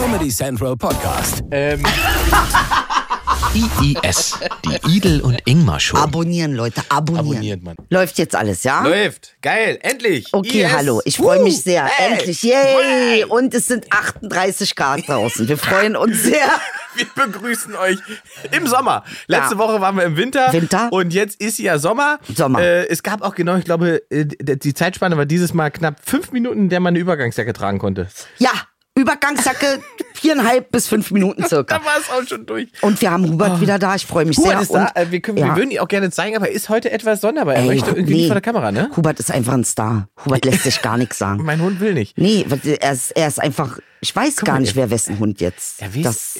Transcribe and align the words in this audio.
Comedy 0.00 0.28
Central 0.30 0.76
Podcast. 0.76 1.42
Ähm, 1.50 1.82
IIS, 3.52 4.38
die 4.64 4.96
Idel 4.96 5.20
und 5.22 5.40
Ingmar 5.44 5.80
Show. 5.80 5.96
Abonnieren, 5.96 6.54
Leute, 6.54 6.82
abonnieren. 6.88 7.26
Abonniert, 7.28 7.62
Mann. 7.64 7.74
Läuft 7.90 8.16
jetzt 8.18 8.36
alles, 8.36 8.62
ja? 8.62 8.84
Läuft. 8.84 9.34
Geil. 9.42 9.76
Endlich. 9.82 10.28
Okay, 10.32 10.62
IS. 10.62 10.72
hallo. 10.72 11.00
Ich 11.04 11.16
freue 11.16 11.42
mich 11.42 11.62
sehr. 11.62 11.84
Hey. 11.86 12.12
Endlich. 12.12 12.42
Yay! 12.44 13.24
Und 13.24 13.52
es 13.54 13.66
sind 13.66 13.92
38 13.92 14.76
Grad 14.76 15.08
draußen. 15.08 15.48
Wir 15.48 15.58
freuen 15.58 15.96
uns 15.96 16.22
sehr. 16.22 16.46
Wir 16.94 17.06
begrüßen 17.26 17.74
euch 17.74 17.98
im 18.52 18.68
Sommer. 18.68 19.02
Letzte 19.26 19.54
Ja. 19.54 19.58
Woche 19.58 19.80
waren 19.80 19.96
wir 19.96 20.04
im 20.04 20.16
Winter. 20.16 20.52
Winter. 20.52 20.88
Und 20.92 21.12
jetzt 21.12 21.40
ist 21.40 21.58
ja 21.58 21.78
Sommer. 21.78 22.18
Sommer. 22.34 22.60
Äh, 22.60 22.86
es 22.88 23.02
gab 23.04 23.22
auch 23.22 23.34
genau, 23.36 23.56
ich 23.56 23.64
glaube, 23.64 24.02
äh, 24.10 24.24
die 24.26 24.74
Zeitspanne 24.74 25.16
war 25.16 25.26
dieses 25.26 25.54
Mal 25.54 25.70
knapp 25.70 25.96
fünf 26.04 26.32
Minuten, 26.32 26.58
in 26.62 26.68
der 26.70 26.80
man 26.80 26.92
eine 26.92 26.98
Übergangsjacke 26.98 27.52
tragen 27.52 27.78
konnte. 27.78 28.08
Ja, 28.38 28.50
Übergangsjacke 28.98 29.80
viereinhalb 30.14 30.70
bis 30.72 30.88
fünf 30.88 31.10
Minuten 31.10 31.44
circa. 31.48 31.78
Da 31.78 31.84
war 31.84 31.92
es 31.98 32.10
auch 32.10 32.26
schon 32.28 32.44
durch. 32.46 32.68
Und 32.82 33.00
wir 33.00 33.10
haben 33.10 33.28
Hubert 33.30 33.60
wieder 33.60 33.78
da. 33.78 33.94
Ich 33.94 34.06
freue 34.06 34.24
mich 34.24 34.36
Hubert 34.36 34.52
sehr. 34.52 34.60
ist 34.62 34.74
da. 34.74 34.86
Und, 34.86 34.96
Äh, 34.96 35.10
Wir, 35.12 35.20
können, 35.20 35.38
ja. 35.38 35.46
wir 35.46 35.56
würden 35.56 35.70
ihn 35.70 35.78
auch 35.78 35.88
gerne 35.88 36.10
zeigen, 36.10 36.36
aber 36.36 36.48
er 36.48 36.54
ist 36.54 36.68
heute 36.68 36.90
etwas 36.90 37.20
sonderbar. 37.20 37.54
Er 37.54 37.62
Ey, 37.62 37.66
möchte 37.68 37.90
irgendwie 37.90 38.12
nee. 38.12 38.18
nicht 38.20 38.26
vor 38.26 38.34
der 38.34 38.42
Kamera, 38.42 38.72
ne? 38.72 38.90
Hubert 38.96 39.20
ist 39.20 39.30
einfach 39.30 39.54
ein 39.54 39.64
Star. 39.64 40.08
Hubert 40.24 40.44
lässt 40.44 40.64
sich 40.64 40.82
gar 40.82 40.96
nichts 40.98 41.18
sagen. 41.18 41.42
Mein 41.44 41.60
Hund 41.62 41.80
will 41.80 41.94
nicht. 41.94 42.18
Nee, 42.18 42.44
er 42.80 42.92
ist, 42.92 43.12
er 43.12 43.28
ist 43.28 43.40
einfach. 43.40 43.78
Ich 44.00 44.14
weiß 44.14 44.36
gar 44.36 44.54
mal, 44.54 44.60
nicht, 44.60 44.76
wer 44.76 44.90
wessen 44.90 45.18
Hund 45.18 45.40
jetzt. 45.40 45.82
Er 45.82 45.90
weiß- 45.90 46.02
das, 46.02 46.38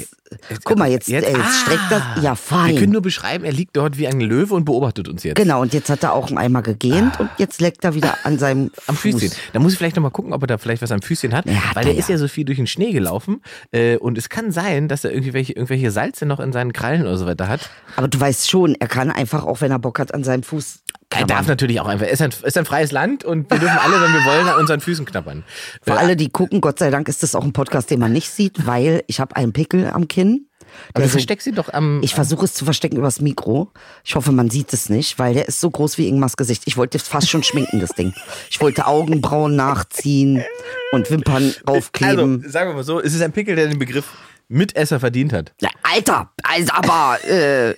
Jetzt- 0.50 0.64
guck 0.64 0.78
mal, 0.78 0.90
jetzt, 0.90 1.08
jetzt- 1.08 1.26
jetzt, 1.26 1.40
ah. 1.40 1.50
streckt 1.62 1.82
das. 1.90 2.02
Ja, 2.22 2.34
fein. 2.34 2.72
Wir 2.74 2.80
können 2.80 2.92
nur 2.92 3.00
beschreiben, 3.02 3.44
er 3.44 3.52
liegt 3.52 3.74
dort 3.76 3.96
wie 3.96 4.06
ein 4.06 4.20
Löwe 4.20 4.54
und 4.54 4.64
beobachtet 4.64 5.08
uns 5.08 5.22
jetzt. 5.24 5.36
Genau, 5.36 5.62
und 5.62 5.72
jetzt 5.72 5.88
hat 5.88 6.02
er 6.02 6.12
auch 6.12 6.30
einmal 6.32 6.62
gegähnt 6.62 7.18
und 7.18 7.30
jetzt 7.38 7.60
leckt 7.62 7.82
er 7.84 7.94
wieder 7.94 8.14
an 8.24 8.38
seinem 8.38 8.70
Am 8.86 8.94
Fuß. 8.96 9.12
Füßchen. 9.20 9.32
Da 9.54 9.58
muss 9.60 9.72
ich 9.72 9.78
vielleicht 9.78 9.96
nochmal 9.96 10.10
gucken, 10.10 10.32
ob 10.34 10.42
er 10.42 10.46
da 10.46 10.58
vielleicht 10.58 10.82
was 10.82 10.92
am 10.92 11.00
Füßchen 11.00 11.32
hat. 11.34 11.46
Ja, 11.46 11.54
weil 11.72 11.86
er 11.86 11.92
der 11.92 11.96
ist 11.98 12.08
ja. 12.10 12.16
ja 12.16 12.18
so 12.18 12.28
viel 12.28 12.44
durch 12.44 12.58
den 12.58 12.66
Schnee 12.66 12.92
gelaufen. 12.92 13.40
Äh, 13.72 13.96
und 13.96 14.18
es 14.18 14.28
kann 14.28 14.52
sein, 14.52 14.88
dass 14.88 15.04
er 15.04 15.12
irgendwie 15.12 15.32
welche, 15.32 15.54
irgendwelche 15.54 15.90
Salze 15.90 16.26
noch 16.26 16.40
in 16.40 16.52
seinen 16.52 16.72
Krallen 16.74 17.02
oder 17.02 17.16
so 17.16 17.24
weiter 17.26 17.48
hat. 17.48 17.70
Aber 17.96 18.08
du 18.08 18.20
weißt 18.20 18.50
schon, 18.50 18.74
er 18.78 18.88
kann 18.88 19.10
einfach, 19.10 19.44
auch 19.44 19.62
wenn 19.62 19.70
er 19.70 19.78
Bock 19.78 19.98
hat, 19.98 20.12
an 20.12 20.24
seinem 20.24 20.42
Fuß. 20.42 20.80
Er 21.10 21.26
darf 21.26 21.46
natürlich 21.48 21.80
auch 21.80 21.86
einfach. 21.86 22.06
Es 22.06 22.20
ist 22.20 22.22
ein, 22.22 22.32
ist 22.46 22.58
ein 22.58 22.64
freies 22.64 22.92
Land 22.92 23.24
und 23.24 23.50
wir 23.50 23.58
dürfen 23.58 23.78
alle, 23.78 24.00
wenn 24.00 24.12
wir 24.12 24.24
wollen, 24.24 24.48
an 24.48 24.58
unseren 24.58 24.80
Füßen 24.80 25.04
knabbern. 25.04 25.42
Für 25.82 25.98
alle, 25.98 26.16
die 26.16 26.28
gucken, 26.28 26.60
Gott 26.60 26.78
sei 26.78 26.90
Dank 26.90 27.08
ist 27.08 27.22
das 27.22 27.34
auch 27.34 27.44
ein 27.44 27.52
Podcast, 27.52 27.90
den 27.90 27.98
man 27.98 28.12
nicht 28.12 28.30
sieht, 28.30 28.66
weil 28.66 29.02
ich 29.06 29.18
habe 29.18 29.34
einen 29.34 29.52
Pickel 29.52 29.90
am 29.90 30.06
Kinn. 30.06 30.48
Aber 30.92 31.02
du 31.02 31.08
so, 31.08 31.12
versteckst 31.12 31.44
sie 31.44 31.52
doch 31.52 31.72
am. 31.72 32.02
ich 32.02 32.14
versuche 32.14 32.44
es 32.44 32.52
zu 32.52 32.64
verstecken 32.64 32.96
übers 32.96 33.20
Mikro. 33.20 33.72
Ich 34.04 34.14
hoffe, 34.14 34.32
man 34.32 34.50
sieht 34.50 34.72
es 34.72 34.90
nicht, 34.90 35.18
weil 35.18 35.34
der 35.34 35.48
ist 35.48 35.60
so 35.60 35.70
groß 35.70 35.96
wie 35.96 36.08
Ingmars 36.08 36.36
Gesicht. 36.36 36.64
Ich 36.66 36.76
wollte 36.76 36.98
fast 36.98 37.30
schon 37.30 37.42
schminken, 37.42 37.80
das 37.80 37.90
Ding. 37.90 38.12
Ich 38.50 38.60
wollte 38.60 38.86
Augenbrauen 38.86 39.56
nachziehen 39.56 40.44
und 40.92 41.10
Wimpern 41.10 41.54
also, 41.64 41.78
aufkleben. 41.78 42.44
sagen 42.48 42.70
wir 42.70 42.74
mal 42.74 42.84
so, 42.84 43.00
es 43.00 43.14
ist 43.14 43.22
ein 43.22 43.32
Pickel, 43.32 43.56
der 43.56 43.68
den 43.68 43.78
Begriff 43.78 44.06
Mitesser 44.48 44.98
verdient 44.98 45.32
hat. 45.32 45.52
Ja, 45.60 45.70
Alter, 45.82 46.32
also 46.42 46.72
aber, 46.72 47.22
äh, 47.24 47.74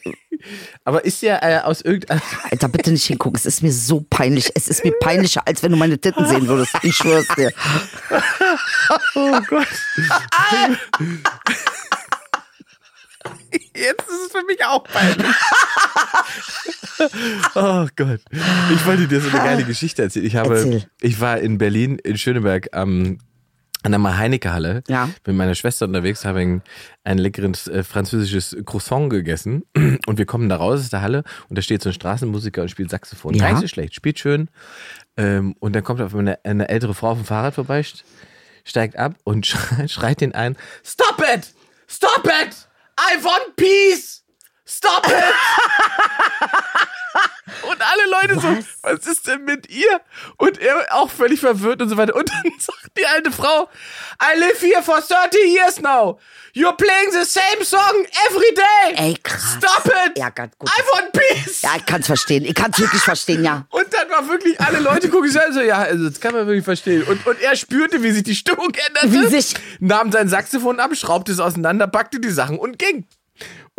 Aber 0.84 1.04
ist 1.04 1.22
ja 1.22 1.38
äh, 1.42 1.60
aus 1.60 1.80
irgendeinem. 1.82 2.22
Alter, 2.50 2.68
bitte 2.68 2.90
nicht 2.90 3.04
hingucken. 3.04 3.36
Es 3.36 3.46
ist 3.46 3.62
mir 3.62 3.72
so 3.72 4.04
peinlich. 4.08 4.50
Es 4.54 4.68
ist 4.68 4.84
mir 4.84 4.92
peinlicher, 5.00 5.46
als 5.46 5.62
wenn 5.62 5.72
du 5.72 5.76
meine 5.76 5.98
Titten 5.98 6.26
sehen 6.26 6.48
würdest. 6.48 6.72
Ich 6.82 6.96
schwör's 6.96 7.26
dir. 7.36 7.52
Oh 9.14 9.40
Gott. 9.48 9.68
Jetzt 13.52 14.08
ist 14.08 14.26
es 14.26 14.32
für 14.32 14.44
mich 14.46 14.64
auch 14.64 14.84
peinlich. 14.84 15.26
oh 17.54 17.86
Gott. 17.96 18.20
Ich 18.74 18.86
wollte 18.86 19.08
dir 19.08 19.20
so 19.20 19.28
eine 19.28 19.38
geile 19.38 19.64
Geschichte 19.64 20.02
erzählen. 20.02 20.26
Ich 20.26 20.36
habe, 20.36 20.56
Erzähl. 20.56 20.86
ich 21.00 21.20
war 21.20 21.38
in 21.38 21.58
Berlin, 21.58 21.98
in 21.98 22.16
Schöneberg 22.16 22.68
am 22.72 23.18
an 23.82 23.92
der 23.92 23.98
Mahl-Heinecke-Halle 23.98 24.82
Ja. 24.88 25.08
mit 25.26 25.36
meiner 25.36 25.54
Schwester 25.54 25.86
unterwegs, 25.86 26.24
habe 26.24 26.40
ein, 26.40 26.62
ein 27.04 27.18
leckeres 27.18 27.66
äh, 27.66 27.82
französisches 27.82 28.56
Croissant 28.66 29.08
gegessen 29.10 29.62
und 30.06 30.18
wir 30.18 30.26
kommen 30.26 30.48
da 30.48 30.56
raus 30.56 30.80
aus 30.80 30.90
der 30.90 31.00
Halle 31.02 31.24
und 31.48 31.56
da 31.56 31.62
steht 31.62 31.82
so 31.82 31.88
ein 31.90 31.94
Straßenmusiker 31.94 32.62
und 32.62 32.68
spielt 32.70 32.90
Saxophon. 32.90 33.34
Ja. 33.34 33.44
Gar 33.44 33.52
nicht 33.52 33.62
so 33.62 33.68
schlecht, 33.68 33.94
spielt 33.94 34.18
schön. 34.18 34.48
Ähm, 35.16 35.54
und 35.60 35.74
dann 35.74 35.82
kommt 35.84 36.00
auf 36.02 36.14
eine, 36.14 36.38
eine 36.44 36.68
ältere 36.68 36.94
Frau 36.94 37.10
auf 37.12 37.18
dem 37.18 37.24
Fahrrad 37.26 37.54
vorbei, 37.54 37.80
st- 37.80 38.02
steigt 38.64 38.96
ab 38.96 39.14
und 39.24 39.46
schreit, 39.46 39.90
schreit 39.90 40.20
den 40.20 40.34
ein, 40.34 40.56
Stop 40.84 41.22
it! 41.34 41.52
Stop 41.88 42.24
it! 42.26 42.68
I 42.98 43.22
want 43.24 43.56
peace! 43.56 44.22
Stop 44.66 45.06
it! 45.06 45.14
und 47.70 47.78
alle 47.80 48.10
Leute 48.10 48.40
so, 48.40 48.66
was 48.82 49.06
ist 49.06 49.26
denn 49.26 49.44
mit 49.44 49.68
ihr? 49.70 50.00
Und 50.36 50.58
er 50.58 50.94
auch 50.94 51.10
völlig 51.10 51.40
verwirrt 51.40 51.82
und 51.82 51.88
so 51.88 51.96
weiter. 51.96 52.14
Und 52.14 52.30
dann 52.30 52.52
sagt 52.58 52.90
die 52.98 53.06
alte 53.06 53.30
Frau, 53.32 53.68
I 54.22 54.38
live 54.38 54.60
here 54.60 54.82
for 54.82 55.00
30 55.00 55.38
years 55.46 55.80
now. 55.80 56.18
You're 56.52 56.76
playing 56.76 57.12
the 57.12 57.24
same 57.24 57.64
song 57.64 58.04
every 58.28 58.52
day. 58.54 58.94
Ey, 58.96 59.14
krass. 59.22 59.56
Stop 59.58 59.86
it! 59.86 60.18
Ja, 60.18 60.30
ganz 60.30 60.56
gut. 60.58 60.68
I 60.68 60.82
want 60.94 61.12
peace! 61.12 61.62
Ja, 61.62 61.70
ich 61.76 61.86
kann's 61.86 62.06
verstehen. 62.06 62.44
Ich 62.44 62.54
kann's 62.54 62.76
wirklich 62.78 63.02
verstehen, 63.02 63.44
ja. 63.44 63.66
Und 63.70 63.86
dann 63.92 64.10
war 64.10 64.28
wirklich, 64.28 64.60
alle 64.60 64.80
Leute 64.80 65.08
gucken 65.10 65.30
sich 65.30 65.40
an, 65.40 65.52
so, 65.52 65.60
ja, 65.60 65.78
also 65.78 66.08
das 66.08 66.20
kann 66.20 66.32
man 66.34 66.46
wirklich 66.48 66.64
verstehen. 66.64 67.04
Und, 67.04 67.24
und 67.24 67.40
er 67.40 67.54
spürte, 67.54 68.02
wie 68.02 68.10
sich 68.10 68.24
die 68.24 68.34
Stimmung 68.34 68.72
änderte. 68.88 69.12
Wie 69.12 69.26
sich- 69.28 69.54
Nahm 69.78 70.10
sein 70.10 70.28
Saxophon 70.28 70.80
ab, 70.80 70.90
schraubte 70.96 71.30
es 71.30 71.38
auseinander, 71.38 71.86
packte 71.86 72.18
die 72.18 72.30
Sachen 72.30 72.58
und 72.58 72.78
ging. 72.80 73.06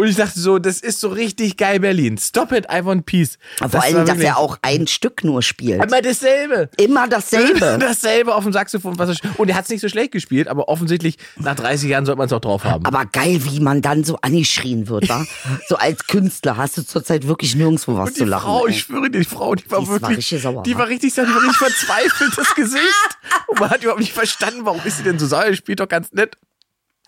Und 0.02 0.08
ich 0.08 0.16
dachte 0.16 0.40
so, 0.40 0.58
das 0.58 0.80
ist 0.80 1.00
so 1.00 1.10
richtig 1.10 1.58
geil 1.58 1.80
Berlin. 1.80 2.18
Stop 2.18 2.52
it, 2.54 2.66
I 2.74 2.84
want 2.84 3.06
peace. 3.06 3.38
Vor 3.60 3.70
Das 3.70 3.84
allem, 3.84 3.98
war 3.98 4.06
dass 4.06 4.18
er 4.18 4.38
auch 4.40 4.58
ein 4.64 4.88
Stück 4.88 5.24
nur 5.24 5.44
spielt. 5.44 5.84
Immer 5.84 6.02
dasselbe. 6.02 6.72
Immer 6.78 7.08
dasselbe. 7.08 7.78
Dasselbe 7.80 8.34
auf 8.34 8.44
dem 8.44 8.52
Saxophon. 8.52 8.98
Was 8.98 9.10
er, 9.10 9.40
und 9.40 9.48
er 9.50 9.56
hat 9.56 9.66
es 9.66 9.70
nicht 9.70 9.82
so 9.82 9.90
schlecht 9.90 10.12
gespielt, 10.12 10.48
aber 10.48 10.70
offensichtlich 10.70 11.18
nach 11.38 11.56
30 11.56 11.88
Jahren 11.88 12.08
sollte 12.08 12.18
man 12.18 12.26
es 12.26 12.34
auch 12.34 12.40
drauf 12.40 12.64
haben. 12.64 12.84
Aber 12.84 13.06
geil, 13.06 13.42
wie 13.46 13.60
man 13.60 13.84
dann 13.84 14.04
so 14.04 14.18
angeschrien 14.22 14.88
wird, 14.90 15.08
wa? 15.08 15.24
So 15.68 15.76
als 15.76 16.08
Künstler 16.08 16.58
hast 16.58 16.78
du 16.80 16.82
zurzeit 16.86 17.28
wirklich 17.28 17.54
nirgendwo 17.56 17.96
was 17.96 18.10
Und 18.10 18.18
zu 18.18 18.24
die 18.24 18.30
lachen. 18.32 18.46
Frau, 18.46 18.66
ey. 18.66 18.72
ich 18.72 18.80
schwöre 18.80 19.12
dir, 19.12 19.20
die 19.20 19.26
Frau, 19.26 19.54
die 19.54 19.70
war 19.70 19.82
Die 19.82 19.88
war 19.88 20.02
wirklich, 20.02 20.18
richtig 20.18 20.42
sauer, 20.42 20.64
die 20.64 20.74
wa? 20.74 20.80
war 20.80 20.88
richtig, 20.88 21.14
die 21.14 21.22
war 21.22 21.28
richtig 21.44 21.58
verzweifelt, 21.58 22.32
das 22.38 22.56
Gesicht. 22.56 23.18
Und 23.46 23.60
man 23.60 23.70
hat 23.70 23.84
überhaupt 23.84 24.00
nicht 24.02 24.14
verstanden, 24.14 24.62
warum 24.64 24.82
ist 24.84 24.98
sie 24.98 25.04
denn 25.04 25.20
so 25.20 25.28
sauer? 25.28 25.52
Die 25.52 25.56
spielt 25.58 25.80
doch 25.80 25.88
ganz 25.88 26.12
nett. 26.12 26.38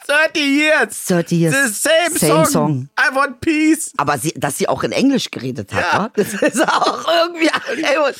30 0.07 0.41
years. 0.41 1.05
30 1.05 1.31
years. 1.39 1.55
The 1.55 1.73
same, 1.73 2.17
Same 2.19 2.45
song. 2.45 2.45
song. 2.45 2.89
I 2.99 3.15
want 3.15 3.39
peace. 3.41 3.91
Aber 3.97 4.17
sie, 4.17 4.33
dass 4.35 4.57
sie 4.57 4.67
auch 4.67 4.83
in 4.83 4.91
Englisch 4.91 5.31
geredet 5.31 5.73
hat, 5.73 5.83
Ja. 5.93 5.99
wa? 5.99 6.11
Das 6.15 6.33
ist 6.33 6.61
auch 6.67 7.05
irgendwie. 7.07 7.45
I 7.77 7.81
ja, 7.81 8.01
want 8.01 8.17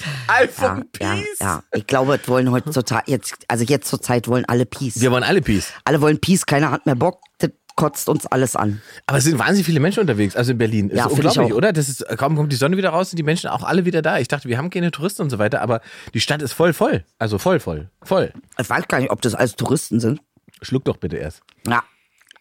ja, 1.00 1.16
peace. 1.16 1.40
ja. 1.40 1.64
Ich 1.74 1.88
glaube, 1.88 2.20
es 2.22 2.28
wollen 2.28 2.52
heutzutage, 2.52 3.12
jetzt, 3.12 3.36
also 3.48 3.64
jetzt 3.64 3.88
zur 3.90 4.02
Zeit 4.02 4.28
wollen 4.28 4.46
alle 4.46 4.66
Peace. 4.66 5.02
Wir 5.02 5.12
wollen 5.12 5.24
alle 5.24 5.42
Peace. 5.42 5.68
Alle 5.84 6.02
wollen 6.02 6.20
Peace, 6.20 6.46
keiner 6.46 6.72
hat 6.72 6.86
mehr 6.86 6.96
Bock. 6.96 7.20
Das 7.40 7.50
kotzt 7.76 8.08
uns 8.08 8.28
alles 8.28 8.56
an. 8.56 8.82
Aber 9.08 9.18
es 9.18 9.24
sind 9.24 9.40
wahnsinnig 9.40 9.66
viele 9.66 9.80
Menschen 9.80 10.02
unterwegs, 10.02 10.36
also 10.36 10.52
in 10.52 10.60
Berlin. 10.60 10.90
Das 10.90 10.98
Ja, 11.00 11.06
ist 11.08 11.14
unglaublich, 11.14 11.52
auch. 11.54 11.58
oder? 11.58 11.74
Das 11.74 11.90
ist, 11.90 12.06
kaum 12.18 12.36
kommt 12.36 12.52
die 12.52 12.56
Sonne 12.56 12.78
wieder 12.78 12.90
raus, 12.92 13.10
sind 13.10 13.18
die 13.18 13.24
Menschen 13.24 13.50
auch 13.50 13.64
alle 13.64 13.84
wieder 13.86 14.02
da. 14.04 14.20
Ich 14.20 14.28
dachte, 14.28 14.48
wir 14.48 14.60
haben 14.60 14.70
keine 14.70 14.92
Touristen 14.92 15.24
und 15.24 15.32
so 15.32 15.40
weiter, 15.40 15.60
aber 15.62 15.82
die 16.14 16.20
Stadt 16.22 16.42
ist 16.44 16.54
voll, 16.54 16.74
voll. 16.74 17.04
Also 17.18 17.40
voll, 17.40 17.60
voll, 17.60 17.90
voll. 18.04 18.32
Ich 18.60 18.70
weiß 18.70 18.88
gar 18.88 19.00
nicht, 19.00 19.10
ob 19.10 19.22
das 19.24 19.34
alles 19.34 19.56
Touristen 19.56 20.00
sind. 20.00 20.22
Schluck 20.64 20.86
doch 20.86 20.98
bitte 20.98 21.18
erst. 21.18 21.42
Ja, 21.68 21.84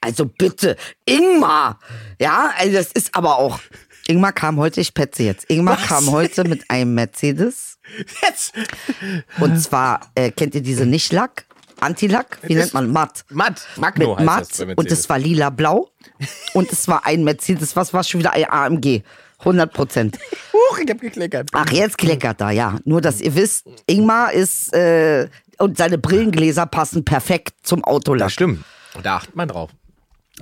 also 0.01 0.27
bitte, 0.27 0.77
Ingmar. 1.05 1.79
Ja, 2.19 2.53
also 2.59 2.73
das 2.75 2.93
ist 2.93 3.15
aber 3.15 3.39
auch. 3.39 3.61
Ingmar 4.09 4.33
kam 4.33 4.57
heute, 4.59 4.81
ich 4.81 4.95
petze 4.95 5.23
jetzt. 5.23 5.49
Ingmar 5.49 5.77
kam 5.77 6.11
heute 6.11 6.45
mit 6.45 6.69
einem 6.71 6.95
Mercedes. 6.95 7.79
Jetzt! 8.23 8.53
Und 9.39 9.59
zwar, 9.61 10.01
äh, 10.15 10.31
kennt 10.33 10.55
ihr 10.55 10.63
diese 10.63 10.87
Nicht-Lack? 10.87 11.45
Anti-Lack? 11.81 12.39
Wie 12.43 12.55
nennt 12.55 12.75
man? 12.75 12.91
Matt. 12.91 13.25
Matt, 13.29 13.67
Magno 13.77 14.17
Mit 14.17 14.25
Matt. 14.25 14.49
das 14.51 14.61
Und 14.61 14.91
es 14.91 15.09
war 15.09 15.19
lila-blau. 15.19 15.91
Und 16.55 16.73
es 16.73 16.87
war 16.89 17.07
ein 17.07 17.25
Mercedes. 17.25 17.77
Was 17.77 17.93
war 17.93 18.05
schon 18.05 18.21
wieder 18.21 18.33
ein 18.33 18.49
AMG? 18.49 19.03
100 19.41 19.73
Prozent. 19.73 20.19
Huch, 20.53 20.79
ich 20.79 20.89
hab 20.89 21.01
gekleckert. 21.01 21.51
Ach, 21.53 21.71
jetzt 21.73 21.99
kleckert 21.99 22.41
er, 22.41 22.51
ja. 22.53 22.79
Nur, 22.85 23.01
dass 23.01 23.21
ihr 23.21 23.35
wisst, 23.35 23.67
Ingmar 23.87 24.33
ist, 24.33 24.73
äh, 24.73 25.29
und 25.63 25.77
seine 25.79 25.99
Brillengläser 25.99 26.67
passen 26.67 27.05
perfekt 27.05 27.55
zum 27.63 27.85
Autolack. 27.85 28.27
Das 28.27 28.33
stimmt. 28.33 28.65
Da 29.03 29.17
achtet 29.17 29.37
man 29.37 29.49
drauf. 29.49 29.71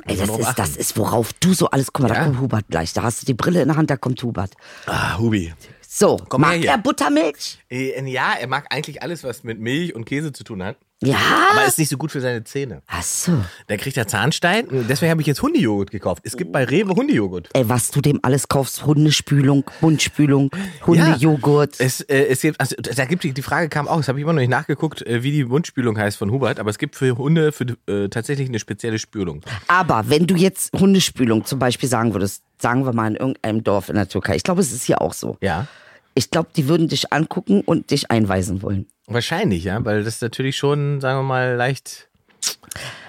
Ey, 0.07 0.17
das 0.17 0.29
ist, 0.39 0.55
das 0.59 0.77
ist, 0.77 0.97
worauf 0.97 1.33
du 1.35 1.53
so 1.53 1.69
alles, 1.69 1.93
guck 1.93 2.05
mal, 2.05 2.09
da 2.09 2.15
Ja. 2.15 2.25
kommt 2.25 2.41
Hubert 2.41 2.67
gleich. 2.69 2.93
Da 2.93 3.03
hast 3.03 3.23
du 3.23 3.27
die 3.27 3.35
Brille 3.35 3.61
in 3.63 3.69
der 3.69 3.77
Hand, 3.77 3.91
da 3.91 3.97
kommt 3.97 4.23
Hubert. 4.23 4.55
Ah, 4.87 5.19
Hubi. 5.19 5.53
So, 5.87 6.17
Komm 6.29 6.43
mag 6.43 6.65
er 6.65 6.79
Buttermilch? 6.79 7.59
Äh, 7.69 8.01
Ja, 8.09 8.35
er 8.41 8.47
mag 8.47 8.67
eigentlich 8.73 9.03
alles, 9.03 9.25
was 9.25 9.43
mit 9.43 9.59
Milch 9.61 9.95
und 9.95 10.05
Käse 10.05 10.33
zu 10.33 10.45
tun 10.45 10.63
hat. 10.63 10.77
Ja. 11.03 11.17
Aber 11.53 11.67
ist 11.67 11.79
nicht 11.79 11.89
so 11.89 11.97
gut 11.97 12.13
für 12.13 12.21
seine 12.21 12.45
Zähne. 12.45 12.83
Ach 12.87 13.03
so. 13.03 13.33
Da 13.69 13.77
kriegt 13.79 13.97
er 13.97 14.07
Zahnstein. 14.07 14.67
Deswegen 14.89 15.11
habe 15.11 15.23
ich 15.23 15.27
jetzt 15.27 15.41
Hundejoghurt 15.41 15.91
gekauft. 15.91 16.23
Es 16.27 16.37
gibt 16.37 16.53
bei 16.53 16.65
Rewe 16.65 16.95
Hundejoghurt. 16.95 17.49
Ey, 17.55 17.69
was 17.69 17.91
du 17.91 18.03
dem 18.03 18.21
alles 18.23 18.49
kaufst, 18.49 18.85
Hundespülung, 18.85 19.65
Mundspülung, 19.81 20.51
Hundejoghurt. 20.87 21.77
Es, 21.79 22.03
äh, 22.03 22.27
es 22.27 22.43
gibt, 22.43 22.61
also, 22.61 22.77
da 22.77 23.05
gibt 23.07 23.25
die, 23.25 23.33
die 23.33 23.43
Frage 23.43 23.71
kam 23.71 23.89
auch, 23.89 23.97
das 23.97 24.09
habe 24.09 24.19
ich 24.19 24.25
immer 24.25 24.35
noch 24.35 24.41
nicht 24.41 24.51
nachgeguckt, 24.51 25.01
äh, 25.07 25.23
wie 25.23 25.33
die 25.33 25.45
Mundspülung 25.45 25.97
heißt 25.97 26.19
von 26.19 26.31
Hubert, 26.31 26.61
aber 26.61 26.69
es 26.69 26.79
gibt 26.79 26.97
für 26.97 27.17
Hunde 27.17 27.53
für, 27.53 27.77
äh, 27.87 28.09
tatsächlich 28.09 28.49
eine 28.49 28.59
spezielle 28.59 28.99
Spülung. 28.99 29.41
Aber 29.69 30.05
wenn 30.09 30.27
du 30.27 30.35
jetzt 30.35 30.73
Hundespülung 30.79 31.47
zum 31.47 31.59
Beispiel 31.59 31.89
sagen 31.89 32.13
würdest, 32.13 32.43
sagen 32.59 32.85
wir 32.85 32.93
mal 32.93 33.09
in 33.09 33.17
irgendeinem 33.17 33.65
Dorf 33.65 33.89
in 33.89 33.95
der 33.95 34.09
Türkei, 34.09 34.37
ich 34.37 34.43
glaube, 34.43 34.61
es 34.61 34.71
ist 34.71 34.85
hier 34.85 35.01
auch 35.01 35.15
so. 35.15 35.39
Ja. 35.41 35.67
Ich 36.15 36.31
glaube, 36.31 36.49
die 36.55 36.69
würden 36.69 36.89
dich 36.89 37.13
angucken 37.13 37.63
und 37.63 37.91
dich 37.91 38.11
einweisen 38.11 38.63
wollen. 38.63 38.87
Wahrscheinlich, 39.11 39.65
ja, 39.65 39.85
weil 39.85 40.05
das 40.05 40.21
natürlich 40.21 40.57
schon, 40.57 41.01
sagen 41.01 41.19
wir 41.19 41.23
mal, 41.25 41.55
leicht 41.57 42.09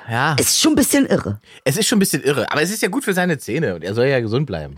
Ja, 0.09 0.35
Ist 0.39 0.59
schon 0.59 0.73
ein 0.73 0.75
bisschen 0.75 1.05
irre. 1.05 1.39
es 1.63 1.77
ist 1.77 1.87
schon 1.87 1.97
ein 1.97 1.99
bisschen 1.99 2.23
irre, 2.23 2.51
aber 2.51 2.61
es 2.61 2.71
ist 2.71 2.81
ja 2.81 2.89
gut 2.89 3.03
für 3.03 3.13
seine 3.13 3.37
Zähne 3.37 3.75
und 3.75 3.83
er 3.83 3.93
soll 3.93 4.07
ja 4.07 4.19
gesund 4.19 4.45
bleiben. 4.47 4.75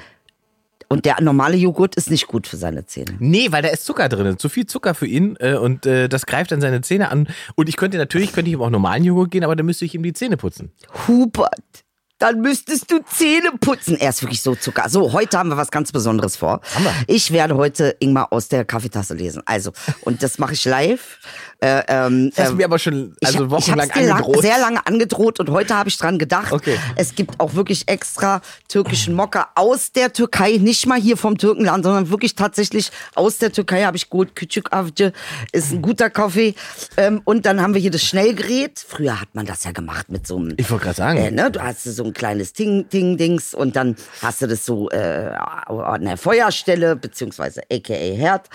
Und 0.89 1.05
der 1.05 1.19
normale 1.21 1.55
Joghurt 1.55 1.95
ist 1.95 2.11
nicht 2.11 2.27
gut 2.27 2.45
für 2.45 2.57
seine 2.57 2.85
Zähne. 2.85 3.15
Nee, 3.17 3.47
weil 3.51 3.63
da 3.63 3.69
ist 3.69 3.83
Zucker 3.85 4.09
drin, 4.09 4.37
zu 4.37 4.47
viel 4.47 4.67
Zucker 4.67 4.93
für 4.93 5.07
ihn 5.07 5.35
äh, 5.39 5.55
und 5.55 5.87
äh, 5.87 6.07
das 6.07 6.27
greift 6.27 6.51
dann 6.51 6.61
seine 6.61 6.81
Zähne 6.81 7.09
an. 7.09 7.27
Und 7.55 7.67
ich 7.67 7.77
könnte 7.77 7.97
natürlich, 7.97 8.31
könnte 8.31 8.49
ich 8.49 8.53
ihm 8.53 8.61
auch 8.61 8.69
normalen 8.69 9.03
Joghurt 9.03 9.31
gehen, 9.31 9.43
aber 9.43 9.55
dann 9.55 9.65
müsste 9.65 9.85
ich 9.85 9.95
ihm 9.95 10.03
die 10.03 10.13
Zähne 10.13 10.37
putzen. 10.37 10.71
Hubert, 11.07 11.83
dann 12.23 12.39
müsstest 12.39 12.89
du 12.89 12.99
Zähne 13.05 13.51
putzen. 13.59 13.97
Er 13.99 14.09
ist 14.11 14.21
wirklich 14.21 14.41
so 14.41 14.55
Zucker. 14.55 14.87
So, 14.87 15.11
heute 15.11 15.37
haben 15.37 15.49
wir 15.49 15.57
was 15.57 15.71
ganz 15.71 15.91
Besonderes 15.91 16.37
vor. 16.37 16.61
Wir. 16.77 16.93
Ich 17.07 17.31
werde 17.31 17.55
heute 17.57 17.97
Ingmar 17.99 18.31
aus 18.31 18.47
der 18.47 18.63
Kaffeetasse 18.63 19.13
lesen. 19.13 19.41
Also, 19.45 19.73
und 20.05 20.23
das 20.23 20.39
mache 20.39 20.53
ich 20.53 20.63
live. 20.63 21.19
Äh, 21.59 21.83
ähm, 21.87 22.29
Das 22.33 22.45
hast 22.45 22.51
ähm, 22.51 22.57
mir 22.57 22.65
aber 22.65 22.79
schon 22.79 23.15
also 23.23 23.45
ich, 23.45 23.49
wochenlang 23.51 23.87
ich 23.87 23.93
dir 23.93 24.07
lang, 24.07 24.17
angedroht. 24.19 24.41
sehr 24.41 24.57
lange 24.59 24.85
angedroht 24.87 25.39
und 25.41 25.49
heute 25.49 25.75
habe 25.75 25.89
ich 25.89 25.97
dran 25.97 26.17
gedacht. 26.17 26.51
Okay. 26.53 26.77
Es 26.95 27.13
gibt 27.15 27.39
auch 27.39 27.55
wirklich 27.55 27.87
extra 27.87 28.41
türkischen 28.69 29.15
Mokka 29.15 29.49
aus 29.55 29.91
der 29.91 30.13
Türkei, 30.13 30.57
nicht 30.61 30.87
mal 30.87 30.99
hier 30.99 31.17
vom 31.17 31.37
Türkenland, 31.37 31.83
sondern 31.83 32.09
wirklich 32.09 32.35
tatsächlich 32.35 32.89
aus 33.15 33.37
der 33.37 33.51
Türkei 33.51 33.83
habe 33.83 33.97
ich 33.97 34.09
gut. 34.09 34.35
Küçük 34.35 34.71
Avcı 34.73 35.11
ist 35.51 35.71
ein 35.73 35.81
guter 35.81 36.09
Kaffee. 36.09 36.55
Ähm, 36.97 37.21
und 37.25 37.45
dann 37.45 37.61
haben 37.61 37.73
wir 37.73 37.81
hier 37.81 37.91
das 37.91 38.03
Schnellgerät. 38.03 38.83
Früher 38.87 39.19
hat 39.19 39.33
man 39.33 39.45
das 39.45 39.63
ja 39.65 39.71
gemacht 39.71 40.09
mit 40.09 40.25
so 40.27 40.37
einem 40.37 40.53
Ich 40.57 40.69
wollte 40.69 40.85
gerade 40.85 40.97
sagen. 40.97 41.17
äh, 41.19 41.31
ne, 41.31 41.51
du 41.51 41.61
hast 41.61 41.83
so 41.83 42.03
ein 42.03 42.12
kleines 42.13 42.54
Ting, 42.54 42.88
Ting, 42.89 43.18
Dings 43.18 43.54
und 43.54 43.75
dann 43.75 43.95
hast 44.21 44.42
du 44.42 44.48
das 44.48 44.65
so 44.65 44.89
äh, 44.89 45.31
an 45.68 46.06
der 46.06 46.18
Feuerstelle, 46.18 46.95
beziehungsweise 46.95 47.62
aka 47.71 47.94
Herd. 47.94 48.50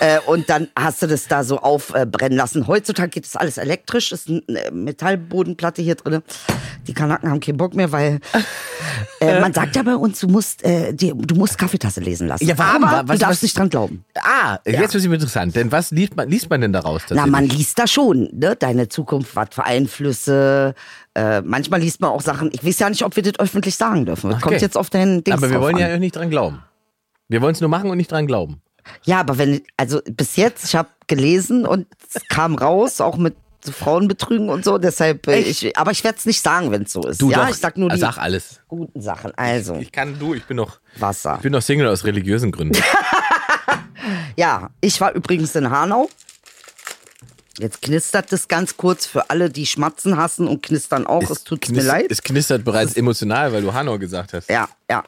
äh, 0.00 0.18
und 0.26 0.48
dann 0.48 0.68
hast 0.78 1.02
du 1.02 1.06
das 1.06 1.26
da 1.28 1.44
so 1.44 1.58
aufbrennen 1.58 2.36
lassen. 2.38 2.66
Heutzutage 2.66 3.10
geht 3.10 3.24
das 3.24 3.36
alles 3.36 3.58
elektrisch, 3.58 4.12
ist 4.12 4.28
eine 4.28 4.70
Metallbodenplatte 4.72 5.82
hier 5.82 5.94
drin. 5.96 6.22
Die 6.86 6.94
Kanaken 6.94 7.30
haben 7.30 7.40
keinen 7.40 7.56
Bock 7.58 7.74
mehr, 7.74 7.92
weil 7.92 8.20
äh, 9.20 9.40
man 9.40 9.52
sagt 9.52 9.76
ja 9.76 9.82
bei 9.82 9.94
uns, 9.96 10.20
du 10.20 10.28
musst, 10.28 10.64
äh, 10.64 10.92
die, 10.94 11.12
du 11.16 11.34
musst 11.34 11.58
Kaffeetasse 11.58 12.00
lesen 12.00 12.26
lassen. 12.28 12.46
Ja, 12.46 12.56
warum? 12.58 12.84
Aber 12.84 13.08
Was- 13.08 13.18
du 13.18 13.20
darfst 13.26 13.38
was- 13.38 13.42
nicht 13.42 13.58
dran 13.58 13.68
glauben. 13.68 14.04
Ah, 14.14 14.58
jetzt 14.64 14.78
wird 14.80 14.94
es 14.94 15.04
interessant. 15.04 15.54
Denn 15.56 15.70
was 15.72 15.90
liest 15.90 16.16
man, 16.16 16.28
liest 16.28 16.48
man 16.50 16.60
denn 16.60 16.72
daraus? 16.72 17.02
Na, 17.10 17.26
man 17.26 17.46
liest 17.46 17.78
da 17.78 17.86
schon, 17.86 18.28
ne? 18.32 18.56
Deine 18.56 18.88
Zukunft, 18.88 19.34
was 19.36 19.48
für 19.52 19.64
Einflüsse. 19.64 20.74
Äh, 21.14 21.40
manchmal 21.42 21.80
liest 21.80 22.00
man 22.00 22.10
auch 22.10 22.20
Sachen, 22.20 22.50
ich 22.52 22.64
weiß 22.64 22.78
ja 22.78 22.88
nicht, 22.88 23.02
ob 23.04 23.16
wir 23.16 23.22
das 23.22 23.38
öffentlich 23.38 23.74
sagen 23.74 24.06
dürfen. 24.06 24.30
Das 24.30 24.36
Okay. 24.38 24.48
kommt 24.50 24.62
jetzt 24.62 24.76
auf 24.76 24.90
deinen 24.90 25.24
Dings 25.24 25.36
Aber 25.36 25.50
wir 25.50 25.60
wollen 25.60 25.74
an. 25.76 25.80
ja 25.80 25.98
nicht 25.98 26.14
dran 26.16 26.30
glauben. 26.30 26.62
Wir 27.28 27.42
wollen 27.42 27.52
es 27.54 27.60
nur 27.60 27.68
machen 27.70 27.90
und 27.90 27.96
nicht 27.96 28.10
dran 28.12 28.26
glauben. 28.26 28.60
Ja, 29.04 29.20
aber 29.20 29.36
wenn, 29.38 29.62
also 29.76 30.00
bis 30.04 30.36
jetzt, 30.36 30.64
ich 30.64 30.74
habe 30.76 30.88
gelesen 31.06 31.66
und 31.66 31.86
es 32.14 32.22
kam 32.28 32.54
raus, 32.54 33.00
auch 33.00 33.16
mit 33.16 33.36
so 33.62 33.72
Frauenbetrügen 33.72 34.48
und 34.48 34.64
so, 34.64 34.78
deshalb, 34.78 35.26
äh, 35.28 35.38
ich, 35.40 35.76
aber 35.76 35.90
ich 35.90 36.02
werde 36.02 36.16
es 36.18 36.24
nicht 36.26 36.40
sagen, 36.42 36.70
wenn 36.70 36.82
es 36.82 36.92
so 36.92 37.02
ist. 37.02 37.20
Du 37.20 37.30
ja, 37.30 37.42
doch. 37.44 37.50
ich 37.50 37.56
sag 37.56 37.76
nur 37.76 37.90
die 37.90 37.98
Sag 37.98 38.16
alles. 38.16 38.60
guten 38.68 39.00
Sachen. 39.02 39.32
Also, 39.36 39.74
Ich 39.74 39.92
kann 39.92 40.18
du, 40.18 40.32
ich 40.34 40.44
bin 40.44 40.56
noch, 40.56 40.80
Wasser. 40.98 41.34
ich 41.36 41.42
bin 41.42 41.52
noch 41.52 41.60
Single 41.62 41.88
aus 41.88 42.04
religiösen 42.04 42.52
Gründen. 42.52 42.80
Ja, 44.36 44.70
ich 44.80 45.00
war 45.00 45.12
übrigens 45.12 45.54
in 45.54 45.70
Hanau. 45.70 46.08
Jetzt 47.60 47.82
knistert 47.82 48.32
es 48.32 48.48
ganz 48.48 48.76
kurz 48.78 49.04
für 49.04 49.28
alle, 49.28 49.50
die 49.50 49.66
Schmatzen 49.66 50.16
hassen 50.16 50.48
und 50.48 50.62
knistern 50.62 51.06
auch. 51.06 51.28
Es 51.28 51.44
tut 51.44 51.68
mir 51.68 51.82
leid. 51.82 52.06
Es 52.08 52.22
knistert 52.22 52.64
bereits 52.64 52.96
emotional, 52.96 53.52
weil 53.52 53.60
du 53.60 53.74
Hanau 53.74 53.98
gesagt 53.98 54.32
hast. 54.32 54.48
Ja, 54.48 54.68
ja. 54.88 55.04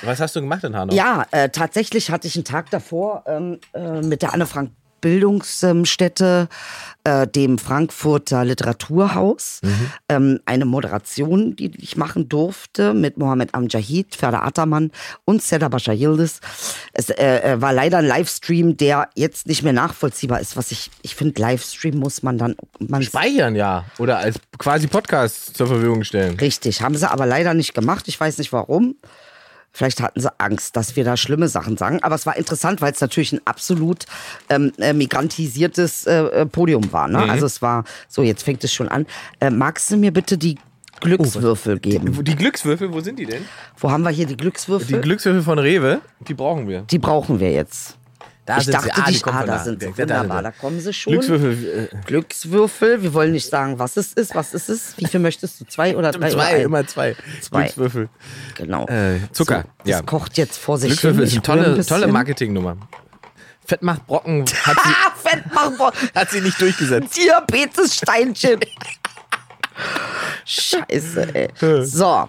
Was 0.00 0.18
hast 0.18 0.34
du 0.34 0.40
gemacht 0.40 0.64
in 0.64 0.74
Hanau? 0.74 0.94
Ja, 0.94 1.26
äh, 1.30 1.50
tatsächlich 1.50 2.10
hatte 2.10 2.26
ich 2.26 2.34
einen 2.34 2.44
Tag 2.44 2.70
davor 2.70 3.24
ähm, 3.26 3.58
äh, 3.74 4.00
mit 4.00 4.22
der 4.22 4.32
Anne 4.32 4.46
Frank 4.46 4.70
Bildungsstätte, 5.02 6.48
äh, 7.04 7.26
dem 7.26 7.58
Frankfurter 7.58 8.44
Literaturhaus, 8.44 9.60
ähm, 10.08 10.40
eine 10.46 10.64
Moderation, 10.64 11.54
die 11.56 11.72
ich 11.76 11.98
machen 11.98 12.30
durfte 12.30 12.94
mit 12.94 13.18
Mohammed 13.18 13.54
Amjahid, 13.54 14.14
Ferda 14.14 14.42
Ataman 14.42 14.90
und 15.26 15.42
Seda 15.42 15.68
Bascha 15.68 15.92
Yildiz. 15.92 16.40
Es 16.94 17.10
äh, 17.10 17.38
äh, 17.40 17.60
war 17.60 17.74
leider 17.74 17.98
ein 17.98 18.06
Livestream, 18.06 18.76
der 18.76 19.10
jetzt 19.14 19.46
nicht 19.46 19.62
mehr 19.62 19.74
nachvollziehbar 19.74 20.40
ist, 20.40 20.56
was 20.56 20.70
ich, 20.70 20.90
ich 21.02 21.14
finde, 21.14 21.42
Livestream 21.42 21.98
muss 21.98 22.22
man 22.22 22.38
dann, 22.38 22.54
man 22.78 23.02
Speichern, 23.02 23.56
ja. 23.56 23.84
Oder 23.98 24.18
als 24.18 24.36
quasi 24.56 24.86
Podcast 24.86 25.56
zur 25.56 25.66
Verfügung 25.66 26.04
stellen. 26.04 26.38
Richtig, 26.38 26.82
haben 26.82 26.96
sie 26.96 27.10
aber 27.10 27.26
leider 27.26 27.52
nicht 27.52 27.74
gemacht. 27.74 28.06
Ich 28.06 28.18
weiß 28.18 28.38
nicht 28.38 28.52
warum. 28.52 28.94
Vielleicht 29.72 30.02
hatten 30.02 30.20
sie 30.20 30.30
Angst, 30.38 30.76
dass 30.76 30.96
wir 30.96 31.04
da 31.04 31.16
schlimme 31.16 31.48
Sachen 31.48 31.76
sagen. 31.76 32.02
Aber 32.02 32.14
es 32.14 32.26
war 32.26 32.36
interessant, 32.36 32.80
weil 32.82 32.92
es 32.92 33.00
natürlich 33.00 33.32
ein 33.32 33.40
absolut 33.46 34.04
ähm, 34.50 34.72
äh, 34.78 34.92
migrantisiertes 34.92 36.06
äh, 36.06 36.24
äh, 36.24 36.46
Podium 36.46 36.92
war. 36.92 37.08
Ne? 37.08 37.18
Also 37.18 37.46
es 37.46 37.62
war, 37.62 37.84
so 38.08 38.22
jetzt 38.22 38.42
fängt 38.42 38.62
es 38.64 38.72
schon 38.72 38.88
an. 38.88 39.06
Äh, 39.40 39.50
magst 39.50 39.90
du 39.90 39.96
mir 39.96 40.12
bitte 40.12 40.36
die 40.36 40.58
Glückswürfel 41.00 41.80
geben? 41.80 42.22
Die 42.22 42.36
Glückswürfel, 42.36 42.92
wo 42.92 43.00
sind 43.00 43.18
die 43.18 43.26
denn? 43.26 43.44
Wo 43.78 43.90
haben 43.90 44.02
wir 44.02 44.10
hier 44.10 44.26
die 44.26 44.36
Die 44.36 44.42
Glückswürfel? 44.42 45.00
Glückswürfel 45.00 45.42
von 45.42 45.58
Rewe, 45.58 46.00
die 46.20 46.34
brauchen 46.34 46.68
wir. 46.68 46.82
Die 46.82 46.98
brauchen 46.98 47.40
wir 47.40 47.50
jetzt. 47.50 47.96
Da 48.44 48.58
ich 48.58 48.64
sind 48.64 48.74
dachte, 48.74 48.86
sie. 48.86 49.00
Ah, 49.02 49.04
die 49.06 49.12
die, 49.18 49.24
ah, 49.24 49.44
da 49.44 49.58
sind 49.60 49.80
sie. 49.80 49.96
Wunderbar, 49.96 50.42
da 50.42 50.50
kommen 50.50 50.80
sie 50.80 50.92
schon. 50.92 51.12
Glückswürfel, 51.12 51.88
äh, 51.92 51.96
Glückswürfel. 52.06 53.02
Wir 53.02 53.14
wollen 53.14 53.30
nicht 53.32 53.48
sagen, 53.48 53.78
was 53.78 53.96
es 53.96 54.12
ist, 54.14 54.34
was 54.34 54.52
es 54.52 54.68
ist. 54.68 54.98
Wie 54.98 55.06
viel 55.06 55.20
möchtest 55.20 55.60
du? 55.60 55.64
Zwei 55.66 55.96
oder 55.96 56.10
drei? 56.10 56.18
oder 56.18 56.30
zwei, 56.30 56.44
ein? 56.56 56.60
immer 56.62 56.86
zwei. 56.86 57.14
Zwei. 57.40 57.60
Glückswürfel. 57.62 58.08
Genau. 58.56 58.86
Äh, 58.88 59.20
Zucker, 59.30 59.64
So, 59.84 59.90
ja. 59.90 59.98
Das 59.98 60.06
kocht 60.06 60.36
jetzt 60.38 60.58
vor 60.58 60.76
sich 60.78 60.88
Glückswürfel 60.90 61.18
hin. 61.20 61.26
ist 61.38 61.48
eine 61.48 61.62
tolle, 61.64 61.86
tolle. 61.86 62.08
Marketingnummer. 62.08 62.76
Fett 63.64 63.80
macht 63.82 64.06
Brocken 64.08 64.40
hat 64.64 64.76
sie, 64.84 64.90
Ah, 65.06 65.12
Fettmachbock. 65.22 65.92
hat 66.14 66.30
sie 66.30 66.40
nicht 66.40 66.60
durchgesetzt. 66.60 67.16
Diabetessteinchen. 67.16 68.58
Scheiße, 70.44 71.34
ey. 71.34 71.48
So. 71.84 72.28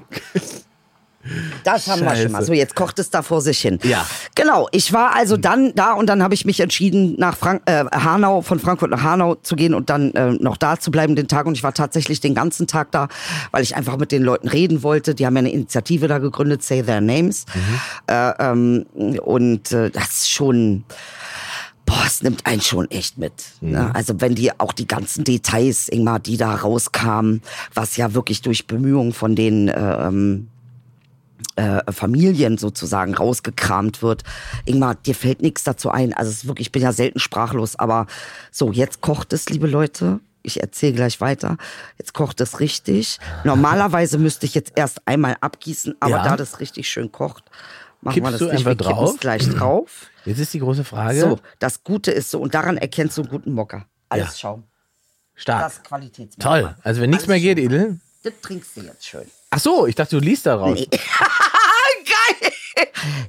Das 1.63 1.87
haben 1.87 2.01
wir 2.01 2.15
schon 2.15 2.31
mal. 2.31 2.39
Scheiße. 2.39 2.47
So, 2.47 2.53
jetzt 2.53 2.75
kocht 2.75 2.99
es 2.99 3.09
da 3.09 3.21
vor 3.21 3.41
sich 3.41 3.59
hin. 3.59 3.79
Ja. 3.83 4.05
Genau. 4.35 4.67
Ich 4.71 4.91
war 4.91 5.15
also 5.15 5.37
dann 5.37 5.73
da 5.75 5.93
und 5.93 6.07
dann 6.07 6.21
habe 6.21 6.33
ich 6.33 6.45
mich 6.45 6.59
entschieden, 6.59 7.15
nach 7.17 7.37
Frank 7.37 7.61
äh, 7.65 7.85
Hanau, 7.91 8.41
von 8.41 8.59
Frankfurt 8.59 8.91
nach 8.91 9.03
Hanau 9.03 9.35
zu 9.35 9.55
gehen 9.55 9.73
und 9.73 9.89
dann 9.89 10.11
äh, 10.11 10.31
noch 10.31 10.57
da 10.57 10.79
zu 10.79 10.91
bleiben 10.91 11.15
den 11.15 11.27
Tag. 11.27 11.45
Und 11.45 11.55
ich 11.55 11.63
war 11.63 11.73
tatsächlich 11.73 12.19
den 12.19 12.35
ganzen 12.35 12.67
Tag 12.67 12.91
da, 12.91 13.07
weil 13.51 13.63
ich 13.63 13.75
einfach 13.75 13.97
mit 13.97 14.11
den 14.11 14.23
Leuten 14.23 14.47
reden 14.47 14.83
wollte. 14.83 15.15
Die 15.15 15.25
haben 15.25 15.35
ja 15.35 15.39
eine 15.39 15.51
Initiative 15.51 16.07
da 16.07 16.17
gegründet, 16.17 16.63
Say 16.63 16.83
Their 16.83 17.01
Names. 17.01 17.45
Äh, 18.07 18.31
ähm, 18.39 18.85
und 19.23 19.71
äh, 19.71 19.89
das 19.89 20.09
ist 20.09 20.29
schon. 20.29 20.83
Boah, 21.85 22.03
es 22.07 22.23
nimmt 22.23 22.45
einen 22.45 22.61
schon 22.61 22.89
echt 22.91 23.17
mit. 23.17 23.33
Ne? 23.59 23.93
Also 23.93 24.21
wenn 24.21 24.35
die 24.35 24.57
auch 24.57 24.71
die 24.71 24.87
ganzen 24.87 25.25
Details, 25.25 25.89
Ingmar, 25.89 26.19
die 26.19 26.37
da 26.37 26.55
rauskamen, 26.55 27.41
was 27.73 27.97
ja 27.97 28.13
wirklich 28.13 28.41
durch 28.41 28.67
Bemühungen 28.67 29.11
von 29.11 29.35
den 29.35 29.67
äh, 29.67 30.07
ähm, 30.07 30.47
äh, 31.55 31.91
Familien 31.91 32.57
sozusagen 32.57 33.13
rausgekramt 33.15 34.01
wird. 34.01 34.23
Ingmar, 34.65 34.95
dir 34.95 35.15
fällt 35.15 35.41
nichts 35.41 35.63
dazu 35.63 35.89
ein. 35.91 36.13
Also 36.13 36.31
es 36.31 36.37
ist 36.43 36.47
wirklich, 36.47 36.67
ich 36.67 36.71
bin 36.71 36.81
ja 36.81 36.91
selten 36.93 37.19
sprachlos, 37.19 37.75
aber 37.77 38.07
so, 38.51 38.71
jetzt 38.71 39.01
kocht 39.01 39.33
es, 39.33 39.49
liebe 39.49 39.67
Leute. 39.67 40.19
Ich 40.45 40.59
erzähle 40.61 40.93
gleich 40.93 41.21
weiter. 41.21 41.57
Jetzt 41.97 42.13
kocht 42.13 42.41
es 42.41 42.59
richtig. 42.59 43.19
Normalerweise 43.45 44.17
müsste 44.17 44.45
ich 44.45 44.53
jetzt 44.55 44.73
erst 44.75 45.01
einmal 45.07 45.37
abgießen, 45.39 45.95
aber 46.01 46.17
Ja. 46.17 46.23
da 46.23 46.35
das 46.35 46.59
richtig 46.59 46.89
schön 46.89 47.11
kocht, 47.13 47.45
machen 48.01 48.15
Kippst 48.15 48.27
wir 48.27 48.31
das 48.31 48.39
du 48.39 48.45
nicht. 48.45 48.53
einfach 48.67 48.71
Wir 48.71 48.75
drauf? 48.75 49.13
es 49.13 49.19
gleich 49.21 49.47
drauf. 49.49 50.07
Jetzt 50.25 50.39
ist 50.39 50.53
die 50.53 50.59
große 50.59 50.83
Frage. 50.83 51.19
So, 51.21 51.39
das 51.59 51.83
Gute 51.85 52.11
ist 52.11 52.29
so, 52.29 52.39
und 52.41 52.53
daran 52.55 52.75
erkennst 52.77 53.17
du 53.17 53.21
einen 53.21 53.29
guten 53.31 53.53
Mocker. 53.53 53.85
Alles 54.09 54.31
Ja. 54.31 54.37
Schaum. 54.37 54.63
Stark. 55.35 55.61
Das 55.63 55.83
Qualitätsmerkmal. 55.83 56.61
Toll. 56.63 56.75
Also 56.83 57.01
wenn 57.01 57.09
nichts 57.09 57.27
mehr 57.27 57.39
geht, 57.39 57.57
Edel. 57.57 57.99
Das 58.23 58.33
trinkst 58.41 58.75
du 58.77 58.81
jetzt 58.81 59.05
schön. 59.05 59.25
Ach 59.55 59.59
so, 59.59 59.87
ich 59.87 59.95
dachte, 59.95 60.17
du 60.19 60.25
liest 60.25 60.45
daraus. 60.45 60.79
Geil! 60.89 62.51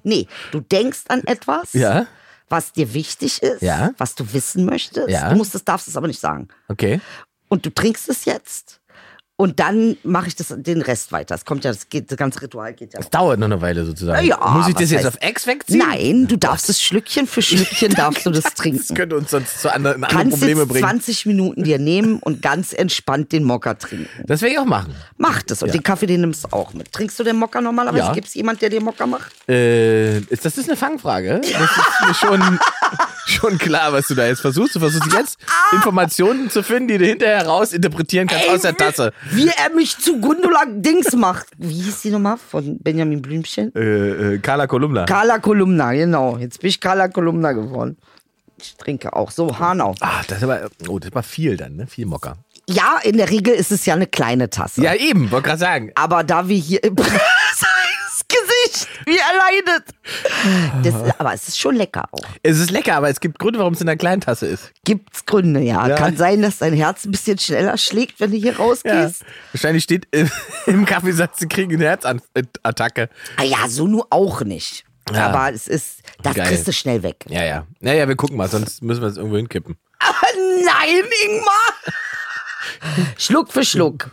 Nee, 0.03 0.27
du 0.53 0.61
denkst 0.61 1.03
an 1.09 1.23
etwas, 1.27 1.73
Ja. 1.73 2.07
was 2.49 2.73
dir 2.73 2.93
wichtig 2.95 3.43
ist, 3.43 3.63
Ja. 3.63 3.91
was 3.99 4.15
du 4.15 4.33
wissen 4.33 4.65
möchtest. 4.65 5.09
Ja. 5.09 5.31
Du 5.31 5.37
musst 5.37 5.55
es, 5.55 5.65
darfst 5.65 5.89
es 5.89 5.97
aber 5.97 6.07
nicht 6.07 6.21
sagen. 6.21 6.49
Okay. 6.69 7.01
Und 7.49 7.67
du 7.67 7.71
trinkst 7.71 8.09
es 8.09 8.25
jetzt. 8.25 8.81
Und 9.37 9.59
dann 9.59 9.97
mache 10.05 10.29
ich 10.29 10.37
das, 10.37 10.55
den 10.57 10.81
Rest 10.81 11.11
weiter. 11.11 11.35
Es 11.35 11.45
kommt 11.45 11.65
ja, 11.65 11.73
das, 11.73 11.89
geht, 11.89 12.09
das 12.09 12.17
ganze 12.17 12.41
Ritual 12.41 12.73
geht 12.73 12.93
ja. 12.95 13.01
Das 13.01 13.11
dauert 13.11 13.41
noch 13.41 13.47
eine 13.47 13.61
Weile 13.61 13.85
sozusagen. 13.85 14.25
Ja, 14.25 14.39
Muss 14.51 14.69
ich 14.69 14.75
das 14.77 14.93
jetzt 14.93 15.05
heißt- 15.05 15.09
auf 15.09 15.17
Ex 15.21 15.47
wegziehen? 15.49 15.79
Nein, 15.79 16.29
du 16.29 16.37
darfst 16.37 16.69
es 16.71 16.81
Schlückchen 16.81 17.27
für 17.27 17.43
Schlückchen 17.43 17.93
darfst 17.97 18.25
du 18.25 18.31
das 18.31 18.45
Das 18.45 18.55
trinken. 18.55 18.95
könnte 18.95 19.17
uns 19.17 19.33
sonst 19.33 19.61
zu 19.61 19.73
anderen, 19.75 20.05
andere 20.05 20.17
Kannst 20.23 20.39
Probleme 20.39 20.61
jetzt 20.61 20.69
bringen. 20.69 20.85
20 20.85 21.27
Minuten 21.27 21.65
dir 21.65 21.81
nehmen 21.81 22.21
und 22.21 22.43
ganz 22.43 22.73
entspannt 22.73 23.33
den 23.33 23.43
Mocker 23.43 23.77
trinken. 23.77 24.09
Das 24.25 24.41
werde 24.41 24.53
ich 24.55 24.59
auch 24.61 24.67
machen. 24.67 24.95
Mach 25.17 25.43
das. 25.43 25.63
Und 25.65 25.69
Ja. 25.71 25.73
den 25.73 25.83
Kaffee, 25.83 26.07
den 26.07 26.21
nimmst 26.21 26.45
du 26.45 26.49
auch 26.53 26.73
mit. 26.73 26.93
Trinkst 26.93 27.19
du 27.19 27.25
den 27.25 27.35
Mocker 27.35 27.61
normalerweise? 27.61 28.05
Ja. 28.05 28.13
Gibt 28.13 28.29
es 28.29 28.35
jemand, 28.35 28.63
der 28.63 28.71
dir 28.71 28.81
Mocker 28.81 29.09
macht? 29.09 29.33
Äh, 29.49 30.19
ist 30.21 30.45
das 30.45 30.57
ist 30.59 30.69
eine 30.69 30.77
Fangfrage? 30.77 31.41
Das 31.41 32.11
ist 32.11 32.19
schon, 32.21 32.41
schon 33.27 33.59
klar, 33.59 33.93
was 33.93 34.09
du 34.09 34.15
da 34.15 34.27
jetzt 34.27 34.41
versuchst. 34.41 34.75
Du 34.77 34.81
versuchst 34.81 35.13
jetzt 35.13 35.39
Informationen 35.73 36.51
zu 36.51 36.63
finden, 36.63 36.89
die 36.89 36.99
du 36.99 37.07
hinterher 37.07 37.47
raus 37.47 37.73
interpretieren 37.73 38.27
kannst 38.27 38.49
aus 38.49 38.63
der 38.63 38.77
Tasse. 38.77 39.13
Wie 39.31 39.49
er 39.49 39.75
mich 39.75 39.99
zu 39.99 40.21
Gundula 40.21 40.65
Dings 40.67 41.13
macht. 41.15 41.47
Wie 41.59 41.75
hieß 41.75 42.03
die 42.03 42.11
nochmal? 42.11 42.37
Von 42.37 42.79
Benjamin 42.79 43.23
Blümchen? 43.23 43.75
Äh, 43.75 44.35
äh, 44.35 44.39
Carla 44.39 44.67
Kolumna. 44.67 45.05
Carla 45.05 45.39
Kolumna, 45.39 45.93
genau. 45.93 46.39
Jetzt 46.39 46.61
bin 46.61 46.69
ich 46.69 46.81
Carla 46.81 47.09
Kolumna 47.09 47.53
geworden. 47.53 47.97
Ich 48.59 48.77
trinke 48.77 49.13
auch. 49.13 49.31
So, 49.31 49.59
Hanau. 49.59 49.95
Ah, 50.01 50.23
das 50.27 50.39
ist 50.39 50.45
aber, 50.45 50.71
oh, 50.89 50.99
das 50.99 51.15
war 51.15 51.23
viel 51.23 51.57
dann, 51.57 51.77
ne? 51.77 51.87
Viel 51.87 52.07
Mocker. 52.07 52.37
Ja, 52.69 52.99
in 53.03 53.19
der 53.19 53.29
Regel 53.29 53.55
ist 53.55 53.73
es 53.73 53.85
ja 53.85 53.95
eine 53.95 54.07
kleine 54.07 54.49
Tasse. 54.49 54.83
Ja, 54.83 54.95
eben, 54.95 55.31
wollte 55.31 55.49
gerade 55.49 55.61
sagen. 55.61 55.93
Aber 55.97 56.25
da 56.25 56.49
wir 56.49 56.57
hier 56.57 56.83
im 56.83 56.97
Gesicht, 58.35 58.89
wie 59.07 59.17
er 59.17 59.33
leidet. 59.39 59.85
Das, 60.83 61.15
aber 61.19 61.35
es 61.35 61.49
ist 61.49 61.59
schon 61.59 61.77
lecker 61.77 62.05
auch. 62.11 62.25
Es 62.43 62.59
ist 62.59 62.71
lecker, 62.71 62.97
aber 62.97 63.09
es 63.09 63.21
gibt 63.21 63.39
Gründe, 63.39 63.59
warum 63.59 63.75
es 63.75 63.81
in 63.81 63.89
einer 63.89 63.97
kleinen 63.97 64.21
Tasse 64.21 64.47
ist. 64.47 64.73
Gibt's 64.85 65.25
Gründe, 65.27 65.61
ja. 65.61 65.87
Ja. 65.87 65.97
Kann 65.97 66.17
sein, 66.17 66.43
dass 66.43 66.59
dein 66.59 66.75
Herz 66.75 67.05
ein 67.05 67.11
bisschen 67.11 67.39
schneller 67.39 67.77
schlägt, 67.79 68.21
wenn 68.21 68.31
du 68.31 68.37
hier 68.37 68.57
rausgehst. 68.57 69.25
Wahrscheinlich 69.53 69.85
steht 69.85 70.09
im, 70.11 70.31
im 70.67 70.85
Kaffeesatz, 70.85 71.39
sie 71.39 71.49
kriegen 71.49 71.75
eine 71.75 71.85
Herzattacke. 71.85 73.09
Ah 73.37 73.45
ja, 73.45 73.69
so 73.69 73.87
nur 73.87 74.07
auch 74.11 74.43
nicht. 74.43 74.85
Ja. 75.13 75.29
Aber 75.29 75.55
es 75.55 75.69
ist, 75.69 76.01
das 76.23 76.35
Geil. 76.35 76.49
kriegst 76.49 76.67
du 76.67 76.73
schnell 76.73 77.03
weg. 77.03 77.25
Ja, 77.29 77.45
ja. 77.45 77.67
Naja, 77.81 78.09
wir 78.09 78.17
gucken 78.17 78.37
mal, 78.37 78.49
sonst 78.49 78.83
müssen 78.83 79.03
wir 79.03 79.09
es 79.09 79.17
irgendwo 79.17 79.37
hinkippen. 79.37 79.77
Aber 79.99 80.15
nein, 80.65 81.05
Ingmar! 81.27 81.75
Schluck 83.19 83.53
für 83.53 83.65
Schluck. 83.65 84.11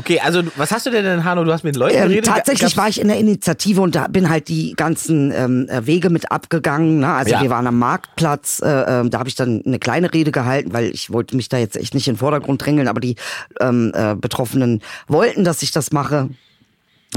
Okay, 0.00 0.18
also 0.18 0.42
was 0.56 0.70
hast 0.72 0.86
du 0.86 0.90
denn 0.90 1.04
in 1.04 1.24
Hanau? 1.24 1.44
Du 1.44 1.52
hast 1.52 1.62
mit 1.62 1.76
Leuten 1.76 1.94
Ähm, 1.94 2.08
geredet? 2.08 2.24
tatsächlich 2.24 2.74
war 2.78 2.88
ich 2.88 2.98
in 3.02 3.08
der 3.08 3.18
Initiative 3.18 3.82
und 3.82 3.94
da 3.94 4.06
bin 4.08 4.30
halt 4.30 4.48
die 4.48 4.72
ganzen 4.74 5.30
ähm, 5.30 5.68
äh, 5.68 5.86
Wege 5.86 6.08
mit 6.08 6.32
abgegangen. 6.32 7.00
Ne? 7.00 7.12
Also 7.12 7.32
Ja. 7.32 7.42
wir 7.42 7.50
waren 7.50 7.66
am 7.66 7.78
Marktplatz, 7.78 8.62
äh, 8.64 9.00
ähm, 9.00 9.10
da 9.10 9.18
habe 9.18 9.28
ich 9.28 9.34
dann 9.34 9.62
eine 9.66 9.78
kleine 9.78 10.10
Rede 10.14 10.32
gehalten, 10.32 10.72
weil 10.72 10.86
ich 10.86 11.12
wollte 11.12 11.36
mich 11.36 11.50
da 11.50 11.58
jetzt 11.58 11.76
echt 11.76 11.92
nicht 11.92 12.08
in 12.08 12.14
den 12.14 12.18
Vordergrund 12.18 12.64
drängeln, 12.64 12.88
aber 12.88 13.00
die 13.00 13.16
ähm, 13.60 13.92
äh, 13.94 14.14
Betroffenen 14.14 14.80
wollten, 15.06 15.44
dass 15.44 15.62
ich 15.62 15.70
das 15.70 15.92
mache. 15.92 16.30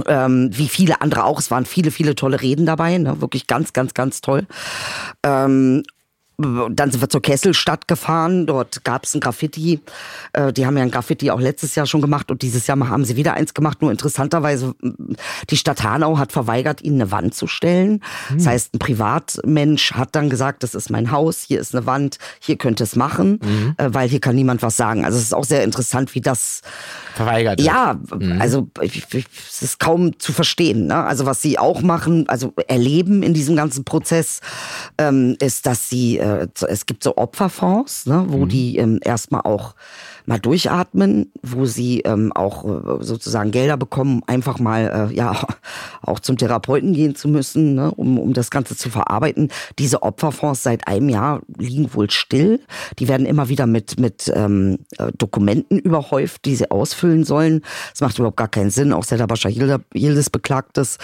Ähm, 0.05 0.49
wie 0.51 0.67
viele 0.67 0.99
andere 0.99 1.23
auch. 1.23 1.39
Es 1.39 1.51
waren 1.51 1.65
viele, 1.65 1.89
viele 1.89 2.15
tolle 2.15 2.41
Reden 2.41 2.65
dabei, 2.65 2.97
ne? 2.97 3.21
wirklich 3.21 3.47
ganz, 3.47 3.71
ganz, 3.71 3.93
ganz 3.93 4.19
toll. 4.19 4.45
Ähm, 5.23 5.83
dann 6.37 6.91
sind 6.91 7.01
wir 7.01 7.09
zur 7.09 7.21
Kesselstadt 7.21 7.87
gefahren. 7.87 8.45
Dort 8.45 8.83
gab 8.83 9.05
es 9.05 9.13
ein 9.13 9.19
Graffiti. 9.19 9.79
Äh, 10.33 10.51
die 10.51 10.65
haben 10.65 10.75
ja 10.77 10.83
ein 10.83 10.91
Graffiti 10.91 11.31
auch 11.31 11.39
letztes 11.39 11.75
Jahr 11.75 11.85
schon 11.85 12.01
gemacht 12.01 12.31
und 12.31 12.41
dieses 12.41 12.67
Jahr 12.67 12.77
haben 12.89 13.05
sie 13.05 13.15
wieder 13.15 13.33
eins 13.35 13.53
gemacht. 13.53 13.81
Nur 13.81 13.91
interessanterweise, 13.91 14.73
m, 14.81 15.15
die 15.49 15.57
Stadt 15.57 15.83
Hanau 15.83 16.17
hat 16.17 16.31
verweigert, 16.31 16.81
ihnen 16.81 17.01
eine 17.01 17.11
Wand 17.11 17.35
zu 17.35 17.47
stellen. 17.47 18.01
Das 18.33 18.47
heißt, 18.47 18.73
ein 18.73 18.79
Privatmensch 18.79 19.93
hat 19.93 20.15
dann 20.15 20.29
gesagt, 20.29 20.63
das 20.63 20.75
ist 20.75 20.89
mein 20.89 21.11
Haus, 21.11 21.43
hier 21.47 21.59
ist 21.59 21.75
eine 21.75 21.85
Wand, 21.85 22.17
hier 22.39 22.57
könnt 22.57 22.81
ihr 22.81 22.85
es 22.85 22.95
machen, 22.95 23.39
äh, 23.77 23.89
weil 23.89 24.09
hier 24.09 24.19
kann 24.19 24.35
niemand 24.35 24.61
was 24.61 24.75
sagen. 24.75 25.05
Also 25.05 25.17
es 25.17 25.23
ist 25.25 25.33
auch 25.33 25.43
sehr 25.43 25.63
interessant, 25.63 26.15
wie 26.15 26.21
das 26.21 26.61
verweigert. 27.15 27.61
ja, 27.61 27.99
also 28.39 28.69
ich, 28.81 29.03
ich, 29.13 29.25
es 29.47 29.61
ist 29.61 29.79
kaum 29.79 30.17
zu 30.19 30.33
verstehen. 30.33 30.87
Ne? 30.87 30.95
Also 30.95 31.25
was 31.25 31.41
sie 31.41 31.59
auch 31.59 31.81
machen, 31.81 32.27
also 32.27 32.53
erleben 32.67 33.23
in 33.23 33.33
diesem 33.33 33.55
ganzen 33.55 33.83
Prozess, 33.83 34.41
ähm, 34.97 35.35
ist, 35.39 35.65
dass 35.65 35.89
sie, 35.89 36.17
äh, 36.23 36.47
es 36.67 36.85
gibt 36.85 37.03
so 37.03 37.17
Opferfonds, 37.17 38.05
ne, 38.05 38.25
wo 38.27 38.45
die 38.45 38.77
ähm, 38.77 38.99
erstmal 39.03 39.41
auch 39.41 39.75
mal 40.25 40.39
durchatmen, 40.39 41.31
wo 41.41 41.65
sie 41.65 42.01
ähm, 42.01 42.31
auch 42.33 42.65
äh, 42.65 43.03
sozusagen 43.03 43.51
Gelder 43.51 43.77
bekommen, 43.77 44.21
einfach 44.27 44.59
mal 44.59 45.09
äh, 45.11 45.15
ja 45.15 45.35
auch 46.01 46.19
zum 46.19 46.37
Therapeuten 46.37 46.93
gehen 46.93 47.15
zu 47.15 47.27
müssen, 47.27 47.75
ne, 47.75 47.91
um, 47.91 48.17
um 48.17 48.33
das 48.33 48.49
Ganze 48.49 48.75
zu 48.75 48.89
verarbeiten. 48.89 49.49
Diese 49.79 50.03
Opferfonds 50.03 50.63
seit 50.63 50.87
einem 50.87 51.09
Jahr 51.09 51.41
liegen 51.57 51.93
wohl 51.93 52.09
still. 52.09 52.61
Die 52.99 53.07
werden 53.07 53.25
immer 53.25 53.49
wieder 53.49 53.67
mit 53.67 53.99
mit 53.99 54.31
ähm, 54.33 54.79
äh, 54.97 55.11
Dokumenten 55.17 55.79
überhäuft, 55.79 56.45
die 56.45 56.55
sie 56.55 56.71
ausfüllen 56.71 57.23
sollen. 57.23 57.61
Das 57.91 58.01
macht 58.01 58.17
überhaupt 58.17 58.37
gar 58.37 58.47
keinen 58.47 58.69
Sinn. 58.69 58.93
Auch 58.93 59.03
Seda 59.03 59.25
Bascha 59.25 59.49
Yildiz 59.49 60.29
beklagt 60.29 60.77
es. 60.77 60.97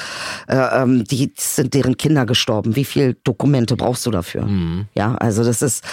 Äh, 0.47 0.55
ähm, 0.55 1.03
die 1.03 1.31
sind 1.35 1.73
deren 1.73 1.97
Kinder 1.97 2.25
gestorben. 2.25 2.75
Wie 2.75 2.85
viel 2.85 3.17
Dokumente 3.23 3.75
brauchst 3.75 4.05
du 4.05 4.11
dafür? 4.11 4.47
Ja, 4.93 5.15
also 5.15 5.43
das 5.43 5.61
ist 5.61 5.83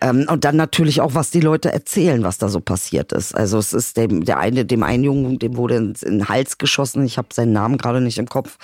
ähm, 0.00 0.26
und 0.28 0.44
dann 0.44 0.56
natürlich 0.56 1.00
auch, 1.00 1.14
was 1.14 1.30
die 1.30 1.40
Leute 1.40 1.72
erzählen, 1.72 2.22
was 2.22 2.38
da 2.38 2.48
so 2.48 2.60
passiert 2.60 2.71
ist. 3.12 3.34
Also 3.34 3.58
es 3.58 3.72
ist 3.72 3.96
dem 3.96 4.24
der 4.24 4.38
eine, 4.38 4.64
dem 4.64 4.82
einen 4.82 5.04
Jungen, 5.04 5.38
dem 5.38 5.56
wurde 5.56 5.76
ins- 5.76 6.02
in 6.02 6.18
den 6.18 6.28
Hals 6.28 6.58
geschossen. 6.58 7.04
Ich 7.04 7.18
habe 7.18 7.28
seinen 7.32 7.52
Namen 7.52 7.78
gerade 7.78 8.00
nicht 8.00 8.18
im 8.18 8.28
Kopf. 8.28 8.56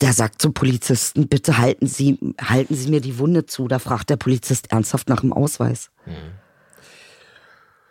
Der 0.00 0.12
sagt 0.12 0.42
zum 0.42 0.52
Polizisten, 0.52 1.26
bitte 1.26 1.56
halten 1.58 1.86
Sie, 1.86 2.18
halten 2.40 2.74
Sie 2.74 2.90
mir 2.90 3.00
die 3.00 3.18
Wunde 3.18 3.46
zu. 3.46 3.66
Da 3.66 3.78
fragt 3.78 4.10
der 4.10 4.16
Polizist 4.16 4.70
ernsthaft 4.70 5.08
nach 5.08 5.20
dem 5.20 5.32
Ausweis. 5.32 5.90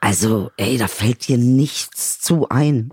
Also, 0.01 0.51
ey, 0.57 0.77
da 0.77 0.87
fällt 0.87 1.27
dir 1.27 1.37
nichts 1.39 2.19
zu 2.19 2.47
ein. 2.49 2.91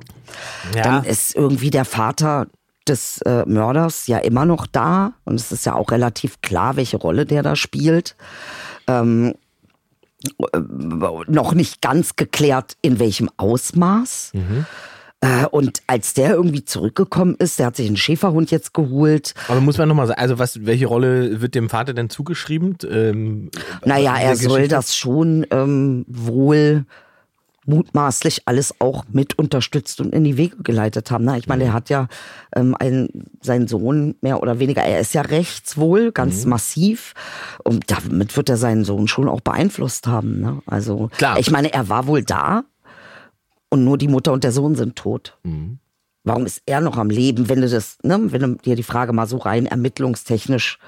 Ja. 0.75 0.83
Dann 0.83 1.05
ist 1.05 1.37
irgendwie 1.37 1.69
der 1.71 1.85
Vater 1.85 2.47
des 2.89 3.21
äh, 3.23 3.45
Mörders 3.47 4.07
ja 4.07 4.17
immer 4.19 4.47
noch 4.47 4.67
da. 4.67 5.13
Und 5.25 5.35
es 5.35 5.53
ist 5.53 5.67
ja 5.67 5.75
auch 5.75 5.91
relativ 5.91 6.41
klar, 6.41 6.77
welche 6.77 6.97
Rolle 6.97 7.27
der 7.27 7.43
da 7.43 7.55
spielt. 7.55 8.17
Ähm, 8.89 9.35
äh, 9.35 9.35
noch 11.29 11.55
nicht 11.55 11.81
ganz 11.81 12.17
geklärt, 12.17 12.77
in 12.83 12.99
welchem 12.99 13.29
Ausmaß. 13.37 14.33
Äh, 15.21 15.47
und 15.47 15.83
als 15.87 16.15
der 16.15 16.31
irgendwie 16.35 16.65
zurückgekommen 16.65 17.37
ist, 17.39 17.59
der 17.61 17.67
hat 17.67 17.77
sich 17.77 17.87
einen 17.87 17.97
Schäferhund 17.97 18.51
jetzt 18.51 18.75
geholt. 18.75 19.35
Aber 19.47 19.61
muss 19.61 19.79
man 19.79 19.89
nochmal 19.89 20.09
sagen, 20.09 20.21
also 20.21 20.39
was, 20.41 20.67
welche 20.67 20.87
Rolle 20.87 21.41
wird 21.41 21.55
dem 21.55 21.69
Vater 21.71 21.95
denn 21.95 22.11
zugeschrieben? 22.11 22.77
Ähm, 22.91 23.51
Naja, 23.85 24.17
er 24.17 24.29
der 24.31 24.37
soll 24.37 24.57
Geschichte? 24.63 24.75
das 24.75 24.97
schon 24.97 25.47
ähm, 25.53 26.05
wohl 26.09 26.87
mutmaßlich 27.65 28.43
alles 28.47 28.75
auch 28.81 29.05
mit 29.13 29.39
unterstützt 29.39 30.01
und 30.01 30.13
in 30.13 30.25
die 30.25 30.37
Wege 30.37 30.57
geleitet 30.63 31.11
haben. 31.11 31.25
Na, 31.25 31.37
ich 31.37 31.47
meine, 31.47 31.65
er 31.65 31.73
hat 31.73 31.91
ja 31.91 32.09
ähm, 32.57 32.75
einen, 32.79 33.09
seinen 33.41 33.69
Sohn 33.69 34.17
mehr 34.21 34.43
oder 34.43 34.59
weniger, 34.59 34.83
er 34.83 35.01
ist 35.01 35.15
ja 35.15 35.23
rechts 35.23 35.77
wohl, 35.77 36.07
Mhm. 36.09 36.15
ganz 36.15 36.45
massiv. 36.45 37.15
Und 37.65 37.91
damit 37.91 38.37
wird 38.37 38.49
er 38.49 38.57
seinen 38.57 38.85
Sohn 38.85 39.07
schon 39.09 39.29
auch 39.29 39.41
beeinflusst 39.41 40.07
haben. 40.07 40.41
Ne? 40.41 40.61
Also, 40.67 41.09
Klar. 41.17 41.39
ich 41.39 41.51
meine, 41.51 41.73
er 41.73 41.89
war 41.89 42.07
wohl 42.07 42.23
da 42.25 42.65
und 43.69 43.85
nur 43.85 43.97
die 43.99 44.09
Mutter 44.09 44.33
und 44.33 44.45
der 44.45 44.53
Sohn 44.53 44.75
sind 44.75 44.97
tot. 44.97 45.39
Mhm. 45.45 45.79
Warum 46.25 46.47
ist 46.47 46.63
er 46.67 46.81
noch 46.81 46.99
am 46.99 47.11
Leben, 47.11 47.49
wenn 47.49 47.61
du 47.63 47.69
das, 47.69 47.99
ne, 48.05 48.17
wenn 48.31 48.41
du 48.43 48.55
dir 48.55 48.77
die 48.77 48.85
Frage 48.85 49.13
mal 49.13 49.27
so 49.27 49.39
rein 49.39 49.67
ermittlungstechnisch, 49.67 50.79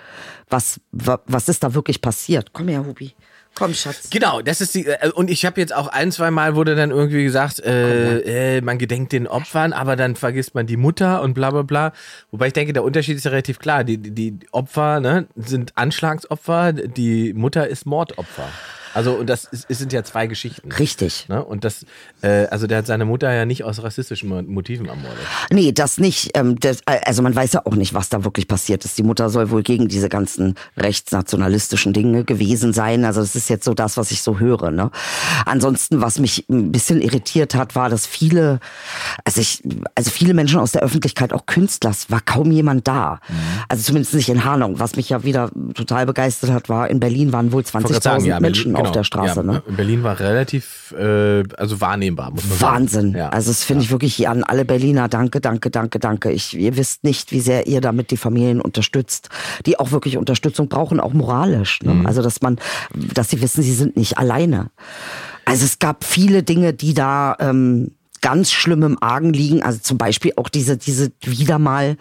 was, 0.48 0.80
wa- 0.92 1.20
was 1.26 1.48
ist 1.48 1.64
da 1.64 1.74
wirklich 1.74 2.00
passiert? 2.00 2.52
Komm 2.52 2.68
her, 2.68 2.86
Hubi. 2.86 3.14
Komm, 3.54 3.72
Schatz. 3.72 4.10
Genau, 4.10 4.42
das 4.42 4.60
ist 4.60 4.74
die. 4.74 4.86
äh, 4.86 5.10
Und 5.10 5.30
ich 5.30 5.44
habe 5.44 5.60
jetzt 5.60 5.74
auch 5.74 5.86
ein, 5.88 6.10
zwei 6.10 6.30
Mal 6.30 6.56
wurde 6.56 6.74
dann 6.74 6.90
irgendwie 6.90 7.22
gesagt, 7.22 7.60
äh, 7.60 8.56
äh, 8.56 8.60
man 8.60 8.78
gedenkt 8.78 9.12
den 9.12 9.28
Opfern, 9.28 9.72
aber 9.72 9.94
dann 9.94 10.16
vergisst 10.16 10.54
man 10.54 10.66
die 10.66 10.76
Mutter 10.76 11.22
und 11.22 11.34
bla 11.34 11.50
bla 11.50 11.62
bla. 11.62 11.92
Wobei 12.32 12.48
ich 12.48 12.52
denke, 12.52 12.72
der 12.72 12.82
Unterschied 12.82 13.16
ist 13.16 13.24
ja 13.24 13.30
relativ 13.30 13.58
klar. 13.60 13.84
Die, 13.84 13.98
die, 13.98 14.10
die 14.32 14.38
Opfer 14.50 14.98
ne, 15.00 15.26
sind 15.36 15.72
Anschlagsopfer, 15.76 16.72
die 16.72 17.32
Mutter 17.32 17.68
ist 17.68 17.86
Mordopfer. 17.86 18.48
Also 18.94 19.12
und 19.14 19.28
das 19.28 19.44
ist, 19.44 19.66
es 19.68 19.78
sind 19.78 19.92
ja 19.92 20.02
zwei 20.04 20.26
Geschichten. 20.26 20.70
Richtig. 20.72 21.28
Ne? 21.28 21.44
Und 21.44 21.64
das, 21.64 21.84
äh, 22.22 22.46
also 22.46 22.66
der 22.66 22.78
hat 22.78 22.86
seine 22.86 23.04
Mutter 23.04 23.32
ja 23.32 23.44
nicht 23.44 23.64
aus 23.64 23.82
rassistischen 23.82 24.28
Mo- 24.28 24.42
Motiven 24.42 24.86
ermordet. 24.86 25.18
Nee, 25.50 25.72
das 25.72 25.98
nicht. 25.98 26.30
Ähm, 26.34 26.58
das, 26.60 26.78
also 26.86 27.22
man 27.22 27.34
weiß 27.34 27.52
ja 27.54 27.62
auch 27.66 27.74
nicht, 27.74 27.94
was 27.94 28.08
da 28.08 28.24
wirklich 28.24 28.48
passiert 28.48 28.84
ist. 28.84 28.96
Die 28.98 29.02
Mutter 29.02 29.28
soll 29.30 29.50
wohl 29.50 29.62
gegen 29.62 29.88
diese 29.88 30.08
ganzen 30.08 30.54
rechtsnationalistischen 30.76 31.92
Dinge 31.92 32.24
gewesen 32.24 32.72
sein. 32.72 33.04
Also 33.04 33.20
das 33.20 33.34
ist 33.36 33.48
jetzt 33.50 33.64
so 33.64 33.74
das, 33.74 33.96
was 33.96 34.10
ich 34.10 34.22
so 34.22 34.38
höre. 34.38 34.70
Ne? 34.70 34.90
Ansonsten, 35.44 36.00
was 36.00 36.18
mich 36.18 36.46
ein 36.48 36.72
bisschen 36.72 37.00
irritiert 37.00 37.54
hat, 37.54 37.74
war, 37.74 37.88
dass 37.90 38.06
viele, 38.06 38.60
also 39.24 39.40
ich, 39.40 39.62
also 39.94 40.10
viele 40.10 40.34
Menschen 40.34 40.58
aus 40.58 40.72
der 40.72 40.82
Öffentlichkeit, 40.82 41.32
auch 41.32 41.46
Künstler, 41.46 41.92
war 42.08 42.20
kaum 42.20 42.50
jemand 42.50 42.88
da. 42.88 43.20
Also 43.68 43.82
zumindest 43.84 44.14
nicht 44.14 44.28
in 44.28 44.44
Hanau. 44.44 44.72
Was 44.74 44.96
mich 44.96 45.08
ja 45.10 45.22
wieder 45.24 45.50
total 45.74 46.06
begeistert 46.06 46.50
hat, 46.50 46.68
war 46.68 46.88
in 46.90 47.00
Berlin 47.00 47.32
waren 47.32 47.52
wohl 47.52 47.64
Wollte 47.72 47.88
gerade 47.92 47.96
20.000 47.98 48.02
sagen, 48.02 48.24
ja, 48.24 48.40
Berlin- 48.84 48.90
auf 48.90 48.92
der 48.92 49.04
Straße. 49.04 49.40
Ja, 49.40 49.42
ne? 49.42 49.62
Berlin 49.66 50.02
war 50.02 50.20
relativ, 50.20 50.94
äh, 50.98 51.42
also 51.56 51.80
wahrnehmbar, 51.80 52.30
muss 52.30 52.46
man 52.48 52.58
sagen. 52.58 52.74
Wahnsinn. 52.74 53.14
Ja. 53.16 53.28
Also 53.30 53.50
das 53.50 53.64
finde 53.64 53.82
ich 53.82 53.90
wirklich 53.90 54.14
hier 54.14 54.30
an 54.30 54.44
alle 54.44 54.64
Berliner. 54.64 55.08
Danke, 55.08 55.40
danke, 55.40 55.70
danke, 55.70 55.98
danke. 55.98 56.30
Ich, 56.30 56.56
ihr 56.56 56.76
wisst 56.76 57.04
nicht, 57.04 57.32
wie 57.32 57.40
sehr 57.40 57.66
ihr 57.66 57.80
damit 57.80 58.10
die 58.10 58.16
Familien 58.16 58.60
unterstützt, 58.60 59.28
die 59.66 59.78
auch 59.78 59.90
wirklich 59.90 60.16
Unterstützung 60.16 60.68
brauchen, 60.68 61.00
auch 61.00 61.12
moralisch. 61.12 61.82
Ne? 61.82 61.94
Mhm. 61.94 62.06
Also 62.06 62.22
dass 62.22 62.40
man, 62.42 62.58
dass 62.92 63.30
sie 63.30 63.40
wissen, 63.40 63.62
sie 63.62 63.74
sind 63.74 63.96
nicht 63.96 64.18
alleine. 64.18 64.70
Also 65.44 65.64
es 65.64 65.78
gab 65.78 66.04
viele 66.04 66.42
Dinge, 66.42 66.72
die 66.72 66.94
da 66.94 67.36
ähm, 67.38 67.92
ganz 68.20 68.50
schlimm 68.50 68.82
im 68.82 69.02
Argen 69.02 69.32
liegen. 69.32 69.62
Also 69.62 69.80
zum 69.80 69.98
Beispiel 69.98 70.32
auch 70.36 70.48
diese, 70.48 70.78
diese 70.78 71.12
wieder 71.20 71.58
mal, 71.58 71.96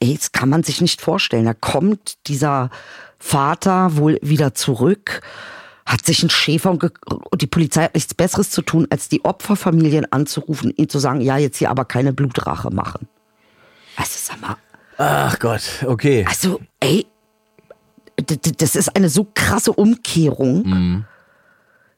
ey, 0.00 0.14
das 0.14 0.32
kann 0.32 0.50
man 0.50 0.62
sich 0.62 0.80
nicht 0.82 1.00
vorstellen. 1.00 1.46
Da 1.46 1.54
kommt 1.54 2.18
dieser 2.26 2.70
Vater 3.20 3.96
wohl 3.96 4.18
wieder 4.22 4.54
zurück, 4.54 5.20
hat 5.86 6.04
sich 6.04 6.22
einen 6.22 6.30
Schäfer 6.30 6.70
und, 6.70 6.90
die 7.40 7.46
Polizei 7.46 7.84
hat 7.84 7.94
nichts 7.94 8.14
Besseres 8.14 8.50
zu 8.50 8.62
tun, 8.62 8.86
als 8.90 9.08
die 9.08 9.24
Opferfamilien 9.24 10.10
anzurufen, 10.10 10.72
ihnen 10.76 10.88
zu 10.88 10.98
sagen, 10.98 11.20
ja, 11.20 11.36
jetzt 11.36 11.58
hier 11.58 11.70
aber 11.70 11.84
keine 11.84 12.12
Blutrache 12.12 12.70
machen. 12.70 13.08
Also 13.96 14.12
sag 14.16 14.40
mal, 14.40 14.56
Ach 14.96 15.38
Gott, 15.38 15.62
okay. 15.86 16.24
also, 16.28 16.60
ey, 16.80 17.06
das 18.58 18.76
ist 18.76 18.96
eine 18.96 19.08
so 19.08 19.26
krasse 19.34 19.72
Umkehrung. 19.72 20.66
Mhm. 20.66 21.04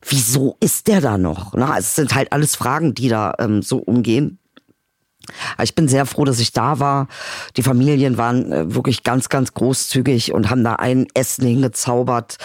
Wieso 0.02 0.57
ist 0.61 0.88
der 0.88 1.00
da 1.00 1.19
noch? 1.19 1.52
Na, 1.55 1.79
es 1.79 1.95
sind 1.95 2.14
halt 2.14 2.33
alles 2.33 2.57
Fragen, 2.57 2.95
die 2.95 3.09
da 3.09 3.35
ähm, 3.38 3.62
so 3.62 3.79
umgehen. 3.79 4.38
Ich 5.62 5.75
bin 5.75 5.88
sehr 5.88 6.07
froh, 6.07 6.25
dass 6.25 6.38
ich 6.41 6.52
da 6.52 6.79
war. 6.79 7.09
Die 7.57 7.62
Familien 7.62 8.17
waren 8.17 8.52
äh, 8.52 8.75
wirklich 8.75 9.02
ganz, 9.02 9.29
ganz 9.29 9.55
großzügig 9.55 10.33
und 10.33 10.50
haben 10.50 10.64
da 10.64 10.75
ein 10.76 11.07
Essen 11.14 11.47
hingezaubert 11.47 12.38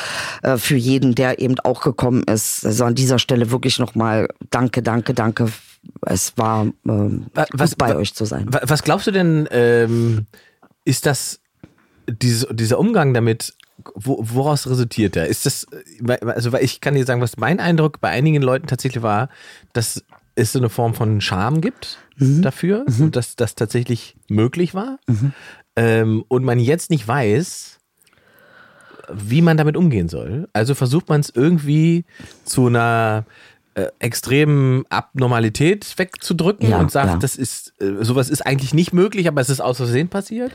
äh, 0.44 0.58
für 0.58 0.76
jeden, 0.76 1.16
der 1.16 1.40
eben 1.40 1.60
auch 1.60 1.82
gekommen 1.82 2.24
ist. 2.24 2.66
Also 2.66 2.86
an 2.86 2.96
dieser 2.96 3.20
Stelle 3.20 3.52
wirklich 3.52 3.80
nochmal 3.80 4.28
danke, 4.50 4.82
danke, 4.82 5.14
danke. 5.14 5.48
Es 6.02 6.38
war 6.38 6.68
ähm, 6.88 7.28
was, 7.34 7.72
gut 7.72 7.78
bei 7.78 7.96
euch 7.96 8.14
zu 8.14 8.26
sein. 8.26 8.48
Was 8.50 8.84
glaubst 8.84 9.08
du 9.08 9.12
denn, 9.12 9.48
ähm, 9.52 10.26
ist 10.84 11.06
das 11.06 11.40
dieses, 12.08 12.48
dieser 12.52 12.80
Umgang 12.80 13.14
damit, 13.14 13.54
wo, 13.96 14.18
woraus 14.22 14.68
resultiert 14.68 15.16
der? 15.16 15.28
Ist 15.28 15.46
das, 15.46 15.68
also 16.22 16.52
weil 16.52 16.64
ich 16.64 16.82
kann 16.82 16.96
dir 16.96 17.06
sagen, 17.06 17.22
was 17.22 17.38
mein 17.38 17.60
Eindruck 17.60 18.00
bei 18.02 18.10
einigen 18.10 18.42
Leuten 18.42 18.68
tatsächlich 18.68 19.04
war, 19.04 19.30
dass 19.74 20.04
es 20.38 20.54
so 20.54 20.60
eine 20.60 20.70
Form 20.70 20.94
von 20.94 21.20
Scham 21.22 21.60
gibt 21.62 21.98
Mhm. 22.20 22.42
dafür 22.42 22.84
und 23.00 23.16
dass 23.16 23.36
das 23.36 23.54
tatsächlich 23.54 24.16
möglich 24.28 24.74
war 24.74 24.98
ähm, 25.76 26.24
und 26.30 26.44
man 26.44 26.58
jetzt 26.60 26.90
nicht 26.90 27.08
weiß, 27.08 27.78
wie 29.14 29.42
man 29.44 29.56
damit 29.56 29.78
umgehen 29.78 30.10
soll. 30.10 30.48
Also 30.52 30.74
versucht 30.74 31.10
man 31.10 31.20
es 31.22 31.30
irgendwie 31.30 32.06
zu 32.44 32.66
einer 32.68 33.26
äh, 33.76 33.86
extremen 34.00 34.84
Abnormalität 34.90 35.94
wegzudrücken 35.98 36.70
Ja, 36.72 36.80
und 36.80 36.92
sagt, 36.92 37.08
ja. 37.12 37.18
das 37.18 37.36
ist, 37.36 37.74
äh, 37.80 38.04
sowas 38.04 38.30
ist 38.32 38.42
eigentlich 38.46 38.74
nicht 38.74 38.94
möglich, 38.94 39.28
aber 39.28 39.40
es 39.42 39.50
ist 39.52 39.62
aus 39.62 39.78
Versehen 39.78 40.10
passiert. 40.10 40.52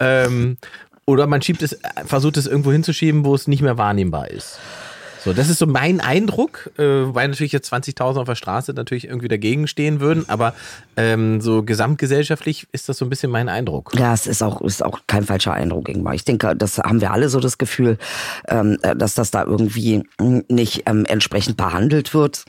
Ähm, 0.00 0.58
oder 1.06 1.26
man 1.26 1.40
schiebt 1.40 1.62
es, 1.62 1.78
versucht 2.04 2.36
es 2.36 2.46
irgendwo 2.46 2.72
hinzuschieben, 2.72 3.24
wo 3.24 3.34
es 3.34 3.48
nicht 3.48 3.62
mehr 3.62 3.78
wahrnehmbar 3.78 4.30
ist. 4.30 4.58
So, 5.24 5.32
das 5.32 5.48
ist 5.50 5.58
so 5.58 5.66
mein 5.66 6.00
Eindruck, 6.00 6.70
äh, 6.78 6.82
weil 6.82 7.28
natürlich 7.28 7.52
jetzt 7.52 7.72
20.000 7.72 8.20
auf 8.20 8.26
der 8.26 8.34
Straße 8.34 8.72
natürlich 8.72 9.06
irgendwie 9.06 9.28
dagegen 9.28 9.66
stehen 9.66 10.00
würden, 10.00 10.28
aber 10.28 10.54
ähm, 10.96 11.40
so 11.40 11.62
gesamtgesellschaftlich 11.62 12.66
ist 12.72 12.88
das 12.88 12.98
so 12.98 13.04
ein 13.04 13.10
bisschen 13.10 13.30
mein 13.30 13.48
Eindruck. 13.48 13.92
Ja, 13.96 14.14
es 14.14 14.26
ist 14.26 14.42
auch, 14.42 14.60
ist 14.62 14.84
auch 14.84 15.00
kein 15.06 15.24
falscher 15.24 15.52
Eindruck, 15.52 15.88
Ingmar. 15.88 16.14
Ich 16.14 16.24
denke, 16.24 16.56
das 16.56 16.78
haben 16.78 17.00
wir 17.00 17.12
alle 17.12 17.28
so 17.28 17.40
das 17.40 17.58
Gefühl, 17.58 17.98
ähm, 18.48 18.78
äh, 18.82 18.96
dass 18.96 19.14
das 19.14 19.30
da 19.30 19.44
irgendwie 19.44 20.04
mm, 20.18 20.40
nicht 20.48 20.84
ähm, 20.86 21.04
entsprechend 21.04 21.56
behandelt 21.56 22.14
wird. 22.14 22.44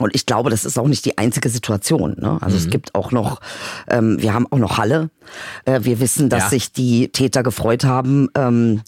Und 0.00 0.12
ich 0.14 0.26
glaube, 0.26 0.50
das 0.50 0.64
ist 0.64 0.76
auch 0.76 0.88
nicht 0.88 1.04
die 1.04 1.18
einzige 1.18 1.48
Situation. 1.48 2.16
Ne? 2.18 2.38
Also 2.40 2.56
Mhm. 2.56 2.62
es 2.64 2.70
gibt 2.70 2.94
auch 2.96 3.12
noch, 3.12 3.40
ähm, 3.88 4.20
wir 4.20 4.34
haben 4.34 4.46
auch 4.50 4.58
noch 4.58 4.76
Halle. 4.76 5.10
Äh, 5.66 5.80
wir 5.84 6.00
wissen, 6.00 6.28
dass 6.28 6.44
Ja. 6.44 6.48
sich 6.50 6.72
die 6.72 7.08
Täter 7.10 7.44
gefreut 7.44 7.84
haben 7.84 8.28
ähm, 8.34 8.82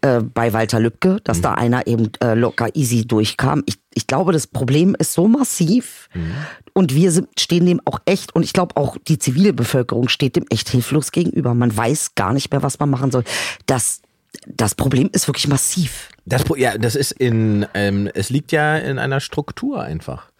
äh, 0.00 0.20
bei 0.22 0.54
Walter 0.54 0.80
Lübcke, 0.80 1.20
dass 1.24 1.38
Mhm. 1.38 1.42
da 1.42 1.54
einer 1.54 1.86
eben 1.86 2.10
äh, 2.22 2.32
locker 2.32 2.74
easy 2.74 3.06
durchkam. 3.06 3.64
Ich, 3.66 3.76
ich 3.92 4.06
glaube, 4.06 4.32
das 4.32 4.46
Problem 4.46 4.94
ist 4.98 5.12
so 5.12 5.28
massiv 5.28 6.08
Mhm. 6.14 6.32
und 6.72 6.94
wir 6.94 7.12
sind, 7.12 7.28
stehen 7.38 7.66
dem 7.66 7.82
auch 7.84 8.00
echt 8.06 8.34
und 8.34 8.42
ich 8.42 8.54
glaube 8.54 8.76
auch 8.78 8.96
die 9.08 9.18
zivile 9.18 9.52
Bevölkerung 9.52 10.08
steht 10.08 10.36
dem 10.36 10.46
echt 10.48 10.70
hilflos 10.70 11.12
gegenüber. 11.12 11.52
Man 11.52 11.76
weiß 11.76 12.14
gar 12.14 12.32
nicht 12.32 12.50
mehr, 12.50 12.62
was 12.62 12.78
man 12.78 12.88
machen 12.88 13.10
soll. 13.10 13.24
Das, 13.66 14.00
das 14.46 14.74
Problem 14.74 15.10
ist 15.12 15.28
wirklich 15.28 15.48
massiv. 15.48 16.08
Das, 16.28 16.44
ja, 16.56 16.76
das 16.76 16.96
ist 16.96 17.12
in, 17.12 17.66
ähm, 17.74 18.10
es 18.12 18.30
liegt 18.30 18.50
ja 18.50 18.76
in 18.76 18.98
einer 18.98 19.20
Struktur 19.20 19.82
einfach. 19.82 20.32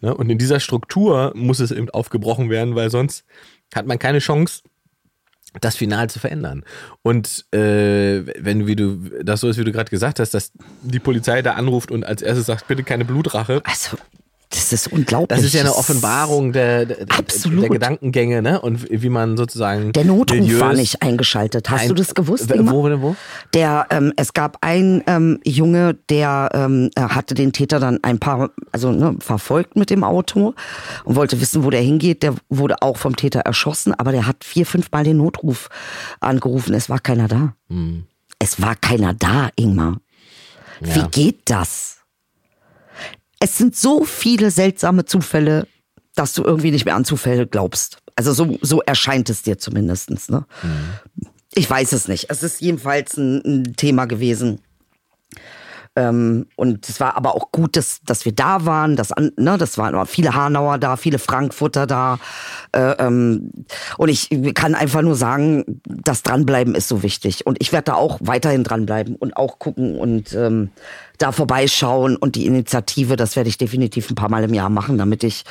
Ne? 0.00 0.12
Und 0.12 0.28
in 0.30 0.36
dieser 0.36 0.58
Struktur 0.58 1.32
muss 1.36 1.60
es 1.60 1.70
eben 1.70 1.88
aufgebrochen 1.90 2.50
werden, 2.50 2.74
weil 2.74 2.90
sonst 2.90 3.24
hat 3.72 3.86
man 3.86 4.00
keine 4.00 4.18
Chance, 4.18 4.62
das 5.60 5.76
Final 5.76 6.10
zu 6.10 6.18
verändern. 6.18 6.64
Und 7.02 7.46
äh, 7.52 8.26
wenn, 8.42 8.66
wie 8.66 8.74
du, 8.74 8.96
das 9.22 9.40
so 9.40 9.48
ist, 9.48 9.58
wie 9.58 9.64
du 9.64 9.72
gerade 9.72 9.90
gesagt 9.90 10.18
hast, 10.18 10.34
dass 10.34 10.52
die 10.82 10.98
Polizei 10.98 11.40
da 11.40 11.52
anruft 11.52 11.92
und 11.92 12.04
als 12.04 12.20
erstes 12.20 12.46
sagt, 12.46 12.66
bitte 12.66 12.82
keine 12.82 13.04
Blutrache. 13.04 13.62
Also, 13.64 13.96
das 14.50 14.72
ist 14.72 14.90
unglaublich. 14.92 15.36
Das 15.36 15.44
ist 15.44 15.54
ja 15.54 15.60
eine 15.60 15.74
Offenbarung 15.74 16.52
der, 16.52 16.86
der, 16.86 17.04
der 17.06 17.68
Gedankengänge, 17.68 18.40
ne? 18.40 18.60
Und 18.60 18.86
wie 18.90 19.08
man 19.10 19.36
sozusagen. 19.36 19.92
Der 19.92 20.04
Notruf 20.04 20.38
Milieus- 20.38 20.60
war 20.60 20.72
nicht 20.72 21.02
eingeschaltet. 21.02 21.68
Hast 21.68 21.82
ein- 21.82 21.88
du 21.88 21.94
das 21.94 22.14
gewusst? 22.14 22.48
Wo, 22.56 22.84
wo 22.84 23.02
wo? 23.02 23.16
Der, 23.52 23.86
ähm, 23.90 24.12
es 24.16 24.32
gab 24.32 24.56
einen 24.62 25.02
ähm, 25.06 25.38
Junge, 25.44 25.94
der 26.08 26.48
ähm, 26.54 26.88
äh, 26.94 27.02
hatte 27.02 27.34
den 27.34 27.52
Täter 27.52 27.78
dann 27.78 27.98
ein 28.02 28.18
paar, 28.18 28.50
also 28.72 28.90
ne, 28.90 29.16
verfolgt 29.20 29.76
mit 29.76 29.90
dem 29.90 30.02
Auto 30.02 30.54
und 31.04 31.14
wollte 31.16 31.40
wissen, 31.42 31.62
wo 31.64 31.70
der 31.70 31.82
hingeht. 31.82 32.22
Der 32.22 32.34
wurde 32.48 32.80
auch 32.80 32.96
vom 32.96 33.16
Täter 33.16 33.40
erschossen, 33.40 33.92
aber 33.94 34.12
der 34.12 34.26
hat 34.26 34.44
vier, 34.44 34.64
fünf 34.64 34.90
Mal 34.92 35.04
den 35.04 35.18
Notruf 35.18 35.68
angerufen. 36.20 36.72
Es 36.74 36.88
war 36.88 37.00
keiner 37.00 37.28
da. 37.28 37.54
Hm. 37.68 38.04
Es 38.38 38.62
war 38.62 38.76
keiner 38.76 39.12
da, 39.12 39.50
Ingmar. 39.56 39.98
Wie 40.80 41.00
Ja. 41.00 41.08
geht 41.08 41.40
das? 41.50 41.97
Es 43.40 43.56
sind 43.58 43.76
so 43.76 44.04
viele 44.04 44.50
seltsame 44.50 45.04
Zufälle, 45.04 45.66
dass 46.14 46.34
du 46.34 46.42
irgendwie 46.44 46.70
nicht 46.70 46.84
mehr 46.84 46.96
an 46.96 47.04
Zufälle 47.04 47.46
glaubst. 47.46 47.98
Also 48.16 48.32
so, 48.32 48.58
so 48.62 48.82
erscheint 48.82 49.30
es 49.30 49.42
dir 49.42 49.58
zumindestens. 49.58 50.28
Ne? 50.28 50.44
Ich 51.54 51.70
weiß 51.70 51.92
es 51.92 52.08
nicht. 52.08 52.26
Es 52.30 52.42
ist 52.42 52.60
jedenfalls 52.60 53.16
ein, 53.16 53.42
ein 53.44 53.76
Thema 53.76 54.06
gewesen. 54.06 54.60
Ähm, 55.94 56.46
und 56.56 56.88
es 56.88 56.98
war 57.00 57.16
aber 57.16 57.34
auch 57.36 57.50
gut, 57.52 57.76
dass, 57.76 58.00
dass 58.04 58.24
wir 58.24 58.32
da 58.32 58.64
waren. 58.66 58.96
Dass, 58.96 59.12
an- 59.12 59.32
ne, 59.36 59.56
das 59.56 59.78
waren 59.78 60.04
viele 60.06 60.34
Hanauer 60.34 60.78
da, 60.78 60.96
viele 60.96 61.20
Frankfurter 61.20 61.86
da. 61.86 62.18
Äh, 62.72 62.92
ähm, 62.98 63.52
und 63.96 64.08
ich 64.08 64.28
kann 64.54 64.74
einfach 64.74 65.02
nur 65.02 65.14
sagen, 65.14 65.80
das 65.86 66.24
Dranbleiben 66.24 66.74
ist 66.74 66.88
so 66.88 67.04
wichtig. 67.04 67.46
Und 67.46 67.58
ich 67.60 67.72
werde 67.72 67.84
da 67.92 67.94
auch 67.94 68.18
weiterhin 68.20 68.64
dranbleiben 68.64 69.14
und 69.14 69.36
auch 69.36 69.58
gucken 69.60 69.96
und 69.96 70.32
ähm, 70.34 70.70
da 71.18 71.32
vorbeischauen. 71.32 72.16
Und 72.16 72.36
die 72.36 72.46
Initiative, 72.46 73.16
das 73.16 73.36
werde 73.36 73.48
ich 73.48 73.58
definitiv 73.58 74.10
ein 74.10 74.14
paar 74.14 74.30
Mal 74.30 74.44
im 74.44 74.54
Jahr 74.54 74.70
machen, 74.70 74.98
damit 74.98 75.24
ich, 75.24 75.44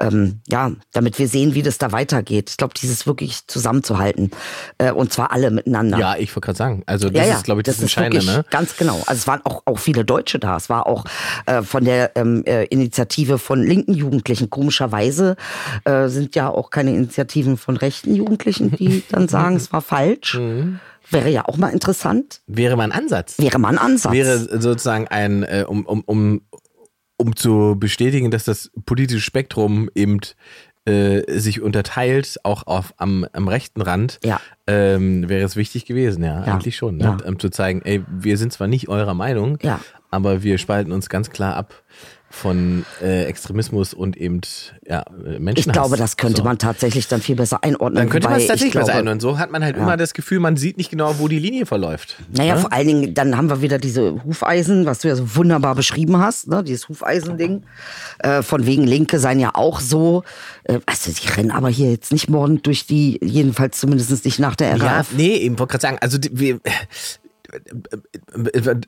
ähm, 0.00 0.40
ja, 0.48 0.72
damit 0.92 1.18
wir 1.18 1.28
sehen, 1.28 1.54
wie 1.54 1.62
das 1.62 1.78
da 1.78 1.92
weitergeht. 1.92 2.50
Ich 2.50 2.56
glaube, 2.56 2.74
dieses 2.74 3.06
wirklich 3.06 3.46
zusammenzuhalten. 3.46 4.30
Äh, 4.78 4.92
und 4.92 5.12
zwar 5.12 5.32
alle 5.32 5.50
miteinander. 5.50 5.98
Ja, 5.98 6.16
ich 6.16 6.34
wollte 6.34 6.46
gerade 6.46 6.58
sagen. 6.58 6.82
Also, 6.86 7.10
das 7.10 7.28
ist, 7.28 7.44
glaube 7.44 7.60
ich, 7.60 7.64
das, 7.64 7.80
Entscheidende, 7.80 8.18
wirklich 8.18 8.36
ne? 8.36 8.44
Ganz 8.50 8.76
genau. 8.76 9.02
Also 9.06 9.20
es 9.20 9.26
waren 9.26 9.40
auch, 9.44 9.62
auch 9.64 9.78
viele 9.78 10.04
Deutsche 10.04 10.38
da. 10.38 10.56
Es 10.56 10.68
war 10.68 10.86
auch 10.86 11.04
äh, 11.46 11.62
von 11.62 11.84
der 11.84 12.16
ähm, 12.16 12.44
äh, 12.46 12.64
Initiative 12.64 13.38
von 13.38 13.62
linken 13.62 13.94
Jugendlichen. 13.94 14.50
Komischerweise 14.50 15.36
äh, 15.84 16.08
sind 16.08 16.34
ja 16.34 16.48
auch 16.48 16.70
keine 16.70 16.94
Initiativen 16.94 17.56
von 17.56 17.76
rechten 17.76 18.14
Jugendlichen, 18.14 18.70
die 18.72 19.02
dann 19.10 19.28
sagen, 19.28 19.56
es 19.56 19.72
war 19.72 19.82
falsch. 19.82 20.34
Mhm. 20.34 20.80
Wäre 21.10 21.30
ja 21.30 21.46
auch 21.46 21.56
mal 21.56 21.68
interessant. 21.70 22.40
Wäre 22.46 22.76
mal 22.76 22.84
ein 22.84 22.92
Ansatz. 22.92 23.38
Wäre 23.38 23.58
mal 23.58 23.68
ein 23.70 23.78
Ansatz. 23.78 24.12
Wäre 24.12 24.38
sozusagen 24.60 25.08
ein, 25.08 25.42
äh, 25.42 25.64
um, 25.66 25.84
um, 25.86 26.02
um, 26.02 26.42
um 27.16 27.36
zu 27.36 27.76
bestätigen, 27.78 28.30
dass 28.30 28.44
das 28.44 28.70
politische 28.86 29.20
Spektrum 29.20 29.88
eben 29.94 30.20
äh, 30.86 31.38
sich 31.38 31.60
unterteilt, 31.60 32.36
auch 32.44 32.66
auf, 32.66 32.94
am, 32.96 33.26
am 33.32 33.48
rechten 33.48 33.82
Rand, 33.82 34.20
Ja. 34.24 34.40
ähm, 34.66 35.28
wäre 35.28 35.44
es 35.44 35.56
wichtig 35.56 35.84
gewesen, 35.86 36.24
ja, 36.24 36.44
Ja. 36.46 36.54
eigentlich 36.54 36.76
schon. 36.76 36.96
Ne? 36.96 37.04
Ja. 37.04 37.16
Um 37.28 37.38
zu 37.38 37.50
zeigen, 37.50 37.82
ey, 37.84 38.02
wir 38.10 38.38
sind 38.38 38.52
zwar 38.52 38.68
nicht 38.68 38.88
eurer 38.88 39.14
Meinung, 39.14 39.58
Ja. 39.62 39.80
aber 40.10 40.42
wir 40.42 40.56
spalten 40.58 40.92
uns 40.92 41.08
ganz 41.10 41.30
klar 41.30 41.56
ab 41.56 41.82
von 42.30 42.84
äh, 43.02 43.24
Extremismus 43.24 43.94
und 43.94 44.16
eben 44.16 44.42
ja, 44.86 45.02
Menschenhass. 45.38 45.66
ich 45.66 45.72
glaube, 45.72 45.96
das 45.96 46.16
könnte 46.18 46.38
So. 46.38 46.44
man 46.44 46.58
tatsächlich 46.58 47.08
dann 47.08 47.22
viel 47.22 47.36
besser 47.36 47.64
einordnen. 47.64 47.96
Dann 47.96 48.10
könnte 48.10 48.28
man 48.28 48.38
es 48.38 48.46
tatsächlich 48.46 48.72
glaube, 48.72 48.86
besser 48.88 48.98
ein. 48.98 49.08
Und 49.08 49.20
so 49.20 49.38
hat 49.38 49.50
man 49.50 49.64
halt 49.64 49.76
immer 49.76 49.96
das 49.96 50.12
Gefühl, 50.12 50.38
man 50.38 50.56
sieht 50.58 50.76
nicht 50.76 50.90
genau, 50.90 51.18
wo 51.18 51.28
die 51.28 51.38
Linie 51.38 51.64
verläuft. 51.64 52.16
Naja, 52.36 52.54
Ne? 52.56 52.60
vor 52.60 52.72
allen 52.72 52.86
Dingen, 52.86 53.14
dann 53.14 53.36
haben 53.36 53.48
wir 53.48 53.62
wieder 53.62 53.78
diese 53.78 54.22
Hufeisen, 54.24 54.84
was 54.84 54.98
du 55.00 55.08
ja 55.08 55.16
so 55.16 55.36
wunderbar 55.36 55.74
beschrieben 55.74 56.18
hast, 56.18 56.48
ne? 56.48 56.62
dieses 56.62 56.88
Hufeisending. 56.88 57.62
Äh, 58.18 58.42
von 58.42 58.66
wegen 58.66 58.84
Linke 58.86 59.18
seien 59.18 59.40
ja 59.40 59.50
auch 59.54 59.80
so. 59.80 60.22
Äh, 60.64 60.80
also, 60.86 61.10
die 61.10 61.28
rennen 61.28 61.50
aber 61.50 61.70
hier 61.70 61.90
jetzt 61.90 62.12
nicht 62.12 62.28
morgen 62.28 62.60
durch 62.62 62.86
die, 62.86 63.18
jedenfalls 63.22 63.78
zumindest 63.80 64.24
nicht 64.24 64.38
nach 64.38 64.54
der 64.54 64.76
Ja, 64.76 64.96
RAF. 64.98 65.08
nee, 65.16 65.34
ich 65.34 65.50
wollte 65.50 65.66
gerade 65.66 65.82
sagen, 65.82 65.98
also 66.00 66.18
die, 66.18 66.30
wir, 66.38 66.60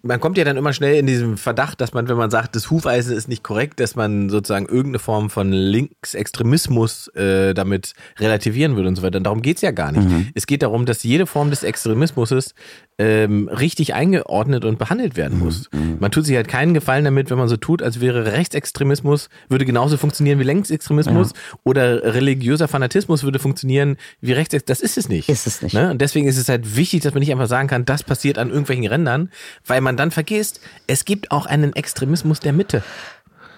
man 0.02 0.20
kommt 0.20 0.36
ja 0.36 0.44
dann 0.44 0.56
immer 0.56 0.72
schnell 0.72 0.96
in 0.96 1.06
diesem 1.06 1.38
Verdacht, 1.38 1.80
dass 1.80 1.94
man, 1.94 2.08
wenn 2.08 2.16
man 2.16 2.30
sagt, 2.30 2.56
das 2.56 2.70
Hufeisen 2.70 3.16
ist 3.16 3.28
nicht 3.28 3.42
korrekt, 3.42 3.80
dass 3.80 3.96
man 3.96 4.28
sozusagen 4.28 4.66
irgendeine 4.66 4.98
Form 4.98 5.30
von 5.30 5.52
Linksextremismus 5.52 7.08
äh, 7.08 7.54
damit 7.54 7.94
relativieren 8.18 8.76
würde 8.76 8.88
und 8.88 8.96
so 8.96 9.02
weiter. 9.02 9.18
Und 9.18 9.24
darum 9.24 9.42
geht's 9.42 9.62
ja 9.62 9.70
gar 9.70 9.92
nicht. 9.92 10.30
Es 10.34 10.46
geht 10.46 10.62
darum, 10.62 10.86
dass 10.86 11.02
jede 11.02 11.26
Form 11.26 11.50
des 11.50 11.62
Extremismus 11.62 12.54
ähm, 12.98 13.48
richtig 13.48 13.94
eingeordnet 13.94 14.66
und 14.66 14.78
behandelt 14.78 15.16
werden 15.16 15.38
muss. 15.38 15.70
Man 15.98 16.10
tut 16.10 16.26
sich 16.26 16.36
halt 16.36 16.48
keinen 16.48 16.74
Gefallen 16.74 17.04
damit, 17.04 17.30
wenn 17.30 17.38
man 17.38 17.48
so 17.48 17.56
tut, 17.56 17.82
als 17.82 18.00
wäre 18.00 18.32
Rechtsextremismus, 18.32 19.30
würde 19.48 19.64
genauso 19.64 19.96
funktionieren 19.96 20.38
wie 20.38 20.44
Linksextremismus 20.44 21.32
oder 21.64 22.14
religiöser 22.14 22.68
Fanatismus 22.68 23.22
würde 23.22 23.38
funktionieren 23.38 23.96
wie 24.20 24.32
Rechtsextremismus. 24.32 24.80
Das 24.80 24.80
ist 24.90 24.98
es 24.98 25.08
nicht. 25.08 25.28
Ist 25.30 25.46
es 25.46 25.62
nicht. 25.62 25.72
Ne? 25.72 25.90
Und 25.90 26.00
deswegen 26.00 26.28
ist 26.28 26.36
es 26.36 26.48
halt 26.48 26.76
wichtig, 26.76 27.00
dass 27.02 27.14
man 27.14 27.20
nicht 27.20 27.32
einfach 27.32 27.46
sagen 27.46 27.68
kann, 27.68 27.86
das 27.86 28.02
passiert 28.02 28.36
an 28.36 28.49
irgendwelchen 28.50 28.86
Rändern, 28.86 29.30
weil 29.66 29.80
man 29.80 29.96
dann 29.96 30.10
vergisst, 30.10 30.60
es 30.86 31.04
gibt 31.04 31.30
auch 31.30 31.46
einen 31.46 31.74
Extremismus 31.74 32.40
der 32.40 32.52
Mitte. 32.52 32.82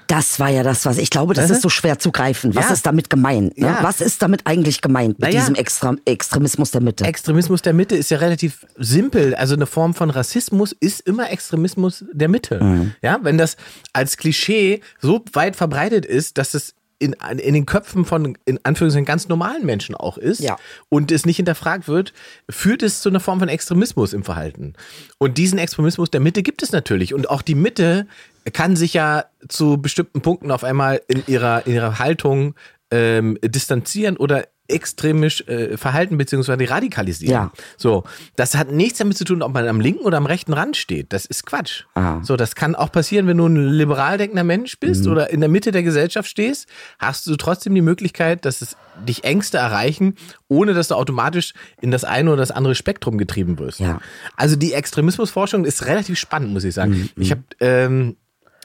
Das 0.09 0.39
war 0.39 0.51
ja 0.51 0.63
das, 0.63 0.85
was 0.85 0.99
ich 0.99 1.09
glaube, 1.09 1.33
das 1.33 1.47
du? 1.49 1.55
ist 1.55 1.63
so 1.63 1.71
schwer 1.71 1.99
zu 1.99 2.13
greifen. 2.13 2.55
Was 2.55 2.67
Ja. 2.67 2.73
ist 2.75 2.85
damit 2.85 3.09
gemeint? 3.09 3.57
Ne? 3.57 3.67
Ja. 3.69 3.79
Was 3.83 4.03
ist 4.03 4.21
damit 4.21 4.43
eigentlich 4.47 4.83
gemeint 4.83 5.19
mit 5.19 5.29
Naja. 5.29 5.41
diesem 5.41 5.55
Extra 5.55 5.95
Extremismus 6.05 6.71
der 6.71 6.83
Mitte? 6.83 7.05
Extremismus 7.05 7.63
der 7.63 7.73
Mitte 7.73 7.97
ist 7.97 8.11
ja 8.11 8.19
relativ 8.19 8.67
simpel. 8.77 9.35
Also 9.35 9.55
eine 9.55 9.65
Form 9.65 9.95
von 9.95 10.11
Rassismus 10.11 10.73
ist 10.79 11.01
immer 11.01 11.31
Extremismus 11.31 12.05
der 12.13 12.29
Mitte. 12.29 12.63
Mhm. 12.63 12.95
Ja, 13.01 13.21
wenn 13.23 13.39
das 13.39 13.57
als 13.95 14.19
Klischee 14.19 14.83
so 15.01 15.25
weit 15.33 15.57
verbreitet 15.57 16.05
ist, 16.05 16.37
dass 16.37 16.53
es 16.53 16.75
in, 17.03 17.15
in 17.39 17.55
den 17.55 17.67
Köpfen 17.67 18.05
von, 18.05 18.39
in 18.45 18.59
Anführungszeichen, 18.63 19.05
ganz 19.05 19.29
normalen 19.29 19.67
Menschen 19.67 19.95
auch 19.95 20.17
ist 20.19 20.41
Ja. 20.41 20.57
und 20.89 21.11
es 21.13 21.27
nicht 21.27 21.37
hinterfragt 21.37 21.89
wird, 21.89 22.13
führt 22.49 22.83
es 22.83 23.03
zu 23.03 23.09
einer 23.09 23.21
Form 23.21 23.41
von 23.41 23.49
Extremismus 23.49 24.13
im 24.13 24.23
Verhalten. 24.25 24.75
Und 25.19 25.37
diesen 25.39 25.59
Extremismus 25.59 26.11
der 26.11 26.21
Mitte 26.21 26.43
gibt 26.43 26.63
es 26.63 26.73
natürlich. 26.73 27.13
Und 27.15 27.29
auch 27.29 27.43
die 27.43 27.55
Mitte 27.55 28.07
kann 28.53 28.77
sich 28.77 28.95
ja 28.95 29.25
zu 29.49 29.77
bestimmten 29.79 30.21
Punkten 30.21 30.51
auf 30.51 30.65
einmal 30.65 31.01
in 31.09 31.23
ihrer, 31.27 31.67
in 31.67 31.75
ihrer 31.75 31.99
Haltung 31.99 32.55
ähm, 32.91 33.39
distanzieren 33.45 34.17
oder 34.17 34.47
extremisch 34.73 35.43
äh, 35.49 35.77
verhalten 35.77 36.19
beziehungsweise 36.19 36.69
radikalisieren. 36.69 37.33
Ja. 37.33 37.53
So, 37.77 38.05
das 38.37 38.55
hat 38.57 38.71
nichts 38.73 38.99
damit 38.99 39.17
zu 39.17 39.25
tun, 39.25 39.43
ob 39.43 39.53
man 39.53 39.69
am 39.69 39.81
linken 39.81 40.05
oder 40.05 40.17
am 40.17 40.27
rechten 40.27 40.53
Rand 40.53 40.77
steht. 40.77 41.13
Das 41.13 41.27
ist 41.27 41.47
Quatsch. 41.47 41.85
Ah. 41.95 42.21
So, 42.23 42.37
das 42.37 42.55
kann 42.55 42.75
auch 42.75 42.91
passieren, 42.91 43.27
wenn 43.27 43.37
du 43.39 43.47
ein 43.47 43.57
liberal 43.71 44.19
denkender 44.19 44.45
Mensch 44.45 44.79
bist 44.81 45.05
Mhm. 45.05 45.13
oder 45.13 45.31
in 45.31 45.41
der 45.41 45.49
Mitte 45.49 45.71
der 45.73 45.83
Gesellschaft 45.83 46.29
stehst, 46.29 46.69
hast 46.99 47.27
du 47.27 47.37
trotzdem 47.37 47.75
die 47.75 47.83
Möglichkeit, 47.83 48.45
dass 48.45 48.63
es 48.63 48.77
dich 49.09 49.25
Ängste 49.25 49.59
erreichen, 49.59 50.15
ohne 50.49 50.75
dass 50.75 50.89
du 50.89 50.95
automatisch 50.95 51.55
in 51.81 51.91
das 51.91 52.05
eine 52.05 52.31
oder 52.31 52.41
das 52.43 52.51
andere 52.51 52.75
Spektrum 52.75 53.19
getrieben 53.19 53.59
wirst. 53.59 53.81
Ja. 53.81 54.01
Also 54.37 54.57
die 54.57 54.73
Extremismusforschung 54.73 55.65
ist 55.65 55.87
relativ 55.87 56.19
spannend, 56.19 56.53
muss 56.53 56.65
ich 56.65 56.75
sagen. 56.75 56.93
Mhm. 56.93 57.23
Ich 57.23 57.31
habe, 57.31 57.43
ähm, 57.61 58.17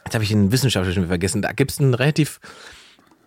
jetzt 0.06 0.13
habe 0.13 0.24
ich 0.24 0.32
einen 0.32 0.52
Wissenschaftler 0.52 0.93
schon 0.93 1.08
vergessen, 1.08 1.41
da 1.41 1.52
gibt 1.52 1.72
es 1.72 1.80
einen 1.80 1.93
relativ 1.93 2.39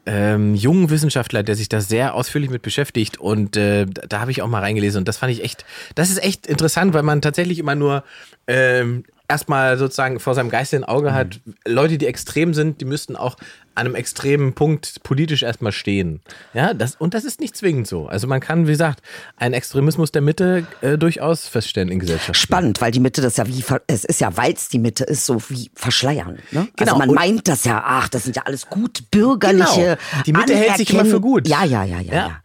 ähm, 0.06 0.54
jungen 0.54 0.90
Wissenschaftler, 0.90 1.42
der 1.42 1.56
sich 1.56 1.68
da 1.68 1.80
sehr 1.80 2.14
ausführlich 2.14 2.50
mit 2.50 2.62
beschäftigt 2.62 3.18
und 3.18 3.56
äh, 3.56 3.86
da, 3.86 4.20
habe 4.20 4.30
ich 4.30 4.42
auch 4.42 4.48
mal 4.48 4.60
reingelesen 4.60 5.00
und 5.00 5.08
das 5.08 5.18
fand 5.18 5.32
ich 5.32 5.42
echt, 5.44 5.64
das 5.94 6.10
ist 6.10 6.22
echt 6.22 6.46
interessant, 6.46 6.94
weil 6.94 7.02
man 7.02 7.20
tatsächlich 7.20 7.58
immer 7.58 7.74
nur 7.74 8.04
ähm, 8.46 9.04
erstmal 9.28 9.78
sozusagen 9.78 10.18
vor 10.18 10.34
seinem 10.34 10.50
geistigen 10.50 10.84
Auge 10.84 11.14
hat, 11.14 11.40
Leute, 11.66 11.98
die 11.98 12.06
extrem 12.06 12.52
sind, 12.52 12.80
die 12.80 12.84
müssten 12.84 13.14
auch 13.14 13.36
an 13.74 13.86
einem 13.86 13.94
extremen 13.94 14.52
Punkt 14.52 15.02
politisch 15.04 15.42
erstmal 15.42 15.72
stehen. 15.72 16.20
Ja, 16.54 16.74
das, 16.74 16.96
und 16.96 17.14
das 17.14 17.24
ist 17.24 17.40
nicht 17.40 17.56
zwingend 17.56 17.86
so. 17.86 18.06
Also 18.08 18.26
man 18.26 18.40
kann, 18.40 18.66
wie 18.66 18.72
gesagt, 18.72 19.00
einen 19.36 19.54
Extremismus 19.54 20.10
der 20.12 20.22
Mitte 20.22 20.66
äh, 20.82 20.98
durchaus 20.98 21.46
feststellen 21.48 21.88
in 21.88 21.98
Gesellschaft. 22.00 22.36
Spannend, 22.38 22.80
weil 22.80 22.90
die 22.90 23.00
Mitte 23.00 23.22
das 23.22 23.36
ja 23.36 23.46
wie, 23.46 23.64
es 23.86 24.04
ist 24.04 24.20
ja, 24.20 24.36
weil 24.36 24.52
es 24.52 24.68
die 24.68 24.78
Mitte 24.80 25.04
ist, 25.04 25.24
so 25.24 25.40
wie 25.48 25.70
verschleiern. 25.74 26.38
Ne? 26.50 26.68
Genau, 26.76 26.92
Also 26.92 26.96
man 26.98 27.08
und- 27.10 27.14
meint 27.14 27.48
das 27.48 27.64
ja, 27.64 27.82
ach, 27.84 28.08
das 28.08 28.24
sind 28.24 28.36
ja 28.36 28.42
alles 28.44 28.66
gut 28.68 29.10
bürgerliche. 29.10 29.96
Genau. 30.12 30.22
Die 30.26 30.32
Mitte 30.32 30.54
hält 30.56 30.76
sich 30.76 30.90
immer 30.92 31.04
für 31.04 31.20
gut. 31.20 31.46
Ja, 31.48 31.64
ja, 31.64 31.84
ja, 31.84 32.00
ja, 32.00 32.12
Ja. 32.12 32.14
ja. 32.14 32.40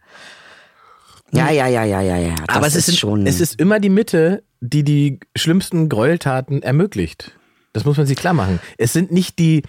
Ja, 1.32 1.50
ja, 1.50 1.66
ja, 1.66 1.84
ja, 1.84 2.00
ja, 2.00 2.16
ja. 2.16 2.34
Das 2.46 2.56
Aber 2.56 2.66
es 2.68 2.76
ist, 2.76 2.98
schon. 2.98 3.26
es 3.26 3.40
ist 3.40 3.60
immer 3.60 3.80
die 3.80 3.88
Mitte, 3.88 4.44
die 4.60 4.84
die 4.84 5.18
schlimmsten 5.36 5.88
Gräueltaten 5.88 6.62
ermöglicht. 6.62 7.32
Das 7.72 7.84
muss 7.84 7.96
man 7.96 8.06
sich 8.06 8.16
klar 8.16 8.32
machen. 8.32 8.60
Es 8.78 8.92
sind 8.92 9.10
nicht 9.12 9.38
die 9.38 9.62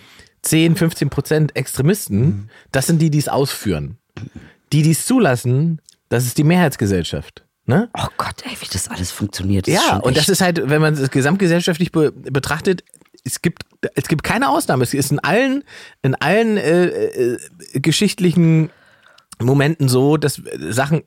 10, 0.44 0.76
15 0.76 1.10
Prozent 1.10 1.56
Extremisten, 1.56 2.50
das 2.72 2.88
sind 2.88 3.02
die, 3.02 3.10
die 3.10 3.18
es 3.18 3.28
ausführen. 3.28 3.98
Die, 4.74 4.82
die 4.82 4.92
es 4.92 5.06
zulassen, 5.06 5.82
das 6.10 6.26
ist 6.26 6.38
die 6.38 6.44
Mehrheitsgesellschaft. 6.44 7.44
Ne? 7.66 7.90
oh 7.98 8.08
Gott, 8.18 8.46
ey, 8.46 8.56
wie 8.62 8.68
das 8.72 8.88
alles 8.88 9.12
funktioniert. 9.12 9.68
ist 9.68 9.74
Ja, 9.74 9.98
und 9.98 10.16
das 10.16 10.30
ist 10.30 10.40
halt, 10.40 10.70
wenn 10.70 10.82
man 10.82 10.94
es 10.94 11.12
gesamtgesellschaftlich 11.12 11.92
be 11.92 12.14
betrachtet, 12.14 12.82
es 13.26 13.42
gibt, 13.42 13.64
es 13.96 14.08
gibt 14.08 14.24
keine 14.24 14.48
Ausnahme. 14.48 14.84
Es 14.84 14.94
ist 14.94 15.12
in 15.12 15.20
allen, 15.20 15.66
in 16.02 16.16
allen 16.16 16.56
äh, 16.56 16.86
äh, 16.86 17.40
geschichtlichen 17.74 18.70
Momenten 19.42 19.90
so, 19.90 20.16
dass 20.16 20.42
Sachen 20.70 21.04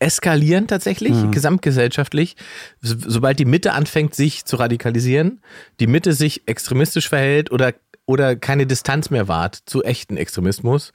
eskalieren 0.00 0.66
tatsächlich, 0.66 1.12
Mhm. 1.12 1.30
gesamtgesellschaftlich. 1.30 2.36
So, 2.80 2.96
sobald 2.98 3.38
die 3.38 3.44
Mitte 3.44 3.72
anfängt, 3.72 4.14
sich 4.14 4.44
zu 4.44 4.56
radikalisieren, 4.56 5.40
die 5.80 5.86
Mitte 5.86 6.12
sich 6.12 6.42
extremistisch 6.46 7.08
verhält 7.08 7.50
oder 7.52 7.74
oder 8.06 8.36
keine 8.36 8.66
Distanz 8.66 9.10
mehr 9.10 9.28
wahrt 9.28 9.58
zu 9.66 9.84
echten 9.84 10.16
Extremismus, 10.16 10.92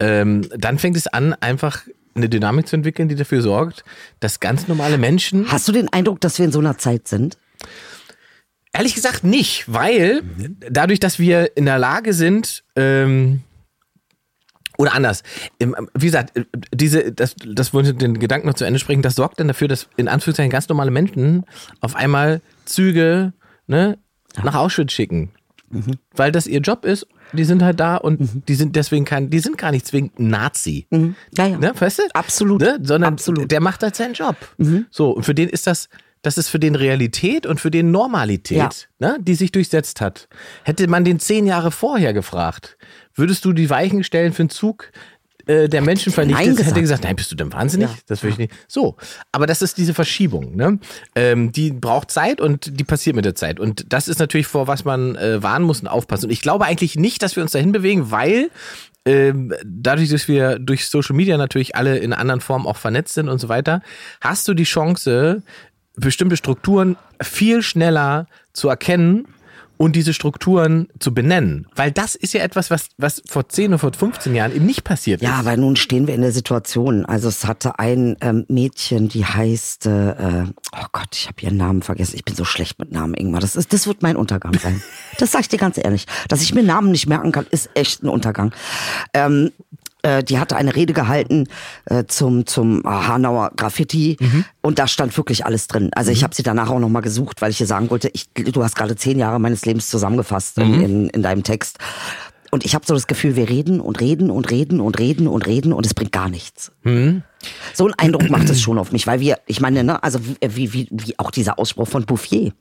ähm, 0.00 0.48
dann 0.56 0.80
fängt 0.80 0.96
es 0.96 1.06
an, 1.06 1.32
einfach 1.34 1.82
eine 2.16 2.28
Dynamik 2.28 2.66
zu 2.66 2.74
entwickeln, 2.74 3.08
die 3.08 3.14
dafür 3.14 3.40
sorgt, 3.40 3.84
dass 4.18 4.40
ganz 4.40 4.66
normale 4.66 4.98
Menschen 4.98 5.46
Hast 5.52 5.68
du 5.68 5.72
den 5.72 5.92
Eindruck, 5.92 6.20
dass 6.20 6.38
wir 6.38 6.44
in 6.46 6.50
so 6.50 6.58
einer 6.58 6.76
Zeit 6.76 7.06
sind? 7.06 7.38
Ehrlich 8.72 8.94
gesagt 8.94 9.22
nicht, 9.22 9.72
weil 9.72 10.22
dadurch, 10.70 10.98
dass 10.98 11.18
wir 11.20 11.56
in 11.56 11.66
der 11.66 11.78
Lage 11.78 12.12
sind, 12.12 12.64
ähm, 12.74 13.42
oder 14.78 14.94
anders, 14.94 15.22
wie 15.58 16.06
gesagt, 16.06 16.36
äh, 16.36 16.44
diese, 16.74 17.12
das, 17.12 17.34
das 17.46 17.72
wollte 17.72 17.94
den 17.94 18.18
Gedanken 18.18 18.46
noch 18.46 18.54
zu 18.54 18.64
Ende 18.64 18.78
sprechen, 18.78 19.02
das 19.02 19.14
sorgt 19.14 19.40
dann 19.40 19.48
dafür, 19.48 19.68
dass 19.68 19.88
in 19.96 20.08
Anführungszeichen 20.08 20.50
ganz 20.50 20.68
normale 20.68 20.90
Menschen 20.90 21.44
auf 21.80 21.96
einmal 21.96 22.40
Züge 22.64 23.32
ne, 23.66 23.98
nach 24.42 24.54
Auschwitz 24.54 24.92
schicken. 24.92 25.30
Weil 26.14 26.30
das 26.30 26.46
ihr 26.46 26.60
Job 26.60 26.84
ist, 26.84 27.06
die 27.32 27.44
sind 27.44 27.62
halt 27.62 27.80
da 27.80 27.96
und 27.96 28.48
die 28.48 28.54
sind 28.54 28.76
deswegen 28.76 29.04
kein, 29.04 29.30
die 29.30 29.40
sind 29.40 29.58
gar 29.58 29.72
nicht 29.72 29.86
zwingend 29.86 30.18
Nazi. 30.20 30.86
Ja, 31.36 31.46
ja. 31.46 31.58
Ne, 31.58 31.72
weißt 31.76 31.98
du? 31.98 32.02
Absolut. 32.14 32.60
Ne? 32.60 32.78
Sondern 32.82 33.14
Absolut. 33.14 33.44
Mhm. 33.44 33.48
der 33.48 33.60
macht 33.60 33.82
halt 33.82 33.96
seinen 33.96 34.14
Job. 34.14 34.36
So, 34.90 35.10
und 35.10 35.24
für 35.24 35.34
den 35.34 35.48
ist 35.48 35.66
das, 35.66 35.88
das 36.22 36.38
ist 36.38 36.48
für 36.48 36.58
den 36.58 36.74
Realität 36.74 37.46
und 37.46 37.60
für 37.60 37.70
den 37.70 37.90
Normalität, 37.90 38.56
Ja. 38.56 38.70
ne, 38.98 39.18
die 39.20 39.34
sich 39.34 39.52
durchsetzt 39.52 40.00
hat. 40.00 40.28
Hätte 40.64 40.88
man 40.88 41.04
den 41.04 41.20
zehn 41.20 41.46
Jahre 41.46 41.70
vorher 41.70 42.12
gefragt, 42.12 42.76
würdest 43.14 43.44
du 43.44 43.52
die 43.52 43.70
Weichen 43.70 44.02
stellen 44.04 44.32
für 44.32 44.42
einen 44.42 44.50
Zug, 44.50 44.90
äh, 45.46 45.68
der 45.68 45.80
Menschen 45.80 46.12
vernichtet, 46.12 46.44
hätte 46.46 46.56
gesagt. 46.56 46.76
er 46.76 46.80
gesagt, 46.82 47.04
nein, 47.04 47.14
bist 47.16 47.30
du 47.30 47.36
denn 47.36 47.52
wahnsinnig? 47.52 47.88
Ja. 47.88 47.96
Das 48.08 48.24
will 48.24 48.30
ich 48.30 48.38
nicht. 48.38 48.52
So, 48.66 48.96
aber 49.30 49.46
das 49.46 49.62
ist 49.62 49.78
diese 49.78 49.94
Verschiebung, 49.94 50.56
ne? 50.56 50.80
Ähm, 51.14 51.52
die 51.52 51.70
braucht 51.70 52.10
Zeit 52.10 52.40
und 52.40 52.80
die 52.80 52.84
passiert 52.84 53.14
mit 53.14 53.24
der 53.24 53.36
Zeit. 53.36 53.60
Und 53.60 53.92
das 53.92 54.08
ist 54.08 54.18
natürlich 54.18 54.48
vor 54.48 54.66
was 54.66 54.84
man 54.84 55.14
äh, 55.14 55.40
warnen 55.44 55.64
muss 55.64 55.80
und 55.80 55.86
aufpassen. 55.86 56.24
Und 56.26 56.32
ich 56.32 56.42
glaube 56.42 56.64
eigentlich 56.64 56.96
nicht, 56.96 57.22
dass 57.22 57.36
wir 57.36 57.44
uns 57.44 57.52
dahin 57.52 57.70
bewegen, 57.70 58.10
weil 58.10 58.50
ähm, 59.04 59.54
dadurch, 59.64 60.08
dass 60.10 60.26
wir 60.26 60.58
durch 60.58 60.88
Social 60.88 61.14
Media 61.14 61.36
natürlich 61.36 61.76
alle 61.76 61.96
in 61.98 62.12
anderen 62.12 62.40
Formen 62.40 62.66
auch 62.66 62.76
vernetzt 62.76 63.14
sind 63.14 63.28
und 63.28 63.38
so 63.38 63.48
weiter, 63.48 63.80
hast 64.20 64.48
du 64.48 64.54
die 64.54 64.64
Chance, 64.64 65.42
bestimmte 65.96 66.36
Strukturen 66.36 66.96
viel 67.22 67.62
schneller 67.62 68.26
zu 68.52 68.68
erkennen 68.68 69.26
und 69.78 69.94
diese 69.94 70.14
Strukturen 70.14 70.88
zu 70.98 71.12
benennen. 71.12 71.66
Weil 71.76 71.90
das 71.92 72.14
ist 72.14 72.32
ja 72.32 72.40
etwas, 72.42 72.70
was, 72.70 72.88
was 72.96 73.22
vor 73.28 73.46
10 73.48 73.72
oder 73.72 73.78
vor 73.78 73.92
15 73.92 74.34
Jahren 74.34 74.54
eben 74.56 74.64
nicht 74.64 74.84
passiert 74.84 75.20
Ja, 75.20 75.34
ist. 75.34 75.40
aber 75.46 75.56
nun 75.58 75.76
stehen 75.76 76.06
wir 76.06 76.14
in 76.14 76.22
der 76.22 76.32
Situation. 76.32 77.04
Also 77.04 77.28
es 77.28 77.44
hatte 77.44 77.78
ein 77.78 78.16
ähm, 78.22 78.46
Mädchen, 78.48 79.08
die 79.08 79.26
heißt, 79.26 79.84
äh, 79.84 80.44
oh 80.72 80.86
Gott, 80.92 81.08
ich 81.12 81.26
habe 81.26 81.42
ihren 81.42 81.58
Namen 81.58 81.82
vergessen. 81.82 82.16
Ich 82.16 82.24
bin 82.24 82.34
so 82.34 82.46
schlecht 82.46 82.78
mit 82.78 82.90
Namen, 82.90 83.12
Ingmar. 83.12 83.40
Das 83.42 83.54
ist, 83.54 83.70
das 83.74 83.86
wird 83.86 84.00
mein 84.02 84.16
Untergang 84.16 84.58
sein. 84.58 84.82
Das 85.18 85.32
sag 85.32 85.40
ich 85.42 85.48
dir 85.48 85.58
ganz 85.58 85.76
ehrlich. 85.78 86.06
Dass 86.28 86.42
ich 86.42 86.54
mir 86.54 86.62
Namen 86.62 86.90
nicht 86.90 87.06
merken 87.06 87.32
kann, 87.32 87.46
ist 87.50 87.68
echt 87.74 88.02
ein 88.02 88.08
Untergang. 88.08 88.52
Ähm, 89.14 89.50
äh, 90.06 90.22
die 90.22 90.38
hatte 90.38 90.56
eine 90.56 90.76
Rede 90.76 90.92
gehalten 90.92 91.48
äh, 91.86 92.04
zum 92.06 92.46
zum 92.46 92.82
Hanauer 92.84 93.50
Graffiti 93.56 94.16
und 94.62 94.78
da 94.78 94.86
stand 94.86 95.16
wirklich 95.16 95.44
alles 95.44 95.66
drin. 95.66 95.90
Also 95.94 96.12
ich 96.12 96.22
habe 96.22 96.34
sie 96.34 96.42
danach 96.42 96.70
auch 96.70 96.78
noch 96.78 96.88
mal 96.88 97.00
gesucht, 97.00 97.42
weil 97.42 97.50
ich 97.50 97.60
ihr 97.60 97.66
sagen 97.66 97.90
wollte, 97.90 98.08
ich, 98.12 98.28
du 98.34 98.62
hast 98.62 98.76
gerade 98.76 98.94
zehn 98.96 99.18
Jahre 99.18 99.40
meines 99.40 99.66
Lebens 99.66 99.88
zusammengefasst 99.88 100.58
in, 100.58 100.80
in, 100.82 101.08
in 101.08 101.22
deinem 101.22 101.42
Text. 101.42 101.78
Und 102.52 102.64
ich 102.64 102.74
habe 102.74 102.86
so 102.86 102.94
das 102.94 103.06
Gefühl, 103.08 103.34
wir 103.36 103.48
reden 103.48 103.80
und 103.80 104.00
reden 104.00 104.30
und 104.30 104.50
reden 104.50 104.80
und 104.80 104.98
reden 104.98 105.26
und 105.26 105.46
reden 105.46 105.72
und 105.72 105.84
es 105.84 105.94
bringt 105.94 106.12
gar 106.12 106.28
nichts. 106.28 106.70
So 107.74 107.86
ein 107.88 107.94
Eindruck 107.98 108.30
macht 108.30 108.48
es 108.48 108.60
schon 108.60 108.78
auf 108.78 108.92
mich, 108.92 109.06
weil 109.06 109.20
wir, 109.20 109.38
ich 109.46 109.60
meine, 109.60 109.82
ne, 109.82 110.02
also 110.02 110.20
wie, 110.24 110.38
wie, 110.40 110.72
wie, 110.72 110.88
wie 110.90 111.18
auch 111.18 111.30
dieser 111.30 111.58
Ausspruch 111.58 111.88
von 111.88 112.06
Bouffier. 112.06 112.52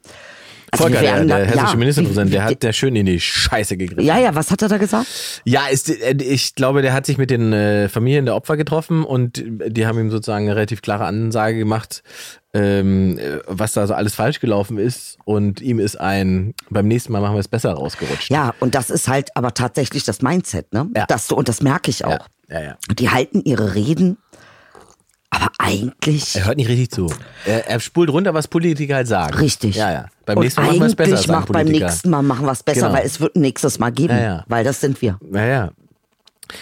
Also 0.79 0.93
Volker, 0.93 1.01
der, 1.01 1.25
der 1.25 1.45
hessische 1.45 1.65
ja, 1.65 1.75
Ministerpräsident, 1.75 2.33
der 2.33 2.43
hat 2.43 2.63
der 2.63 2.73
schön 2.73 2.95
in 2.95 3.05
die 3.05 3.19
Scheiße 3.19 3.77
gegriffen. 3.77 4.05
Ja, 4.05 4.17
ja, 4.17 4.35
was 4.35 4.51
hat 4.51 4.61
er 4.61 4.67
da 4.67 4.77
gesagt? 4.77 5.07
Ja, 5.45 5.67
ist, 5.67 5.89
äh, 5.89 6.15
ich 6.21 6.55
glaube, 6.55 6.81
der 6.81 6.93
hat 6.93 7.05
sich 7.05 7.17
mit 7.17 7.29
den 7.29 7.53
äh, 7.53 7.89
Familien 7.89 8.25
der 8.25 8.35
Opfer 8.35 8.57
getroffen 8.57 9.03
und 9.03 9.43
die 9.45 9.87
haben 9.87 9.99
ihm 9.99 10.11
sozusagen 10.11 10.45
eine 10.45 10.55
relativ 10.55 10.81
klare 10.81 11.05
Ansage 11.05 11.57
gemacht, 11.57 12.03
ähm, 12.53 13.17
äh, 13.17 13.39
was 13.47 13.73
da 13.73 13.85
so 13.87 13.93
alles 13.93 14.15
falsch 14.15 14.39
gelaufen 14.39 14.77
ist. 14.77 15.17
Und 15.25 15.61
ihm 15.61 15.79
ist 15.79 15.99
ein, 15.99 16.53
beim 16.69 16.87
nächsten 16.87 17.11
Mal 17.11 17.21
machen 17.21 17.35
wir 17.35 17.39
es 17.39 17.47
besser 17.47 17.73
rausgerutscht. 17.73 18.29
Ja, 18.29 18.53
und 18.59 18.75
das 18.75 18.89
ist 18.89 19.07
halt 19.07 19.35
aber 19.35 19.53
tatsächlich 19.53 20.03
das 20.03 20.21
Mindset, 20.21 20.73
ne? 20.73 20.89
Ja. 20.95 21.05
Dass 21.05 21.27
du, 21.27 21.35
und 21.35 21.49
das 21.49 21.61
merke 21.61 21.89
ich 21.89 22.05
auch. 22.05 22.27
ja, 22.49 22.59
ja. 22.59 22.61
ja. 22.61 22.77
Die 22.97 23.09
halten 23.09 23.41
ihre 23.43 23.75
Reden, 23.75 24.17
aber 25.35 25.51
eigentlich. 25.57 26.35
Er 26.35 26.45
hört 26.45 26.57
nicht 26.57 26.69
richtig 26.69 26.91
zu. 26.91 27.11
Er, 27.45 27.67
er 27.67 27.79
spult 27.79 28.09
runter, 28.09 28.33
was 28.33 28.47
Politiker 28.47 28.95
halt 28.95 29.07
sagen. 29.07 29.33
Richtig. 29.35 29.75
Ja, 29.75 29.91
ja. 29.91 30.05
Beim 30.25 30.39
nächsten 30.39 30.61
Mal 30.61 30.67
machen 30.67 30.79
wir 30.79 30.85
es 30.87 30.95
besser, 30.95 31.17
sagen 31.17 31.31
macht 31.39 31.51
beim 31.51 31.67
nächsten 31.67 32.09
Mal 32.09 32.21
machen 32.23 32.45
wir 32.45 32.51
es 32.51 32.63
besser, 32.63 32.81
Genau. 32.87 32.93
weil 32.93 33.05
es 33.05 33.19
wird 33.19 33.35
ein 33.35 33.41
nächstes 33.41 33.79
Mal 33.79 33.91
geben. 33.91 34.13
Ja, 34.15 34.23
ja. 34.23 34.43
Weil 34.47 34.63
das 34.63 34.81
sind 34.81 35.01
wir. 35.01 35.19
Ja, 35.31 35.45
ja. 35.45 35.71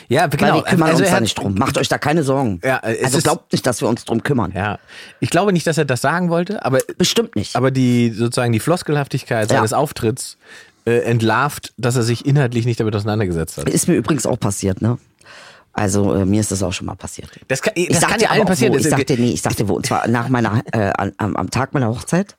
Ja, 0.07 0.21
Weil 0.21 0.29
genau. 0.29 0.55
wir 0.55 0.63
kümmern 0.63 0.89
Also 0.89 0.99
uns 0.99 1.07
er 1.07 1.09
da 1.11 1.15
hat- 1.17 1.21
nicht 1.23 1.37
drum. 1.37 1.55
Macht 1.55 1.77
euch 1.77 1.89
da 1.89 1.97
keine 1.97 2.23
Sorgen. 2.23 2.61
Ja, 2.63 2.79
äh, 2.83 3.03
also 3.03 3.19
glaubt 3.19 3.51
nicht, 3.51 3.65
dass 3.67 3.81
wir 3.81 3.89
uns 3.89 4.05
drum 4.05 4.23
kümmern. 4.23 4.53
Ja. 4.55 4.79
Ich 5.19 5.29
glaube 5.29 5.51
nicht, 5.51 5.67
dass 5.67 5.77
er 5.77 5.83
das 5.85 5.99
sagen 6.01 6.29
wollte, 6.29 6.63
aber 6.65 6.79
Bestimmt 6.97 7.35
nicht. 7.35 7.55
Aber 7.57 7.69
die 7.69 8.11
sozusagen 8.11 8.53
die 8.53 8.61
Floskelhaftigkeit 8.61 9.51
Ja. 9.51 9.57
seines 9.57 9.73
Auftritts 9.73 10.37
äh, 10.85 10.99
entlarvt, 10.99 11.73
dass 11.77 11.95
er 11.97 12.03
sich 12.03 12.25
inhaltlich 12.25 12.65
nicht 12.65 12.79
damit 12.79 12.95
auseinandergesetzt 12.95 13.57
hat. 13.57 13.67
Ist 13.69 13.87
mir 13.89 13.95
übrigens 13.95 14.25
auch 14.25 14.39
passiert, 14.39 14.81
ne? 14.81 14.97
Also 15.73 16.13
äh, 16.13 16.23
mir 16.25 16.39
ist 16.39 16.51
das 16.51 16.61
auch 16.63 16.71
schon 16.71 16.85
mal 16.85 16.95
passiert. 16.95 17.29
Das 17.47 17.61
kann, 17.61 17.73
Ich 17.75 17.87
das 17.89 18.01
sag 18.01 18.09
kann 18.11 18.19
dir 18.19 18.25
ja 18.25 18.31
allen 18.31 18.45
passieren. 18.45 18.73
Wo. 18.73 18.77
Ich 18.77 18.83
Das- 18.83 18.91
sagte, 18.91 19.13
nee, 19.19 19.31
ich 19.31 19.41
sagte 19.41 19.67
wo. 19.67 19.73
Und 19.73 19.85
zwar 19.85 20.07
nach 20.07 20.29
meiner, 20.29 20.61
äh, 20.71 20.91
an- 20.97 21.13
am, 21.17 21.35
am 21.35 21.49
Tag 21.49 21.73
meiner 21.73 21.87
Hochzeit. 21.89 22.35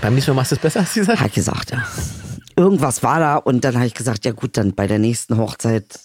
Beim 0.00 0.14
nächsten 0.14 0.30
Mal 0.32 0.36
machst 0.36 0.52
du 0.52 0.56
es 0.56 0.62
besser, 0.62 0.80
hast 0.82 0.96
du 0.96 1.00
gesagt? 1.00 1.20
Hat 1.20 1.32
gesagt, 1.34 1.70
ja. 1.70 1.84
irgendwas 2.56 3.02
war 3.02 3.18
da 3.20 3.36
und 3.36 3.64
dann 3.64 3.76
habe 3.76 3.86
ich 3.86 3.94
gesagt, 3.94 4.24
ja 4.24 4.32
gut, 4.32 4.56
dann 4.56 4.74
bei 4.74 4.86
der 4.86 4.98
nächsten 4.98 5.36
Hochzeit. 5.38 6.00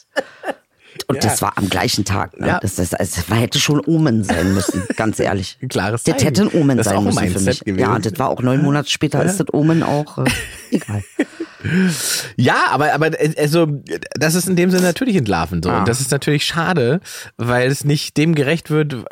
Und 1.07 1.15
Ja. 1.17 1.21
das 1.29 1.41
war 1.41 1.57
am 1.57 1.69
gleichen 1.69 2.05
Tag. 2.05 2.39
Ne? 2.39 2.47
Ja. 2.47 2.59
Das, 2.61 2.75
das, 2.75 2.91
das 2.91 3.29
hätte 3.29 3.59
schon 3.59 3.81
Omen 3.85 4.23
sein 4.23 4.53
müssen, 4.53 4.83
ganz 4.95 5.19
ehrlich. 5.19 5.57
Ein 5.61 5.67
klares 5.67 6.03
Das 6.03 6.13
Zeichen. 6.15 6.25
hätte 6.25 6.41
ein 6.43 6.47
Omen 6.61 6.77
Das 6.77 6.87
sein 6.87 7.03
müssen 7.03 7.29
für 7.29 7.39
mich. 7.41 7.59
gewesen. 7.61 7.79
Ja, 7.79 7.99
das 7.99 8.17
war 8.17 8.29
auch 8.29 8.41
neun 8.41 8.61
Monate 8.61 8.89
später, 8.89 9.23
ist 9.23 9.39
das 9.41 9.47
Omen 9.53 9.83
auch 9.83 10.19
äh, 10.19 10.23
egal. 10.71 11.03
Ja, 12.37 12.65
aber, 12.71 12.93
aber 12.93 13.19
äh, 13.19 13.33
also, 13.37 13.67
das 14.13 14.35
ist 14.35 14.47
in 14.47 14.55
dem 14.55 14.71
Sinne 14.71 14.83
natürlich 14.83 15.15
entlarvend 15.15 15.65
so. 15.65 15.71
Ah. 15.71 15.79
Und 15.79 15.87
das 15.87 16.01
ist 16.01 16.11
natürlich 16.11 16.45
schade, 16.45 16.99
weil 17.37 17.69
es 17.69 17.83
nicht 17.85 18.17
dem 18.17 18.35
gerecht 18.35 18.69
wird, 18.69 19.05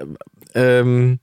ähm, 0.55 1.19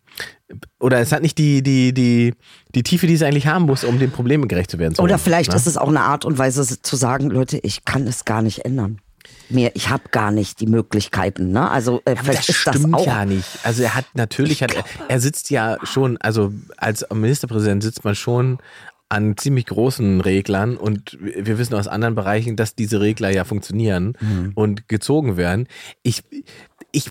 oder 0.80 0.98
es 0.98 1.12
hat 1.12 1.22
nicht 1.22 1.38
die, 1.38 1.62
die, 1.62 1.92
die, 1.92 2.34
die 2.74 2.82
Tiefe, 2.82 3.06
die 3.06 3.14
es 3.14 3.22
eigentlich 3.22 3.46
haben 3.46 3.66
muss, 3.66 3.84
um 3.84 3.98
den 3.98 4.10
Problemen 4.10 4.48
gerecht 4.48 4.70
zu 4.70 4.78
werden. 4.78 4.94
Oder 4.98 5.18
vielleicht 5.18 5.50
ne? 5.50 5.56
ist 5.56 5.66
es 5.66 5.76
auch 5.76 5.88
eine 5.88 6.00
Art 6.00 6.24
und 6.24 6.38
Weise 6.38 6.82
zu 6.82 6.96
sagen, 6.96 7.30
Leute, 7.30 7.58
ich 7.62 7.84
kann 7.84 8.06
es 8.06 8.24
gar 8.24 8.42
nicht 8.42 8.64
ändern. 8.64 9.00
Mehr, 9.48 9.72
ich 9.74 9.90
habe 9.90 10.04
gar 10.10 10.30
nicht 10.30 10.60
die 10.60 10.66
Möglichkeiten. 10.66 11.50
Ne? 11.50 11.68
Also 11.70 12.02
äh, 12.04 12.12
Aber 12.12 12.24
vielleicht 12.24 12.48
das 12.48 12.56
ist 12.56 12.66
das 12.66 12.76
stimmt 12.76 12.94
auch. 12.94 13.06
ja 13.06 13.24
nicht. 13.24 13.46
Also 13.64 13.82
er 13.82 13.94
hat 13.94 14.06
natürlich, 14.14 14.62
hat, 14.62 14.74
er, 14.74 14.84
er 15.08 15.20
sitzt 15.20 15.50
ja 15.50 15.76
schon, 15.82 16.16
also 16.18 16.52
als 16.76 17.04
Ministerpräsident 17.12 17.82
sitzt 17.82 18.04
man 18.04 18.14
schon 18.14 18.58
an 19.10 19.36
ziemlich 19.36 19.66
großen 19.66 20.20
Reglern 20.20 20.76
und 20.76 21.18
wir 21.20 21.58
wissen 21.58 21.74
aus 21.74 21.88
anderen 21.88 22.14
Bereichen, 22.14 22.56
dass 22.56 22.74
diese 22.74 23.00
Regler 23.00 23.30
ja 23.30 23.44
funktionieren 23.44 24.14
Mhm. 24.20 24.52
und 24.54 24.88
gezogen 24.88 25.36
werden. 25.36 25.66
Ich, 26.02 26.22
ich, 26.92 27.10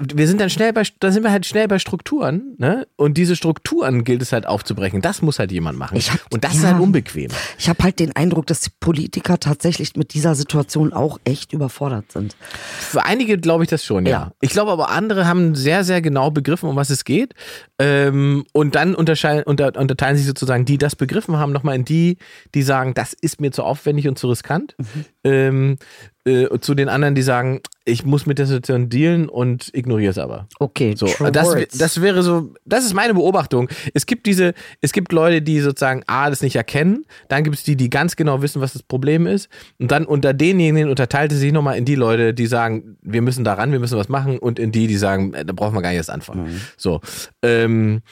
wir 0.00 0.26
sind 0.26 0.40
dann 0.40 0.48
schnell 0.48 0.72
bei, 0.72 0.82
da 1.00 1.12
sind 1.12 1.22
wir 1.22 1.30
halt 1.30 1.46
schnell 1.46 1.68
bei 1.68 1.78
Strukturen, 1.78 2.54
ne? 2.58 2.86
Und 2.96 3.18
diese 3.18 3.36
Strukturen 3.36 4.04
gilt 4.04 4.22
es 4.22 4.32
halt 4.32 4.46
aufzubrechen. 4.46 5.02
Das 5.02 5.20
muss 5.20 5.38
halt 5.38 5.52
jemand 5.52 5.78
machen. 5.78 5.98
Hab- 5.98 6.32
und 6.32 6.44
das 6.44 6.54
ist 6.54 6.62
ja. 6.62 6.72
halt 6.72 6.80
unbequem. 6.80 7.30
Ich 7.58 7.68
habe 7.68 7.82
halt 7.82 7.98
den 7.98 8.16
Eindruck, 8.16 8.46
dass 8.46 8.62
die 8.62 8.70
Politiker 8.80 9.38
tatsächlich 9.38 9.94
mit 9.96 10.14
dieser 10.14 10.34
Situation 10.34 10.92
auch 10.92 11.18
echt 11.24 11.52
überfordert 11.52 12.12
sind. 12.12 12.34
Für 12.40 13.04
einige 13.04 13.36
glaube 13.36 13.64
ich 13.64 13.70
das 13.70 13.84
schon, 13.84 14.06
ja. 14.06 14.12
Ja. 14.12 14.32
Ich 14.40 14.50
glaube 14.50 14.72
aber 14.72 14.88
andere 14.88 15.26
haben 15.26 15.54
sehr, 15.54 15.84
sehr 15.84 16.00
genau 16.00 16.30
begriffen, 16.30 16.68
um 16.68 16.76
was 16.76 16.88
es 16.88 17.04
geht. 17.04 17.34
Ähm, 17.78 18.44
und 18.52 18.74
dann 18.74 18.94
unterscheiden, 18.94 19.42
unter, 19.44 19.78
unterteilen 19.78 20.16
sich 20.16 20.26
sozusagen 20.26 20.64
die, 20.64 20.78
die 20.78 20.84
das 20.84 20.96
begriffen 20.96 21.36
haben, 21.36 21.52
nochmal 21.52 21.74
in 21.74 21.84
die, 21.84 22.18
die 22.54 22.62
sagen, 22.62 22.94
das 22.94 23.12
ist 23.12 23.40
mir 23.40 23.50
zu 23.50 23.64
aufwendig 23.64 24.06
und 24.06 24.16
zu 24.18 24.28
riskant. 24.28 24.76
Ähm, 25.24 25.76
äh, 26.24 26.58
zu 26.60 26.74
den 26.74 26.88
anderen, 26.88 27.14
die 27.14 27.22
sagen, 27.22 27.60
ich 27.84 28.04
muss 28.04 28.26
mit 28.26 28.38
der 28.38 28.46
Situation 28.46 28.88
dealen 28.88 29.28
und 29.28 29.57
ignoriere 29.72 30.10
es 30.10 30.18
aber. 30.18 30.46
Okay, 30.58 30.94
So, 30.96 31.06
das, 31.32 31.48
das 31.78 32.00
wäre 32.00 32.22
so, 32.22 32.54
das 32.64 32.84
ist 32.84 32.94
meine 32.94 33.14
Beobachtung. 33.14 33.68
Es 33.94 34.06
gibt 34.06 34.26
diese, 34.26 34.54
es 34.80 34.92
gibt 34.92 35.12
Leute, 35.12 35.42
die 35.42 35.60
sozusagen 35.60 36.02
A, 36.06 36.30
das 36.30 36.42
nicht 36.42 36.56
erkennen, 36.56 37.04
dann 37.28 37.44
gibt 37.44 37.56
es 37.56 37.62
die, 37.62 37.76
die 37.76 37.90
ganz 37.90 38.16
genau 38.16 38.42
wissen, 38.42 38.60
was 38.60 38.72
das 38.72 38.82
Problem 38.82 39.26
ist. 39.26 39.48
Und 39.78 39.90
dann 39.90 40.04
unter 40.06 40.34
denjenigen 40.34 40.88
unterteilt 40.90 41.32
es 41.32 41.38
sich 41.40 41.52
nochmal 41.52 41.76
in 41.78 41.84
die 41.84 41.94
Leute, 41.94 42.34
die 42.34 42.46
sagen, 42.46 42.96
wir 43.02 43.22
müssen 43.22 43.44
da 43.44 43.54
ran, 43.54 43.72
wir 43.72 43.78
müssen 43.80 43.98
was 43.98 44.08
machen, 44.08 44.38
und 44.38 44.58
in 44.58 44.72
die, 44.72 44.86
die 44.86 44.96
sagen, 44.96 45.34
äh, 45.34 45.44
da 45.44 45.52
brauchen 45.52 45.74
wir 45.74 45.82
gar 45.82 45.90
nicht 45.90 45.98
erst 45.98 46.10
anfangen. 46.10 46.60
So. 46.76 47.00
Ähm, 47.42 48.02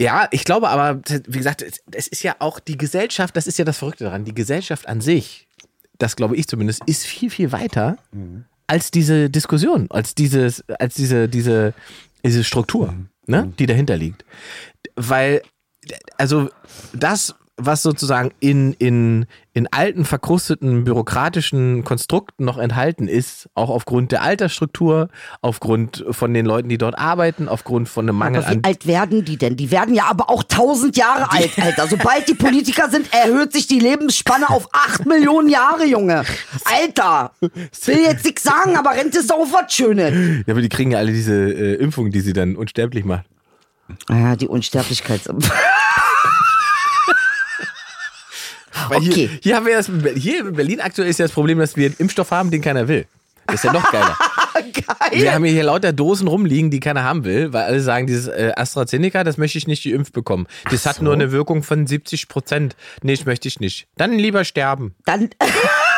ja, 0.00 0.26
ich 0.32 0.44
glaube 0.44 0.68
aber, 0.68 1.00
wie 1.28 1.38
gesagt, 1.38 1.62
es- 1.62 1.80
es 1.92 2.08
ist 2.08 2.22
ja 2.22 2.34
auch 2.40 2.58
die 2.58 2.76
Gesellschaft, 2.76 3.36
das 3.36 3.46
ist 3.46 3.58
ja 3.58 3.64
das 3.64 3.78
Verrückte 3.78 4.04
daran, 4.04 4.24
die 4.24 4.34
Gesellschaft 4.34 4.88
an 4.88 5.00
sich, 5.00 5.46
das 5.98 6.16
glaube 6.16 6.34
ich 6.36 6.48
zumindest, 6.48 6.82
ist 6.86 7.06
viel, 7.06 7.30
viel 7.30 7.52
weiter 7.52 7.98
als 8.66 8.90
diese 8.90 9.30
Diskussion, 9.30 9.86
als 9.90 10.14
dieses, 10.14 10.64
als 10.78 10.94
diese, 10.94 11.28
diese, 11.28 11.74
diese 12.24 12.44
Struktur, 12.44 12.94
ne, 13.26 13.52
die 13.58 13.66
dahinter 13.66 13.96
liegt. 13.96 14.24
Weil, 14.96 15.42
also 16.16 16.48
das, 16.92 17.34
was 17.66 17.82
sozusagen 17.82 18.32
in, 18.40 18.72
in, 18.74 19.26
in 19.52 19.66
alten, 19.72 20.04
verkrusteten, 20.04 20.84
bürokratischen 20.84 21.84
Konstrukten 21.84 22.44
noch 22.44 22.58
enthalten 22.58 23.08
ist, 23.08 23.48
auch 23.54 23.70
aufgrund 23.70 24.12
der 24.12 24.22
Altersstruktur, 24.22 25.08
aufgrund 25.40 26.04
von 26.10 26.32
den 26.34 26.46
Leuten, 26.46 26.68
die 26.68 26.78
dort 26.78 26.98
arbeiten, 26.98 27.48
aufgrund 27.48 27.88
von 27.88 28.08
einem 28.08 28.18
Mangel 28.18 28.42
Aber 28.42 28.50
wie 28.50 28.56
an 28.56 28.64
alt 28.64 28.86
werden 28.86 29.24
die 29.24 29.36
denn? 29.36 29.56
Die 29.56 29.70
werden 29.70 29.94
ja 29.94 30.04
aber 30.04 30.30
auch 30.30 30.42
tausend 30.42 30.96
Jahre 30.96 31.30
alt, 31.30 31.58
Alter. 31.58 31.86
Sobald 31.90 32.28
die 32.28 32.34
Politiker 32.34 32.88
sind, 32.90 33.12
erhöht 33.12 33.52
sich 33.52 33.66
die 33.66 33.78
Lebensspanne 33.78 34.48
auf 34.50 34.68
acht 34.72 35.06
Millionen 35.06 35.48
Jahre, 35.48 35.84
Junge. 35.84 36.24
Alter. 36.64 37.32
Will 37.40 38.02
jetzt 38.02 38.24
nichts 38.24 38.42
sagen, 38.42 38.76
aber 38.76 38.90
Rente 38.90 39.18
ist 39.18 39.32
auch 39.32 39.46
was 39.52 39.72
Schönes. 39.72 40.44
Ja, 40.46 40.52
aber 40.52 40.62
die 40.62 40.68
kriegen 40.68 40.92
ja 40.92 40.98
alle 40.98 41.12
diese 41.12 41.34
äh, 41.34 41.74
Impfung, 41.74 42.10
die 42.10 42.20
sie 42.20 42.32
dann 42.32 42.56
unsterblich 42.56 43.04
macht. 43.04 43.26
Ja, 44.08 44.36
die 44.36 44.48
Unsterblichkeits... 44.48 45.28
Weil 48.88 49.00
hier, 49.00 49.12
Okay. 49.12 49.30
hier 49.42 49.56
haben 49.56 49.66
wir 49.66 49.76
das, 49.76 49.90
hier 50.16 50.40
in 50.46 50.52
Berlin 50.54 50.80
aktuell 50.80 51.08
ist 51.08 51.18
ja 51.18 51.24
das 51.26 51.32
Problem, 51.32 51.58
dass 51.58 51.76
wir 51.76 51.86
einen 51.86 51.96
Impfstoff 51.98 52.30
haben, 52.30 52.50
den 52.50 52.62
keiner 52.62 52.88
will. 52.88 53.06
Das 53.46 53.56
ist 53.56 53.64
ja 53.64 53.72
noch 53.72 53.90
geiler. 53.90 54.16
Wir 55.12 55.34
haben 55.34 55.44
hier 55.44 55.64
lauter 55.64 55.92
Dosen 55.92 56.28
rumliegen, 56.28 56.70
die 56.70 56.78
keiner 56.78 57.02
haben 57.02 57.24
will, 57.24 57.52
weil 57.52 57.64
alle 57.64 57.80
sagen, 57.80 58.06
dieses 58.06 58.28
äh, 58.28 58.52
AstraZeneca, 58.54 59.24
das 59.24 59.36
möchte 59.36 59.58
ich 59.58 59.66
nicht 59.66 59.82
geimpft 59.82 60.12
bekommen. 60.12 60.46
Das 60.70 60.86
hat 60.86 61.02
nur 61.02 61.12
eine 61.12 61.32
Wirkung 61.32 61.62
von 61.64 61.86
70 61.86 62.28
Prozent. 62.28 62.76
Nee, 63.02 63.16
das 63.16 63.26
möchte 63.26 63.48
ich 63.48 63.58
nicht. 63.58 63.88
Dann 63.96 64.12
lieber 64.12 64.44
sterben. 64.44 64.94
Dann, 65.04 65.30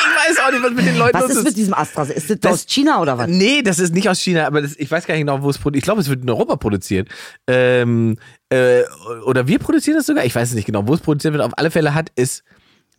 Ich 0.00 0.36
weiß 0.36 0.44
auch 0.46 0.52
nicht, 0.52 0.62
was 0.62 0.72
mit 0.72 0.86
den 0.86 0.96
Leuten 0.98 1.14
was 1.18 1.28
los 1.28 1.36
ist 1.38 1.44
mit 1.44 1.56
diesem 1.56 1.74
Astra? 1.74 2.02
Ist 2.04 2.30
das, 2.30 2.40
Das- 2.40 2.52
aus 2.52 2.66
China 2.66 3.00
oder 3.00 3.18
was? 3.18 3.28
Nee, 3.28 3.62
das 3.62 3.78
ist 3.78 3.94
nicht 3.94 4.08
aus 4.08 4.20
China, 4.20 4.46
aber 4.46 4.62
das, 4.62 4.74
ich 4.76 4.90
weiß 4.90 5.06
gar 5.06 5.14
nicht 5.14 5.22
genau, 5.22 5.42
wo 5.42 5.50
es 5.50 5.58
produziert. 5.58 5.78
Ich 5.78 5.84
glaube, 5.84 6.00
es 6.00 6.08
wird 6.08 6.22
in 6.22 6.30
Europa 6.30 6.56
produziert. 6.56 7.08
Ähm, 7.46 8.16
äh, 8.50 8.82
oder 9.26 9.46
wir 9.48 9.58
produzieren 9.58 9.96
das 9.96 10.06
sogar. 10.06 10.24
Ich 10.24 10.34
weiß 10.34 10.48
es 10.50 10.54
nicht 10.54 10.66
genau, 10.66 10.86
wo 10.86 10.94
es 10.94 11.00
produziert 11.00 11.34
wird. 11.34 11.42
Auf 11.42 11.52
alle 11.56 11.70
Fälle 11.70 11.94
hat 11.94 12.10
es, 12.16 12.42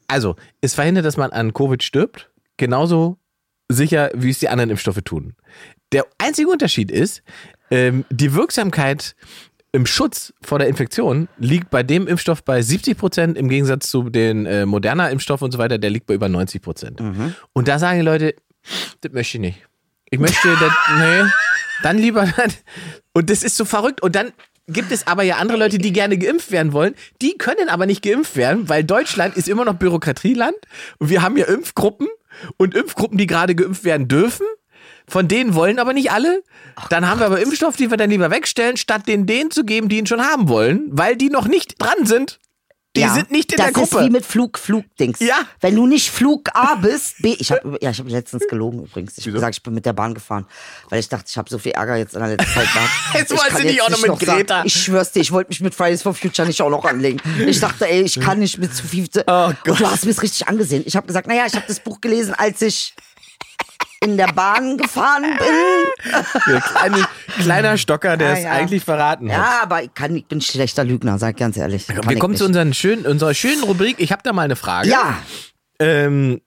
also, 0.08 0.36
es 0.62 0.74
verhindert, 0.76 1.06
dass 1.06 1.18
man 1.18 1.32
an 1.32 1.54
Covid 1.54 1.82
stirbt. 1.84 2.30
Genauso 2.58 3.18
sicher, 3.70 4.10
wie 4.14 4.32
es 4.32 4.40
die 4.40 4.50
anderen 4.50 4.72
Impfstoffe 4.72 5.02
tun. 5.04 5.36
Der 5.92 6.06
einzige 6.18 6.50
Unterschied 6.50 6.92
ist, 6.92 7.24
ähm, 7.72 8.04
die 8.10 8.34
Wirksamkeit 8.34 9.16
im 9.72 9.86
Schutz 9.86 10.34
vor 10.42 10.60
der 10.60 10.68
Infektion 10.68 11.28
liegt 11.38 11.70
bei 11.70 11.84
dem 11.84 12.08
Impfstoff 12.08 12.44
bei 12.44 12.62
70 12.62 12.98
Prozent 12.98 13.38
im 13.38 13.50
Gegensatz 13.50 13.90
zu 13.90 14.10
den 14.10 14.46
äh, 14.46 14.66
moderner 14.66 15.10
Impfstoff 15.12 15.42
und 15.42 15.52
so 15.52 15.58
weiter, 15.58 15.78
der 15.78 15.90
liegt 15.90 16.08
bei 16.08 16.16
über 16.16 16.30
90 16.30 16.62
Prozent. 16.62 17.00
Und 17.54 17.68
da 17.68 17.78
sagen 17.80 18.00
die 18.00 18.06
Leute, 18.06 18.36
das 19.02 19.12
möchte 19.12 19.38
ich 19.38 19.42
nicht. 19.42 19.68
Ich 20.10 20.20
möchte, 20.20 20.48
das, 20.60 20.72
nee, 20.98 21.30
dann 21.84 21.98
lieber, 21.98 22.28
und 23.14 23.30
das 23.30 23.44
ist 23.44 23.58
so 23.58 23.66
verrückt. 23.66 24.02
Und 24.02 24.16
dann 24.16 24.32
gibt 24.68 24.92
es 24.92 25.08
aber 25.08 25.24
ja 25.24 25.38
andere 25.38 25.58
Leute, 25.58 25.78
die 25.78 25.92
gerne 25.92 26.18
geimpft 26.18 26.52
werden 26.52 26.74
wollen. 26.74 26.96
Die 27.22 27.38
können 27.38 27.70
aber 27.70 27.86
nicht 27.86 28.02
geimpft 28.02 28.36
werden, 28.36 28.70
weil 28.70 28.84
Deutschland 28.84 29.36
ist 29.38 29.48
immer 29.48 29.66
noch 29.66 29.76
Bürokratieland 29.76 30.56
und 30.98 31.10
wir 31.10 31.22
haben 31.22 31.38
ja 31.38 31.46
Impfgruppen 31.46 32.08
und 32.58 32.76
Impfgruppen, 32.76 33.18
die 33.18 33.28
gerade 33.28 33.56
geimpft 33.56 33.84
werden 33.84 34.08
dürfen. 34.08 34.46
Von 35.10 35.28
denen 35.28 35.54
wollen 35.56 35.80
aber 35.80 35.94
nicht 35.94 36.12
alle. 36.12 36.42
Dann 36.90 37.10
haben 37.10 37.20
wir 37.20 37.26
aber 37.26 37.42
Impfstoff, 37.42 37.76
die 37.76 37.90
wir 37.90 37.98
dann 37.98 38.10
lieber 38.10 38.32
wegstellen, 38.32 38.78
statt 38.78 39.08
den 39.08 39.26
denen 39.26 39.52
zu 39.52 39.64
geben, 39.66 39.90
die 39.90 39.98
ihn 39.98 40.06
schon 40.08 40.22
haben 40.22 40.48
wollen, 40.48 40.88
weil 40.92 41.16
die 41.18 41.30
noch 41.30 41.48
nicht 41.48 41.76
dran 41.82 42.06
sind. 42.06 42.40
Die 42.96 43.02
Ja, 43.02 43.14
sind 43.14 43.30
nicht 43.30 43.52
in 43.52 43.58
das 43.58 43.68
der 43.68 43.74
Gruppe. 43.74 43.98
ist 44.00 44.06
wie 44.06 44.10
mit 44.10 44.26
Flug, 44.26 44.58
Flugdings. 44.58 45.20
Ja. 45.20 45.36
Wenn 45.62 45.76
du 45.76 45.86
nicht 45.86 46.10
Flug 46.10 46.50
A 46.56 46.74
bist, 46.74 47.22
B. 47.22 47.36
Ich 47.38 47.52
habe 47.52 47.78
ja, 47.82 47.92
ich 47.92 48.00
habe 48.00 48.10
letztens 48.10 48.48
gelogen 48.48 48.80
übrigens. 48.84 49.16
Ich 49.20 49.26
habe 49.26 49.34
gesagt, 49.34 49.56
ich 49.58 49.62
bin 49.62 49.76
mit 49.76 49.86
der 49.86 49.94
Bahn 49.94 50.16
gefahren, 50.16 50.48
weil 50.90 51.00
ich 51.00 51.08
dachte, 51.08 51.26
ich 51.30 51.38
habe 51.38 51.48
so 51.52 51.60
viel 51.60 51.74
Ärger 51.74 51.98
jetzt 51.98 52.16
in 52.16 52.20
der 52.22 52.30
letzten 52.30 52.52
Zeit 52.52 52.74
gehabt. 52.74 52.90
Jetzt 53.14 53.32
Ich 53.32 53.38
wolltest 53.38 53.58
kann 53.58 53.62
du 53.62 53.68
nicht 53.68 53.82
auch 53.84 53.90
noch 53.90 54.02
mit 54.02 54.20
sagen, 54.26 54.38
Greta. 54.40 54.64
ich 54.66 54.74
schwör's 54.74 55.12
dir, 55.12 55.20
ich 55.20 55.32
wollte 55.32 55.50
mich 55.50 55.62
mit 55.62 55.76
Fridays 55.76 56.02
for 56.02 56.16
Future 56.16 56.48
nicht 56.48 56.60
auch 56.64 56.72
noch 56.72 56.84
anlegen. 56.84 57.22
Ich 57.46 57.60
dachte, 57.60 57.88
ey, 57.88 58.02
ich 58.02 58.20
kann 58.20 58.40
nicht 58.40 58.58
mit 58.58 58.76
zu 58.76 58.84
viel. 58.88 59.08
Oh 59.28 59.52
Gott. 59.64 59.68
Und 59.68 59.80
du 59.82 59.86
hast 59.92 60.06
mir 60.06 60.12
es 60.12 60.24
richtig 60.24 60.48
angesehen. 60.48 60.82
Ich 60.88 60.96
habe 60.96 61.06
gesagt, 61.06 61.28
naja, 61.28 61.44
ich 61.46 61.54
habe 61.54 61.66
das 61.68 61.80
Buch 61.82 62.02
gelesen, 62.02 62.34
als 62.36 62.60
ich 62.64 62.96
in 64.02 64.18
der 64.18 64.28
Bahn 64.28 64.78
gefahren 64.78 65.24
bin. 65.24 66.62
Kleine, 66.62 67.08
kleiner 67.42 67.78
Stocker, 67.78 68.18
der 68.18 68.34
es 68.34 68.44
ja. 68.44 68.52
eigentlich 68.52 68.84
verraten 68.84 69.32
hat. 69.32 69.38
Ja, 69.38 69.60
aber 69.64 69.84
ich, 69.84 69.94
kann, 69.94 70.16
ich 70.16 70.26
bin 70.26 70.40
ein 70.40 70.42
schlechter 70.42 70.84
Lügner, 70.84 71.18
sag 71.18 71.38
ganz 71.38 71.58
ehrlich. 71.58 71.88
Kann 71.88 72.10
wir 72.10 72.18
kommen 72.18 72.32
nicht. 72.32 72.40
zu 72.40 72.46
unseren 72.46 72.74
schönen, 72.74 73.06
unserer 73.06 73.34
schönen 73.34 73.64
Rubrik. 73.64 73.96
Ich 74.00 74.12
habe 74.12 74.22
da 74.24 74.32
mal 74.34 74.44
eine 74.44 74.56
Frage. 74.56 74.90
Ja, 74.90 75.18
Ähm, 75.80 76.42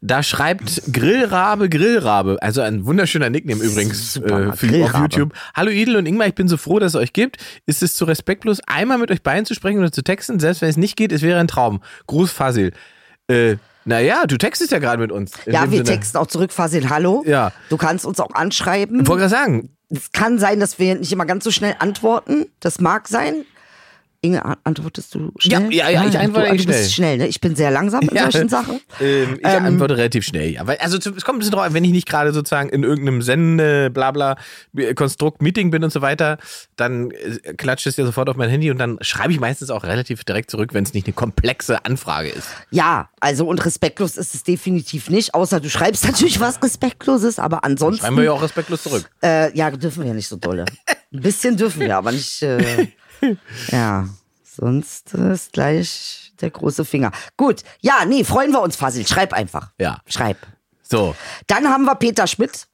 da 0.00 0.22
schreibt 0.22 0.92
Grillrabe 0.92 1.68
Grillrabe, 1.68 2.38
also 2.40 2.60
ein 2.60 2.86
wunderschöner 2.86 3.30
Nickname 3.30 3.62
übrigens 3.62 4.14
Super, 4.14 4.48
äh, 4.48 4.52
für 4.56 4.84
auf. 4.84 4.94
YouTube. 4.94 5.32
Hallo 5.54 5.70
Idel 5.70 5.96
und 5.96 6.06
Ingmar, 6.06 6.26
ich 6.26 6.34
bin 6.34 6.48
so 6.48 6.56
froh, 6.56 6.78
dass 6.78 6.94
es 6.94 7.00
euch 7.00 7.12
gibt. 7.12 7.36
Ist 7.66 7.82
es 7.82 7.94
zu 7.94 8.04
respektlos, 8.04 8.60
einmal 8.66 8.98
mit 8.98 9.10
euch 9.10 9.22
beiden 9.22 9.46
zu 9.46 9.54
sprechen 9.54 9.78
oder 9.78 9.92
zu 9.92 10.02
texten? 10.02 10.40
Selbst 10.40 10.62
wenn 10.62 10.68
es 10.68 10.76
nicht 10.76 10.96
geht, 10.96 11.12
es 11.12 11.22
wäre 11.22 11.38
ein 11.38 11.48
Traum. 11.48 11.80
Gruß 12.06 12.32
Fasil. 12.32 12.72
Äh, 13.28 13.56
naja, 13.84 14.26
du 14.26 14.36
textest 14.36 14.72
ja 14.72 14.78
gerade 14.78 15.00
mit 15.00 15.12
uns. 15.12 15.32
Ja, 15.46 15.62
wir 15.70 15.78
Sinne. 15.78 15.84
texten 15.84 16.18
auch 16.18 16.26
zurück, 16.26 16.52
Fasil, 16.52 16.88
hallo. 16.90 17.22
Ja. 17.26 17.52
Du 17.68 17.76
kannst 17.76 18.04
uns 18.04 18.20
auch 18.20 18.34
anschreiben. 18.34 19.00
Ich 19.00 19.08
wollte 19.08 19.20
gerade 19.28 19.30
sagen, 19.30 19.70
Es 19.88 20.12
kann 20.12 20.38
sein, 20.38 20.60
dass 20.60 20.78
wir 20.78 20.94
nicht 20.94 21.12
immer 21.12 21.26
ganz 21.26 21.44
so 21.44 21.50
schnell 21.50 21.74
antworten. 21.78 22.46
Das 22.60 22.80
mag 22.80 23.08
sein. 23.08 23.44
Inge, 24.22 24.44
an- 24.44 24.56
antwortest 24.64 25.14
du 25.14 25.32
schnell? 25.38 25.72
Ja, 25.72 25.88
ja, 25.88 26.02
ja, 26.02 26.08
ich 26.08 26.18
antworte 26.18 26.50
du, 26.50 26.56
du 26.58 26.66
bist 26.66 26.92
schnell, 26.94 27.16
ne? 27.16 27.26
Ich 27.26 27.40
bin 27.40 27.56
sehr 27.56 27.70
langsam 27.70 28.02
in 28.02 28.14
Ja. 28.14 28.30
solchen 28.30 28.48
Sachen. 28.50 28.78
Ähm, 29.00 29.38
ich 29.40 29.46
antworte 29.46 29.96
relativ 29.96 30.24
schnell, 30.26 30.50
ja. 30.50 30.66
Weil, 30.66 30.76
also 30.76 30.98
es 30.98 31.04
kommt 31.24 31.36
ein 31.36 31.38
bisschen 31.38 31.52
drauf, 31.52 31.62
an, 31.62 31.72
wenn 31.72 31.84
ich 31.84 31.90
nicht 31.92 32.06
gerade 32.06 32.32
sozusagen 32.34 32.68
in 32.68 32.82
irgendeinem 32.82 33.22
Sende, 33.22 33.88
blabla, 33.90 34.36
Konstrukt, 34.94 35.40
Meeting 35.40 35.70
bin 35.70 35.82
und 35.84 35.90
so 35.92 36.02
weiter, 36.02 36.36
dann 36.76 37.10
äh, 37.12 37.54
klatscht 37.54 37.86
es 37.86 37.96
ja 37.96 38.04
sofort 38.04 38.28
auf 38.28 38.36
mein 38.36 38.50
Handy 38.50 38.70
und 38.70 38.76
dann 38.78 38.98
schreibe 39.00 39.32
ich 39.32 39.40
meistens 39.40 39.70
auch 39.70 39.84
relativ 39.84 40.22
direkt 40.24 40.50
zurück, 40.50 40.74
wenn 40.74 40.84
es 40.84 40.92
nicht 40.92 41.06
eine 41.06 41.14
komplexe 41.14 41.82
Anfrage 41.86 42.28
ist. 42.28 42.48
Ja, 42.70 43.08
also 43.20 43.46
und 43.46 43.64
respektlos 43.64 44.18
ist 44.18 44.34
es 44.34 44.42
definitiv 44.42 45.08
nicht, 45.08 45.32
außer 45.34 45.60
du 45.60 45.70
schreibst 45.70 46.04
natürlich 46.04 46.40
was 46.40 46.62
Respektloses, 46.62 47.38
aber 47.38 47.64
ansonsten. 47.64 48.02
Schreiben 48.02 48.16
wir 48.18 48.24
ja 48.24 48.32
auch 48.32 48.42
respektlos 48.42 48.82
zurück. 48.82 49.08
Äh, 49.22 49.56
ja, 49.56 49.70
dürfen 49.70 50.02
wir 50.02 50.08
ja 50.08 50.14
nicht 50.14 50.28
so 50.28 50.36
dolle. 50.36 50.66
Ein 51.12 51.20
bisschen 51.22 51.56
dürfen 51.56 51.80
wir, 51.80 51.96
aber 51.96 52.12
nicht. 52.12 52.42
Äh, 52.42 52.88
ja, 53.70 54.08
sonst 54.44 55.14
ist 55.14 55.52
gleich 55.52 56.32
der 56.40 56.50
große 56.50 56.84
Finger. 56.84 57.12
Gut, 57.36 57.62
ja, 57.80 58.04
nee, 58.06 58.24
freuen 58.24 58.52
wir 58.52 58.62
uns, 58.62 58.76
Fasil. 58.76 59.06
Schreib 59.06 59.32
einfach. 59.32 59.72
Ja. 59.78 60.00
Schreib. 60.06 60.38
So. 60.82 61.14
Dann 61.46 61.68
haben 61.68 61.84
wir 61.84 61.94
Peter 61.96 62.26
Schmidt. 62.26 62.66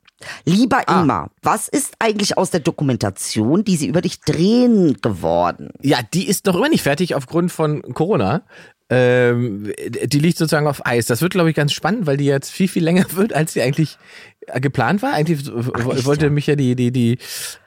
Lieber 0.46 0.82
Ah. 0.88 1.00
Ingmar, 1.00 1.30
was 1.42 1.68
ist 1.68 1.94
eigentlich 1.98 2.38
aus 2.38 2.50
der 2.50 2.60
Dokumentation, 2.60 3.64
die 3.64 3.76
sie 3.76 3.86
über 3.86 4.00
dich 4.00 4.20
drehen, 4.22 4.96
geworden? 5.02 5.70
Ja, 5.82 5.98
die 6.14 6.26
ist 6.26 6.46
noch 6.46 6.54
immer 6.56 6.70
nicht 6.70 6.82
fertig 6.82 7.14
aufgrund 7.14 7.52
von 7.52 7.82
Corona. 7.92 8.42
Ähm, 8.88 9.70
die 10.04 10.18
liegt 10.20 10.38
sozusagen 10.38 10.68
auf 10.68 10.86
Eis. 10.86 11.06
Das 11.06 11.20
wird, 11.20 11.32
glaube 11.32 11.50
ich, 11.50 11.56
ganz 11.56 11.72
spannend, 11.72 12.06
weil 12.06 12.16
die 12.16 12.24
jetzt 12.24 12.50
viel, 12.50 12.68
viel 12.68 12.84
länger 12.84 13.04
wird, 13.12 13.34
als 13.34 13.52
sie 13.52 13.60
eigentlich 13.60 13.98
äh, 14.46 14.58
geplant 14.60 15.02
war. 15.02 15.12
Eigentlich 15.12 15.44
w- 15.46 15.92
echt, 15.92 16.04
wollte 16.06 16.26
ja? 16.26 16.30
mich 16.30 16.46
ja 16.46 16.54
die, 16.56 16.76
die, 16.76 16.92
die, 16.92 17.18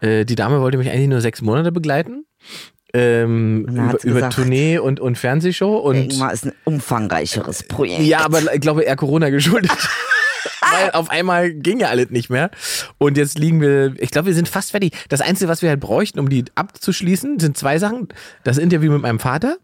äh, 0.01 0.25
die 0.25 0.35
Dame 0.35 0.59
wollte 0.61 0.77
mich 0.79 0.89
eigentlich 0.89 1.09
nur 1.09 1.21
sechs 1.21 1.41
Monate 1.41 1.71
begleiten. 1.71 2.25
Ähm, 2.91 3.65
über, 3.65 4.04
über 4.04 4.30
Tournee 4.30 4.80
und, 4.80 4.99
und 4.99 5.17
Fernsehshow. 5.17 5.78
Und 5.78 6.12
Ingmar 6.12 6.34
ist 6.34 6.45
ein 6.45 6.54
umfangreicheres 6.63 7.63
Projekt. 7.63 8.02
ja, 8.02 8.21
aber 8.21 8.54
ich 8.54 8.62
glaube 8.62 8.84
eher 8.84 8.95
Corona 8.95 9.30
geschuldet. 9.30 9.71
Weil 10.71 10.91
auf 10.91 11.10
einmal 11.10 11.52
ging 11.52 11.80
ja 11.80 11.89
alles 11.89 12.10
nicht 12.10 12.30
mehr. 12.30 12.52
Und 12.97 13.17
jetzt 13.17 13.38
liegen 13.38 13.62
wir, 13.62 13.93
ich 13.99 14.12
glaube, 14.12 14.28
wir 14.28 14.34
sind 14.34 14.47
fast 14.47 14.71
fertig. 14.71 14.93
Das 15.10 15.21
Einzige, 15.21 15.49
was 15.49 15.62
wir 15.62 15.69
halt 15.69 15.80
bräuchten, 15.80 16.19
um 16.19 16.30
die 16.30 16.45
abzuschließen, 16.56 17.39
sind 17.39 17.58
zwei 17.58 17.80
Sachen. 17.80 18.08
Das 18.43 18.58
Interview 18.58 18.91
mit 18.91 19.02
meinem 19.02 19.19
Vater. 19.19 19.58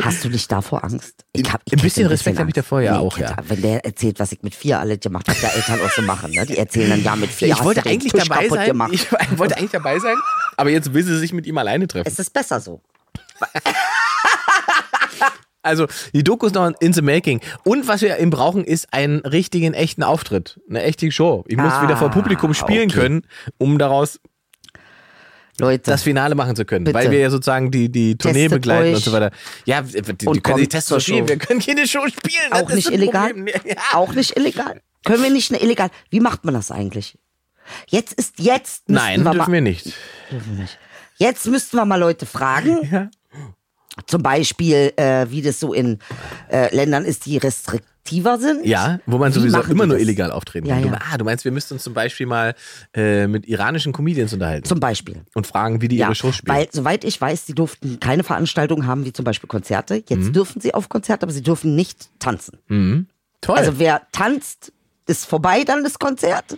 Hast 0.00 0.24
du 0.24 0.28
nicht 0.28 0.50
davor 0.50 0.84
Angst? 0.84 1.24
Ich 1.32 1.52
hab, 1.52 1.62
ich 1.64 1.74
Ein 1.74 1.80
bisschen 1.80 2.06
Respekt 2.06 2.38
habe 2.38 2.48
ich 2.48 2.54
davor, 2.54 2.80
ja, 2.80 2.92
Nee, 2.92 2.98
auch, 2.98 3.18
ja. 3.18 3.36
Wenn 3.46 3.62
der 3.62 3.84
erzählt, 3.84 4.18
was 4.18 4.32
ich 4.32 4.42
mit 4.42 4.54
vier 4.54 4.80
alles 4.80 5.00
gemacht 5.00 5.28
habe, 5.28 5.38
der 5.40 5.54
Eltern 5.54 5.80
auch 5.80 5.90
so 5.90 6.02
machen. 6.02 6.32
Ne? 6.32 6.46
Die 6.46 6.56
erzählen 6.56 6.90
dann, 6.90 7.02
ja, 7.02 7.16
mit 7.16 7.30
vier 7.30 7.48
ich 7.48 7.62
wollte 7.62 7.84
eigentlich 7.86 8.12
dabei 8.12 8.48
sein. 8.48 8.66
gemacht. 8.66 8.92
Ich 8.92 9.38
wollte 9.38 9.56
eigentlich 9.56 9.70
dabei 9.70 9.98
sein, 9.98 10.16
aber 10.56 10.70
jetzt 10.70 10.92
will 10.94 11.02
sie 11.02 11.18
sich 11.18 11.32
mit 11.32 11.46
ihm 11.46 11.58
alleine 11.58 11.86
treffen. 11.88 12.08
es 12.08 12.18
ist 12.18 12.32
besser 12.32 12.60
so. 12.60 12.82
Also 15.64 15.86
die 16.12 16.24
Doku 16.24 16.46
ist 16.46 16.54
noch 16.56 16.72
in 16.80 16.92
the 16.92 17.02
making. 17.02 17.40
Und 17.64 17.86
was 17.86 18.02
wir 18.02 18.18
eben 18.18 18.30
brauchen, 18.30 18.64
ist 18.64 18.92
einen 18.92 19.20
richtigen, 19.20 19.74
echten 19.74 20.02
Auftritt. 20.02 20.60
Eine 20.68 20.82
echte 20.82 21.10
Show. 21.12 21.44
Ich 21.46 21.56
muss 21.56 21.72
Ah, 21.72 21.82
wieder 21.84 21.96
vor 21.96 22.10
Publikum 22.10 22.52
spielen 22.52 22.90
okay. 22.90 23.00
können, 23.00 23.26
um 23.58 23.78
daraus 23.78 24.18
Leute, 25.60 25.90
das 25.90 26.02
Finale 26.02 26.34
machen 26.34 26.56
zu 26.56 26.64
können. 26.64 26.84
Bitte. 26.84 26.98
Weil 26.98 27.10
wir 27.12 27.20
ja 27.20 27.30
sozusagen 27.30 27.70
die, 27.70 27.90
die 27.92 28.16
Tournee 28.16 28.44
Testet 28.48 28.62
begleiten 28.62 28.88
euch 28.88 28.94
und 28.96 29.04
so 29.04 29.12
weiter. 29.12 29.30
Ja, 29.64 29.82
die, 29.82 30.00
die 30.02 30.40
können 30.40 30.68
testen 30.68 30.94
zur 30.94 31.00
spielen. 31.00 31.28
Wir 31.28 31.36
können 31.38 31.60
keine 31.60 31.86
Show 31.86 32.06
spielen. 32.08 32.52
Auch 32.52 32.68
nicht 32.68 32.90
illegal? 32.90 33.32
Ja. 33.64 33.76
Auch 33.92 34.12
nicht 34.14 34.36
illegal? 34.36 34.80
Können 35.04 35.22
wir 35.22 35.30
nicht 35.30 35.52
eine 35.52 35.62
illegal? 35.62 35.90
Wie 36.10 36.20
macht 36.20 36.44
man 36.44 36.54
das 36.54 36.70
eigentlich? 36.72 37.18
Jetzt 37.88 38.12
ist 38.14 38.38
jetzt 38.38 38.88
Nein, 38.88 39.20
wir 39.24 39.30
dürfen 39.32 39.38
mal, 39.50 39.52
wir 39.52 39.60
nicht. 39.60 39.92
Jetzt 41.18 41.46
müssten 41.46 41.76
wir 41.76 41.84
mal 41.84 41.96
Leute 42.00 42.26
fragen. 42.26 42.78
Ja. 42.90 43.10
Zum 44.06 44.22
Beispiel, 44.22 44.92
äh, 44.96 45.26
wie 45.28 45.42
das 45.42 45.60
so 45.60 45.74
in 45.74 45.98
äh, 46.50 46.74
Ländern 46.74 47.04
ist, 47.04 47.26
die 47.26 47.36
restriktiver 47.36 48.38
sind. 48.38 48.64
Ja, 48.64 49.00
wo 49.04 49.18
man 49.18 49.30
Wie 49.34 49.38
sowieso 49.38 49.60
immer 49.60 49.84
die 49.84 49.88
nur 49.88 49.96
das? 49.98 50.00
illegal 50.00 50.32
auftreten 50.32 50.66
Ja, 50.66 50.76
kann. 50.76 50.84
ja. 50.86 50.90
Du, 50.92 50.96
ah, 51.12 51.18
du 51.18 51.24
meinst, 51.26 51.44
wir 51.44 51.52
müssten 51.52 51.74
uns 51.74 51.82
zum 51.82 51.92
Beispiel 51.92 52.24
mal 52.26 52.54
äh, 52.94 53.26
mit 53.26 53.46
iranischen 53.46 53.92
Comedians 53.92 54.32
unterhalten 54.32 54.64
Zum 54.66 54.80
Beispiel. 54.80 55.20
und 55.34 55.46
fragen, 55.46 55.82
wie 55.82 55.88
die 55.88 55.98
Ja, 55.98 56.06
ihre 56.06 56.14
Show 56.14 56.32
spielen. 56.32 56.56
weil 56.56 56.68
soweit 56.72 57.04
ich 57.04 57.20
weiß, 57.20 57.44
sie 57.46 57.54
durften 57.54 58.00
keine 58.00 58.24
Veranstaltungen 58.24 58.86
haben, 58.86 59.04
wie 59.04 59.12
zum 59.12 59.26
Beispiel 59.26 59.46
Konzerte. 59.48 59.96
Jetzt 60.08 60.28
Mhm. 60.28 60.32
dürfen 60.32 60.62
sie 60.62 60.72
auf 60.72 60.88
Konzerte, 60.88 61.24
aber 61.24 61.32
sie 61.32 61.42
dürfen 61.42 61.76
nicht 61.76 62.08
tanzen. 62.18 63.06
Toll. 63.42 63.58
Also 63.58 63.78
wer 63.78 64.06
tanzt, 64.10 64.72
ist 65.12 65.26
vorbei 65.26 65.64
dann 65.64 65.84
das 65.84 65.98
Konzert. 65.98 66.56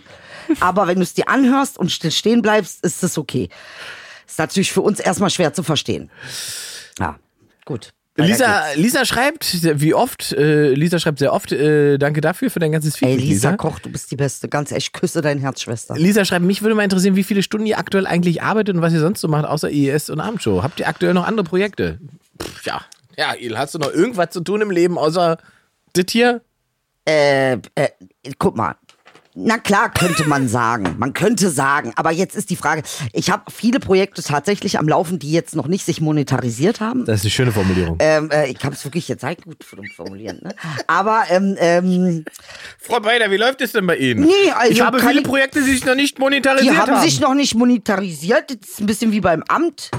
Aber 0.61 0.87
wenn 0.87 0.97
du 0.97 1.03
es 1.03 1.15
dir 1.15 1.29
anhörst 1.29 1.79
und 1.79 1.91
still 1.91 2.11
stehen 2.11 2.43
bleibst, 2.43 2.85
ist 2.85 3.03
es 3.03 3.19
okay. 3.19 3.49
Ist 4.27 4.39
natürlich 4.39 4.73
für 4.73 4.81
uns 4.81 5.01
erstmal 5.01 5.31
schwer 5.31 5.53
zu 5.53 5.63
verstehen. 5.63 6.11
Ja, 6.99 7.19
gut. 7.65 7.93
Lisa. 8.17 8.63
Lisa 8.77 9.05
schreibt, 9.05 9.59
wie 9.81 9.93
oft, 9.93 10.33
äh, 10.33 10.73
Lisa 10.73 11.01
schreibt 11.01 11.19
sehr 11.19 11.33
oft, 11.33 11.51
äh, 11.51 11.99
danke 11.99 12.21
dafür 12.21 12.49
für 12.49 12.61
dein 12.61 12.71
ganzes 12.71 12.95
Ey, 12.95 12.99
Feedback, 12.99 13.19
Lisa 13.19 13.51
Lisa. 13.51 13.57
Koch, 13.57 13.81
du 13.81 13.91
bist 13.91 14.11
die 14.13 14.17
Beste. 14.17 14.49
Ganz 14.49 14.71
ehrlich, 14.71 14.93
küsse 14.93 15.21
dein 15.21 15.39
Herz, 15.39 15.63
Schwester. 15.63 15.97
Lisa 15.97 16.25
schreibt, 16.25 16.45
mich 16.45 16.63
würde 16.63 16.77
mal 16.77 16.85
interessieren, 16.85 17.17
wie 17.17 17.25
viele 17.25 17.43
Stunden 17.43 17.67
ihr 17.67 17.79
aktuell 17.79 18.07
eigentlich 18.07 18.41
arbeitet 18.41 18.77
und 18.77 18.83
was 18.83 18.93
ihr 18.93 19.01
sonst 19.01 19.21
so 19.21 19.27
macht, 19.27 19.47
außer 19.47 19.69
IES 19.69 20.11
und 20.11 20.21
Abendshow. 20.21 20.63
Habt 20.63 20.79
ihr 20.79 20.87
aktuell 20.87 21.13
noch 21.13 21.27
andere 21.27 21.45
Projekte? 21.45 21.99
Pff, 22.41 22.65
ja, 22.65 22.83
ja, 23.17 23.35
Il, 23.35 23.59
hast 23.59 23.75
du 23.75 23.79
noch 23.79 23.93
irgendwas 23.93 24.31
zu 24.31 24.41
tun 24.41 24.61
im 24.61 24.71
Leben, 24.71 24.97
außer 24.97 25.39
das 25.95 26.05
hier? 26.11 26.41
Äh, 27.07 27.53
äh, 27.75 27.89
guck 28.39 28.57
mal. 28.57 28.77
Na 29.37 29.59
klar, 29.59 29.91
könnte 29.93 30.29
man 30.29 30.47
sagen. 30.49 30.95
Man 30.99 31.13
könnte 31.13 31.51
sagen. 31.51 31.93
Aber 31.97 32.13
jetzt 32.13 32.37
ist 32.37 32.51
die 32.51 32.57
Frage, 32.57 32.83
ich 33.13 33.31
habe 33.31 33.51
viele 33.51 33.81
Projekte 33.81 34.23
tatsächlich 34.23 34.79
am 34.79 34.87
Laufen, 34.87 35.19
die 35.19 35.33
jetzt 35.33 35.57
noch 35.57 35.67
nicht 35.67 35.85
sich 35.85 36.01
monetarisiert 36.01 36.79
haben. 36.79 37.05
Das 37.05 37.17
ist 37.17 37.25
eine 37.25 37.31
schöne 37.33 37.51
Formulierung. 37.53 37.97
Ähm, 37.99 38.31
äh, 38.31 38.47
ich 38.49 38.65
habe 38.65 38.77
es 38.77 38.85
wirklich 38.85 39.09
jetzt 39.09 39.25
halt 39.25 39.43
gut 39.43 39.65
formulieren. 39.97 40.39
Ne? 40.45 40.55
Aber 40.87 41.25
ähm, 41.31 41.57
ähm, 41.59 42.25
Frau 42.79 43.01
Beider, 43.01 43.29
wie 43.33 43.37
läuft 43.37 43.61
es 43.61 43.73
denn 43.73 43.89
bei 43.89 43.97
Ihnen? 43.97 44.21
Nee, 44.25 44.53
also 44.55 44.71
ich 44.71 44.81
habe 44.81 45.01
viele 45.01 45.19
ich- 45.23 45.25
Projekte, 45.27 45.61
die 45.65 45.73
sich 45.73 45.85
noch 45.85 45.97
nicht 45.97 46.17
die 46.19 46.23
monetarisiert 46.23 46.77
haben 46.77 46.93
haben. 46.93 47.03
sich 47.03 47.19
noch 47.19 47.35
nicht 47.35 47.57
monetarisiert. 47.57 48.51
Das 48.51 48.71
ist 48.71 48.81
ein 48.81 48.87
bisschen 48.87 49.11
wie 49.11 49.21
beim 49.21 49.43
Amt. 49.49 49.91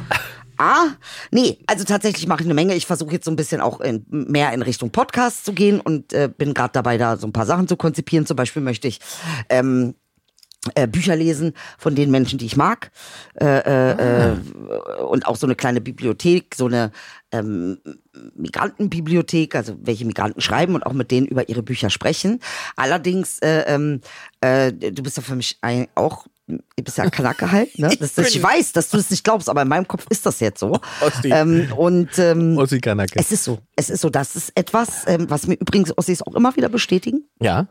Ah, 0.58 0.88
nee, 1.32 1.60
also 1.68 1.84
tatsächlich 1.84 2.28
mache 2.28 2.42
ich 2.42 2.48
eine 2.48 2.54
Menge. 2.54 2.76
Ich 2.76 2.86
versuche 2.86 3.12
jetzt 3.14 3.26
so 3.26 3.32
ein 3.32 3.36
bisschen 3.36 3.62
auch 3.62 3.80
in, 3.82 4.06
mehr 4.10 4.54
in 4.54 4.62
Richtung 4.62 4.92
Podcast 4.92 5.46
zu 5.46 5.54
gehen 5.54 5.80
und 5.80 6.14
äh, 6.14 6.30
bin 6.36 6.54
gerade 6.54 6.74
dabei, 6.74 6.98
da 6.98 7.18
so 7.18 7.28
ein 7.28 7.34
paar 7.34 7.46
Sachen 7.46 7.68
zu 7.68 7.78
konzipieren. 7.78 8.26
Zum 8.26 8.36
Beispiel 8.36 8.62
möchte 8.62 8.88
ich 8.88 9.00
ähm, 9.50 9.96
äh, 10.74 10.88
Bücher 10.88 11.16
lesen 11.16 11.54
von 11.78 11.94
den 11.94 12.10
Menschen, 12.10 12.40
die 12.40 12.46
ich 12.46 12.58
mag. 12.58 12.92
Äh, 13.40 13.46
äh, 13.46 14.32
äh, 14.32 14.38
und 15.08 15.28
auch 15.28 15.36
so 15.36 15.46
eine 15.46 15.56
kleine 15.56 15.82
Bibliothek, 15.82 16.56
so 16.56 16.66
eine 16.66 16.92
ähm, 17.32 17.78
Migrantenbibliothek, 18.36 19.56
also 19.56 19.76
welche 19.82 20.06
Migranten 20.06 20.42
schreiben 20.42 20.74
und 20.74 20.86
auch 20.86 20.94
mit 20.94 21.12
denen 21.12 21.28
über 21.28 21.50
ihre 21.50 21.62
Bücher 21.62 21.90
sprechen. 21.90 22.40
Allerdings, 22.76 23.40
äh, 23.40 23.66
ähm, 23.68 24.02
äh, 24.42 24.72
du 24.72 25.04
bist 25.04 25.18
ja 25.18 25.24
für 25.24 25.36
mich 25.36 25.58
ein, 25.62 25.88
auch, 25.94 26.26
bist 26.84 26.98
ja 26.98 27.10
Kanake 27.10 27.52
halt, 27.52 27.78
ne? 27.80 27.90
Das, 28.00 28.14
das, 28.14 28.30
ich 28.30 28.42
weiß, 28.42 28.72
dass 28.74 28.90
du 28.90 28.98
das 28.98 29.10
nicht 29.10 29.24
glaubst, 29.24 29.50
aber 29.50 29.64
in 29.64 29.68
meinem 29.68 29.88
Kopf 29.88 30.06
ist 30.10 30.26
das 30.26 30.40
jetzt 30.40 30.60
so. 30.60 30.80
Ossi. 31.02 31.30
Ähm, 31.32 31.72
und 31.76 32.18
ähm, 32.20 32.58
Ossi 32.58 32.80
Kanake. 32.80 33.14
es 33.20 33.32
ist 33.32 33.44
so, 33.44 33.60
es 33.76 33.90
ist 33.90 34.02
so, 34.02 34.10
das 34.10 34.36
ist 34.36 34.52
etwas, 34.56 35.04
ähm, 35.08 35.26
was 35.30 35.48
mir 35.48 35.56
übrigens 35.56 35.98
Ossis 35.98 36.22
auch 36.22 36.36
immer 36.36 36.56
wieder 36.56 36.70
bestätigen. 36.70 37.28
Ja. 37.42 37.68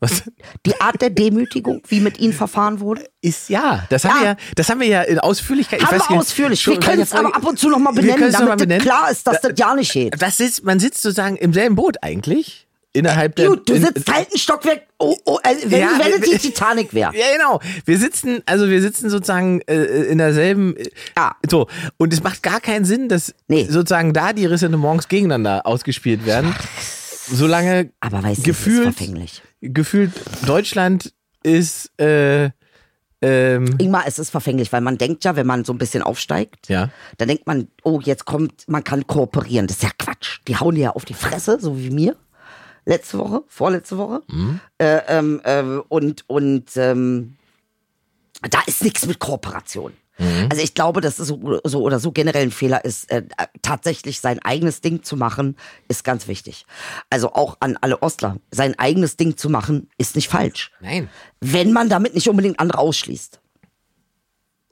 Was? 0.00 0.24
Die 0.66 0.78
Art 0.80 1.00
der 1.00 1.10
Demütigung, 1.10 1.80
wie 1.86 2.00
mit 2.00 2.18
ihnen 2.18 2.32
verfahren 2.32 2.80
wurde. 2.80 3.06
Ist 3.20 3.48
ja. 3.48 3.86
Das 3.88 4.04
haben 4.04 4.16
Ja. 4.16 4.20
wir 4.20 4.28
ja, 4.30 4.36
das 4.56 4.68
haben 4.68 4.80
wir 4.80 4.88
ja 4.88 5.02
in 5.02 5.20
Ausführlichkeit. 5.20 5.80
ich 5.80 5.86
Haben 5.86 6.00
weiß 6.00 6.10
wir 6.10 6.16
ausführlich. 6.18 6.60
schon 6.60 6.74
Wir 6.74 6.80
können 6.80 7.02
es 7.02 7.12
aber 7.12 7.34
ab 7.36 7.46
und 7.46 7.56
zu 7.58 7.70
noch 7.70 7.78
mal 7.78 7.94
Wir 7.94 8.02
benennen, 8.02 8.24
es 8.24 8.32
noch 8.32 8.40
damit 8.40 8.58
benennen. 8.58 8.82
klar 8.82 9.10
ist, 9.12 9.26
dass 9.28 9.40
das 9.40 9.52
ja 9.56 9.74
nicht 9.76 9.92
geht. 9.92 10.20
Das 10.20 10.38
sitzt, 10.38 10.64
man 10.64 10.80
sitzt 10.80 11.02
sozusagen 11.02 11.36
im 11.36 11.52
selben 11.52 11.76
Boot 11.76 11.98
eigentlich. 12.02 12.66
Innerhalb 12.94 13.36
der. 13.36 13.48
Gut, 13.48 13.68
du 13.68 13.72
in- 13.72 13.82
sitzt 13.86 14.12
halt 14.12 14.28
ein 14.32 14.38
Stockwerk, 14.38 14.82
oh, 14.98 15.16
oh, 15.24 15.38
also 15.42 15.70
wenn, 15.70 15.80
Ja, 15.80 15.92
wenn 15.98 16.12
es 16.22 16.28
die 16.28 16.36
Titanic 16.50 16.92
wäre. 16.92 17.16
Ja, 17.16 17.24
genau. 17.34 17.58
Wir 17.86 17.96
sitzen, 17.98 18.42
also 18.44 18.68
wir 18.68 18.82
sitzen 18.82 19.08
sozusagen 19.08 19.62
äh, 19.62 19.82
in 19.84 20.18
derselben. 20.18 20.76
Äh, 20.76 20.90
Ja. 21.16 21.34
So. 21.50 21.68
Und 21.96 22.12
es 22.12 22.22
macht 22.22 22.42
gar 22.42 22.60
keinen 22.60 22.84
Sinn, 22.84 23.08
dass 23.08 23.34
Nee. 23.48 23.64
sozusagen 23.70 24.12
da 24.12 24.34
die 24.34 24.44
Ressentiments 24.44 25.08
gegeneinander 25.08 25.66
ausgespielt 25.66 26.26
werden. 26.26 26.54
Solange 27.28 27.90
Aber 28.00 28.18
weißt 28.22 28.24
du, 28.26 28.30
es 28.30 28.38
ist 28.38 28.44
gefühlt, 28.44 28.82
verfänglich. 28.82 29.42
gefühlt 29.62 30.12
Deutschland 30.46 31.12
ist. 31.42 31.98
Äh, 32.00 32.50
ähm, 33.24 33.76
Ingmar, 33.78 34.02
es 34.06 34.18
ist 34.18 34.30
verfänglich, 34.30 34.72
weil 34.72 34.80
man 34.80 34.98
denkt 34.98 35.22
ja, 35.24 35.36
wenn 35.36 35.46
man 35.46 35.64
so 35.64 35.72
ein 35.72 35.78
bisschen 35.78 36.02
aufsteigt, 36.02 36.68
Ja. 36.68 36.90
dann 37.18 37.28
denkt 37.28 37.46
man, 37.46 37.68
oh, 37.84 38.00
jetzt 38.02 38.24
kommt, 38.24 38.64
man 38.68 38.82
kann 38.82 39.06
kooperieren. 39.06 39.68
Das 39.68 39.76
ist 39.76 39.82
ja 39.84 39.90
Quatsch. 39.96 40.40
Die 40.48 40.56
hauen 40.56 40.74
ja 40.74 40.90
auf 40.90 41.04
die 41.04 41.14
Fresse, 41.14 41.58
so 41.60 41.78
wie 41.78 41.90
mir. 41.90 42.16
Letzte 42.84 43.18
Woche, 43.18 43.44
vorletzte 43.46 43.96
Woche. 43.98 44.22
Mhm. 44.28 44.60
Äh, 44.78 45.00
ähm, 45.08 45.40
äh, 45.44 45.62
und 45.88 46.24
und 46.28 46.76
ähm, 46.76 47.36
da 48.50 48.60
ist 48.66 48.82
nichts 48.82 49.06
mit 49.06 49.18
Kooperation. 49.18 49.92
Mhm. 50.18 50.48
Also 50.50 50.62
ich 50.62 50.74
glaube, 50.74 51.00
dass 51.00 51.18
es 51.18 51.28
so, 51.28 51.60
so 51.64 51.82
oder 51.82 51.98
so 51.98 52.12
generell 52.12 52.42
ein 52.42 52.50
Fehler 52.50 52.84
ist, 52.84 53.10
äh, 53.10 53.22
tatsächlich 53.62 54.20
sein 54.20 54.40
eigenes 54.40 54.80
Ding 54.80 55.02
zu 55.02 55.16
machen, 55.16 55.56
ist 55.88 56.04
ganz 56.04 56.28
wichtig. 56.28 56.66
Also 57.08 57.32
auch 57.32 57.56
an 57.60 57.78
alle 57.80 58.02
Ostler, 58.02 58.36
sein 58.50 58.78
eigenes 58.78 59.16
Ding 59.16 59.36
zu 59.36 59.48
machen, 59.48 59.88
ist 59.98 60.16
nicht 60.16 60.28
falsch. 60.28 60.70
nein. 60.80 61.08
Wenn 61.40 61.72
man 61.72 61.88
damit 61.88 62.14
nicht 62.14 62.28
unbedingt 62.28 62.60
andere 62.60 62.78
ausschließt. 62.78 63.40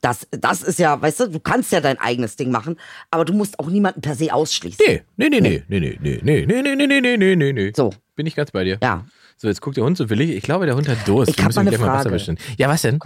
Das, 0.01 0.26
das 0.30 0.62
ist 0.62 0.78
ja, 0.78 1.01
weißt 1.01 1.20
du, 1.20 1.26
du 1.28 1.40
kannst 1.40 1.72
ja 1.72 1.80
dein 1.80 1.98
eigenes 1.98 2.36
Ding 2.36 2.51
machen, 2.51 2.76
aber 3.11 3.24
du 3.26 3.34
musst 3.34 3.59
auch 3.59 3.68
niemanden 3.68 4.01
per 4.01 4.14
se 4.14 4.32
ausschließen. 4.32 4.82
Nee, 4.86 5.03
nee, 5.16 5.28
nee, 5.28 5.40
nee, 5.40 5.62
nee, 5.68 5.80
nee, 5.80 5.98
nee, 6.01 6.20
nee, 6.22 6.46
nee, 6.46 6.62
nee, 6.62 6.74
nee, 6.76 6.86
nee, 6.86 7.01
nee, 7.01 7.16
nee, 7.16 7.36
nee, 7.36 7.53
nee. 7.53 7.72
So. 7.76 7.90
Bin 8.16 8.26
ich 8.26 8.34
ganz 8.34 8.51
bei 8.51 8.64
dir. 8.64 8.78
Ja. 8.82 9.05
So, 9.36 9.48
jetzt 9.48 9.62
guckt 9.62 9.78
der 9.78 9.84
Hund 9.84 9.96
so 9.96 10.11
willig. 10.11 10.28
Ich 10.30 10.42
glaube, 10.42 10.66
der 10.66 10.76
Hund 10.76 10.86
hat 10.86 10.98
Durst. 11.09 11.30
Ich 11.30 11.38
Wir 11.38 11.46
müssen 11.46 11.57
mal 11.57 11.61
eine 11.62 11.70
gleich 11.70 11.80
mal 11.80 11.86
Wasser 11.86 12.03
Frage. 12.03 12.11
bestellen. 12.11 12.38
Ja, 12.59 12.68
was 12.68 12.82
denn? 12.82 12.98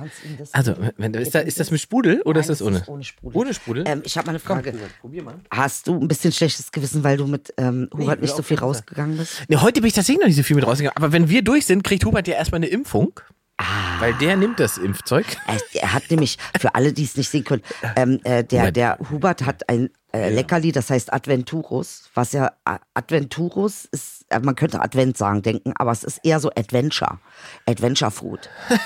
Also, 0.51 0.75
wenn, 0.97 1.15
ist, 1.15 1.33
da, 1.33 1.39
ist 1.39 1.61
das 1.61 1.71
mit 1.71 1.81
Sprudel 1.81 2.23
oder 2.23 2.41
ist 2.41 2.49
Nein, 2.49 2.53
das 2.59 2.63
ohne? 2.63 2.83
ohne 2.89 3.05
Sprudel. 3.05 3.41
Ohne 3.41 3.55
Sprudel? 3.55 3.85
Ähm, 3.87 4.03
ich 4.05 4.17
habe 4.19 4.27
mal 4.27 4.31
eine 4.31 4.39
Frage. 4.41 4.75
probier 5.01 5.23
mal. 5.23 5.37
Hast 5.53 5.87
du 5.87 5.97
ein 5.97 6.09
bisschen 6.09 6.33
schlechtes 6.33 6.73
Gewissen, 6.73 7.05
weil 7.05 7.17
du 7.19 7.29
mit 7.29 7.55
ähm, 7.57 7.89
Hubert 7.93 8.17
will 8.19 8.23
nicht 8.23 8.35
so 8.37 8.43
viel 8.43 8.59
rausgegangen 8.59 9.17
bist? 9.17 9.45
Nee, 9.47 9.59
heute 9.59 9.81
bin 9.81 9.87
ich 9.87 9.95
tatsächlich 9.95 10.21
noch 10.23 10.27
nicht 10.27 10.37
so 10.37 10.43
viel 10.43 10.57
mit 10.57 10.67
rausgegangen. 10.67 10.97
Aber 10.97 11.13
wenn 11.13 11.29
wir 11.29 11.43
durch 11.43 11.67
sind, 11.67 11.85
kriegt 11.85 12.05
Hubert 12.05 12.27
ja 12.27 12.35
erstmal 12.35 12.59
eine 12.59 12.67
Impfung. 12.67 13.13
Ah. 13.57 14.01
Weil 14.01 14.15
der 14.15 14.37
nimmt 14.37 14.59
das 14.59 14.79
Impfzeug. 14.79 15.27
Er, 15.47 15.59
er 15.75 15.93
hat 15.93 16.11
nämlich, 16.11 16.39
für 16.59 16.75
alle, 16.75 16.93
die 16.93 17.05
es 17.05 17.17
nicht 17.17 17.29
sehen 17.29 17.45
können, 17.45 17.63
ähm, 17.97 18.21
äh, 18.25 18.43
der, 18.43 18.63
Hubert. 18.63 18.77
der 18.77 18.99
Hubert 19.11 19.47
hat 19.47 19.69
ein 19.69 19.91
äh, 20.13 20.31
Leckerli, 20.31 20.73
das 20.73 20.91
heißt 20.91 21.13
Adventurus, 21.13 22.11
was 22.15 22.33
ja 22.33 22.49
äh, 22.65 22.79
Adventurus 22.95 23.85
ist, 23.85 24.25
äh, 24.31 24.41
man 24.41 24.57
könnte 24.57 24.81
Advent 24.81 25.17
sagen, 25.17 25.43
denken, 25.43 25.73
aber 25.77 25.93
es 25.93 26.03
ist 26.03 26.21
eher 26.25 26.41
so 26.41 26.51
Adventure, 26.57 27.19
Adventure 27.67 28.11
Food. 28.11 28.49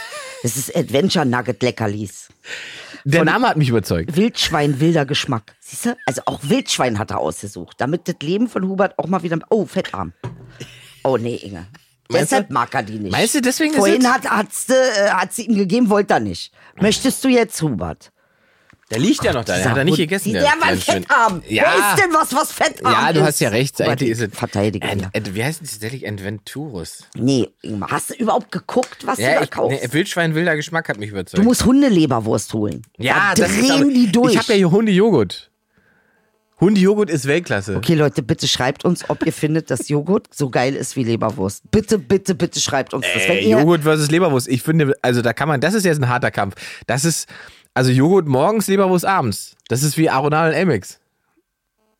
Es 0.44 0.56
ist 0.56 0.76
Adventure 0.76 1.26
Nugget 1.26 1.60
Leckerlis. 1.64 2.28
Der 3.04 3.24
Name 3.24 3.48
hat 3.48 3.56
mich 3.56 3.70
überzeugt. 3.70 4.14
Wildschwein 4.14 4.78
wilder 4.78 5.04
Geschmack. 5.04 5.56
Siehst 5.58 5.86
du? 5.86 5.96
Also 6.06 6.22
auch 6.26 6.38
Wildschwein 6.44 7.00
hat 7.00 7.10
er 7.10 7.18
ausgesucht, 7.18 7.74
damit 7.80 8.06
das 8.06 8.14
Leben 8.22 8.48
von 8.48 8.62
Hubert 8.68 8.96
auch 9.00 9.08
mal 9.08 9.24
wieder. 9.24 9.36
Oh, 9.50 9.66
fettarm. 9.66 10.12
Oh 11.02 11.16
nee, 11.16 11.34
Inge. 11.36 11.66
Meinst 12.10 12.30
Deshalb 12.32 12.48
du? 12.48 12.54
mag 12.54 12.74
er 12.74 12.82
die 12.82 12.98
nicht. 12.98 13.12
Meinst 13.12 13.34
du, 13.34 13.40
deswegen 13.42 13.72
ist 13.72 13.78
Vorhin 13.78 14.00
es- 14.00 14.08
hat, 14.08 14.24
äh, 14.24 15.10
hat 15.10 15.32
sie 15.32 15.42
ihm 15.46 15.56
gegeben, 15.56 15.90
wollte 15.90 16.14
er 16.14 16.20
nicht. 16.20 16.52
Möchtest 16.80 17.22
du 17.24 17.28
jetzt, 17.28 17.60
Hubert? 17.60 18.10
Der 18.90 18.98
liegt 19.00 19.22
ja 19.22 19.34
noch 19.34 19.44
da. 19.44 19.54
Der 19.56 19.68
hat 19.70 19.76
er 19.76 19.84
nicht 19.84 19.98
gegessen. 19.98 20.32
Der, 20.32 20.40
der 20.40 20.50
war 20.52 20.68
kleine 20.68 20.80
fettarm. 20.80 21.42
Ja. 21.46 21.64
Wer 21.66 21.90
ist 21.94 22.02
denn 22.02 22.14
was, 22.14 22.34
was 22.34 22.52
fettarm 22.52 22.90
Ja, 22.90 23.12
du 23.12 23.20
ist? 23.20 23.26
hast 23.26 23.40
ja 23.40 23.50
recht. 23.50 23.74
Hubert, 23.78 23.90
Eigentlich 23.90 24.08
ist 24.10 24.22
es. 24.22 24.28
Verteidige 24.32 24.88
Ent. 24.88 25.08
Ent, 25.12 25.34
wie 25.34 25.44
heißt 25.44 25.60
es 25.60 25.72
tatsächlich? 25.72 26.08
Adventurus. 26.08 27.04
Nee, 27.14 27.50
Ingmar, 27.60 27.90
hast 27.90 28.08
du 28.08 28.14
überhaupt 28.14 28.50
geguckt, 28.50 29.06
was 29.06 29.16
du 29.16 29.24
Ja, 29.24 29.34
da 29.34 29.42
ich, 29.42 29.50
kaufst? 29.50 29.82
nee, 29.82 29.88
Wildschwein 29.92 30.34
wilder 30.34 30.56
Geschmack 30.56 30.88
hat 30.88 30.96
mich 30.96 31.10
überzeugt. 31.10 31.36
du 31.38 31.42
musst 31.42 31.66
Hundeleberwurst 31.66 32.54
holen. 32.54 32.80
ja, 32.96 33.34
da 33.34 33.42
das 33.42 33.50
ist 33.50 33.60
drehen 33.68 33.82
aber, 33.82 33.92
die 33.92 34.10
durch. 34.10 34.32
Ich 34.32 34.38
habe 34.38 34.52
ja 34.52 34.56
hier 34.56 34.70
Hundejoghurt. 34.70 35.50
Hundejoghurt 36.60 37.08
ist 37.08 37.26
Weltklasse. 37.26 37.76
Okay, 37.76 37.94
Leute, 37.94 38.22
bitte 38.22 38.48
schreibt 38.48 38.84
uns, 38.84 39.08
ob 39.08 39.24
ihr 39.24 39.32
findet, 39.32 39.70
dass 39.70 39.88
Joghurt 39.88 40.26
so 40.34 40.50
geil 40.50 40.74
ist 40.74 40.96
wie 40.96 41.04
Leberwurst. 41.04 41.62
Bitte, 41.70 41.98
bitte, 41.98 42.34
bitte 42.34 42.58
schreibt 42.60 42.94
uns 42.94 43.06
das. 43.14 43.24
Ihr, 43.26 43.42
Joghurt 43.60 43.82
versus 43.82 44.10
Leberwurst. 44.10 44.48
Ich 44.48 44.62
finde, 44.62 44.94
also 45.00 45.22
da 45.22 45.32
kann 45.32 45.46
man, 45.48 45.60
das 45.60 45.74
ist 45.74 45.84
jetzt 45.84 46.00
ein 46.00 46.08
harter 46.08 46.30
Kampf. 46.32 46.56
Das 46.88 47.04
ist, 47.04 47.28
also 47.74 47.90
Joghurt 47.92 48.26
morgens, 48.26 48.66
Leberwurst 48.66 49.04
abends. 49.04 49.54
Das 49.68 49.82
ist 49.84 49.96
wie 49.98 50.10
Aronal 50.10 50.48
und 50.50 50.54
Elmix. 50.56 50.98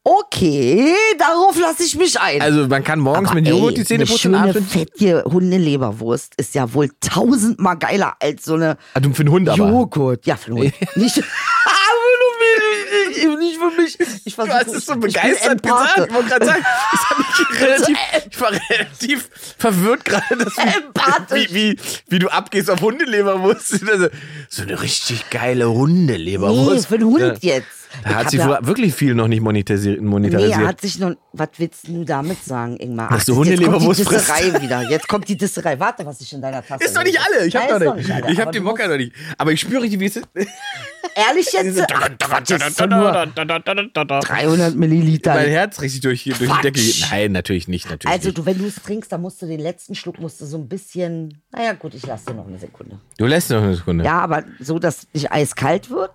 okay, 0.04 0.92
darauf 1.18 1.58
lasse 1.60 1.84
ich 1.84 1.94
mich 1.94 2.18
ein. 2.18 2.40
Also 2.40 2.66
man 2.66 2.82
kann 2.82 2.98
morgens 2.98 3.28
Aber 3.30 3.40
mit 3.40 3.46
Joghurt 3.48 3.72
ey, 3.72 3.78
die 3.78 3.84
Zähne 3.84 4.04
eine 4.04 4.10
putzen 4.10 4.34
und 4.34 4.52
schöne, 4.52 4.62
fettige 4.66 5.24
Hundeleberwurst 5.24 6.32
ist 6.36 6.54
ja 6.54 6.72
wohl 6.72 6.88
tausendmal 7.00 7.76
geiler 7.76 8.14
als 8.20 8.44
so 8.44 8.54
eine 8.54 8.76
Ah, 8.94 9.00
du 9.00 9.12
für 9.12 9.22
den 9.24 9.30
Hund 9.30 9.48
aber. 9.48 9.68
Joghurt. 9.68 10.24
Ja, 10.26 10.36
für 10.36 10.50
den 10.50 10.58
Hund. 10.64 10.72
Nicht, 10.96 11.22
nicht 13.26 13.58
für 13.58 13.70
mich. 13.80 13.98
Ich 14.24 14.34
Du 14.36 14.42
versuche, 14.46 14.54
hast 14.54 14.68
es 14.68 14.86
so 14.86 14.94
ich 14.94 15.00
begeistert 15.00 15.62
gesagt. 15.62 15.98
Ich 16.08 16.14
wollte 16.14 16.28
gerade 16.28 16.46
sagen, 16.46 16.64
das 16.92 17.10
hat 17.10 17.18
mich 17.18 17.60
relativ, 17.60 17.98
ich 18.30 18.40
war 18.40 18.50
relativ 18.70 19.30
verwirrt 19.58 20.04
gerade, 20.04 20.36
dass 20.36 20.54
du, 20.54 21.34
wie, 21.36 21.54
wie, 21.54 21.80
wie 22.08 22.18
du 22.18 22.28
abgehst 22.28 22.70
auf 22.70 22.80
Hundeleberwurst. 22.80 23.80
Also, 23.88 24.08
so 24.50 24.62
eine 24.62 24.80
richtig 24.82 25.30
geile 25.30 25.70
Hundeleberwurst. 25.70 26.90
Nee, 26.90 26.96
für 26.96 26.98
den 26.98 27.08
Hund 27.08 27.20
Ja. 27.42 27.54
jetzt. 27.56 27.66
Da 28.04 28.10
Ich 28.10 28.16
hat 28.16 28.32
ja- 28.32 28.48
wohl 28.48 28.58
wirklich 28.66 28.94
viel 28.94 29.14
noch 29.14 29.28
nicht 29.28 29.40
monetarisiert. 29.40 30.00
Nee, 30.00 30.06
monetarisiert. 30.08 30.60
er 30.60 30.66
hat 30.68 30.80
sich 30.80 30.98
noch. 30.98 31.14
Was 31.32 31.48
willst 31.58 31.88
du 31.88 32.04
damit 32.04 32.42
sagen, 32.44 32.76
Ingmar? 32.78 33.08
Dass 33.10 33.24
du 33.24 33.32
jetzt 33.32 33.36
kommt 33.36 33.46
die 33.48 33.52
Hundeleberwurst 33.64 34.02
frisst. 34.02 34.28
Disserei 34.28 34.62
wieder. 34.62 34.82
Jetzt 34.90 35.08
kommt 35.08 35.28
die 35.28 35.36
Disserei. 35.36 35.78
Warte, 35.80 36.04
was 36.06 36.20
ich 36.20 36.32
in 36.32 36.42
deiner 36.42 36.64
Tasse 36.64 36.84
ist 36.84 36.96
doch 36.96 37.02
nicht 37.04 37.18
alle. 37.20 37.46
Ich 37.46 37.56
hab 37.56 37.68
noch 37.70 37.80
ist 37.96 37.96
nicht. 38.06 38.12
alle, 38.12 38.32
Ich 38.32 38.40
hab 38.40 38.52
den 38.52 38.62
musst- 38.62 38.78
noch 38.78 38.96
nicht. 38.96 39.12
Aber 39.36 39.52
ich 39.52 39.60
spüre 39.60 39.82
richtig, 39.82 40.00
wie 40.00 40.06
es 40.06 40.16
ist. 40.16 40.28
Ehrlich 41.14 41.52
jetzt? 41.52 41.84
Ach, 41.92 42.08
Quatsch, 42.18 42.50
das 42.50 42.68
ist 42.68 42.80
doch 42.80 42.86
nur 42.86 43.26
300 43.34 44.74
Milliliter. 44.74 45.34
Mein 45.34 45.48
Herz 45.48 45.80
richtig 45.80 46.00
durch, 46.02 46.24
durch 46.24 46.38
die. 46.38 46.46
Decke 46.62 46.72
geht. 46.80 47.06
Nein, 47.10 47.32
natürlich 47.32 47.68
nicht. 47.68 47.88
Natürlich 47.90 48.14
Also, 48.14 48.28
nicht. 48.28 48.38
du, 48.38 48.46
wenn 48.46 48.58
du 48.58 48.66
es 48.66 48.76
trinkst, 48.76 49.10
dann 49.12 49.20
musst 49.22 49.40
du 49.42 49.46
den 49.46 49.60
letzten 49.60 49.94
Schluck 49.94 50.18
musst 50.18 50.40
du 50.40 50.46
so 50.46 50.56
ein 50.58 50.68
bisschen. 50.68 51.40
Naja, 51.52 51.72
gut, 51.72 51.94
ich 51.94 52.06
lasse 52.06 52.26
dir 52.26 52.34
noch 52.34 52.46
eine 52.46 52.58
Sekunde. 52.58 52.98
Du 53.18 53.26
lässt 53.26 53.50
noch 53.50 53.62
eine 53.62 53.74
Sekunde. 53.76 54.04
Ja, 54.04 54.20
aber 54.20 54.44
so, 54.60 54.78
dass 54.78 55.06
nicht 55.12 55.30
eiskalt 55.32 55.90
wird. 55.90 56.12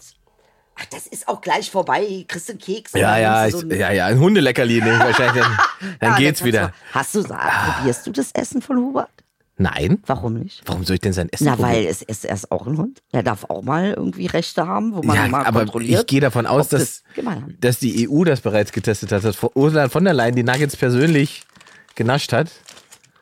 Ach, 0.75 0.85
das 0.85 1.05
ist 1.07 1.27
auch 1.27 1.41
gleich 1.41 1.69
vorbei. 1.69 2.25
Kriegst 2.27 2.49
du 2.49 2.53
einen 2.53 2.59
Keks? 2.59 2.93
Ja, 2.93 3.17
ja, 3.17 3.45
ich, 3.47 3.53
so 3.53 3.59
einen- 3.59 3.77
ja, 3.79 3.91
ja, 3.91 4.07
ein 4.07 4.19
Hundeleckerli 4.19 4.81
nehme 4.81 4.93
ich 4.95 4.99
wahrscheinlich. 4.99 5.43
Dann, 5.43 5.57
dann 5.99 6.11
Ja, 6.13 6.17
geht's 6.17 6.43
wieder. 6.43 6.67
Du, 6.69 6.73
hast 6.93 7.15
du, 7.15 7.21
sag, 7.21 7.75
probierst 7.77 8.07
du 8.07 8.11
das 8.11 8.31
Essen 8.33 8.61
von 8.61 8.77
Hubert? 8.77 9.09
Nein. 9.57 9.99
Warum 10.07 10.33
nicht? 10.33 10.63
Warum 10.65 10.83
soll 10.83 10.95
ich 10.95 11.01
denn 11.01 11.13
sein 11.13 11.29
Essen 11.31 11.45
Na, 11.45 11.55
probieren? 11.55 11.75
weil 11.75 11.85
es 11.85 12.01
ist 12.01 12.25
erst 12.25 12.51
auch 12.51 12.65
ein 12.65 12.75
Hund. 12.75 13.03
Er 13.11 13.21
darf 13.21 13.45
auch 13.49 13.61
mal 13.61 13.93
irgendwie 13.93 14.25
Rechte 14.25 14.65
haben, 14.65 14.95
wo 14.95 15.03
man 15.03 15.15
ja, 15.15 15.27
mal 15.27 15.45
aber 15.45 15.59
kontrolliert. 15.59 16.01
ich 16.01 16.07
gehe 16.07 16.21
davon 16.21 16.47
aus, 16.47 16.69
dass, 16.69 17.03
das- 17.15 17.25
dass 17.61 17.77
die 17.77 18.09
EU 18.09 18.23
das 18.23 18.41
bereits 18.41 18.71
getestet 18.71 19.11
hat, 19.11 19.23
dass 19.23 19.37
Ursula 19.53 19.89
von 19.89 20.03
der 20.05 20.13
Leyen 20.15 20.35
die 20.35 20.43
Nuggets 20.43 20.75
persönlich 20.75 21.43
genascht 21.93 22.33
hat. 22.33 22.49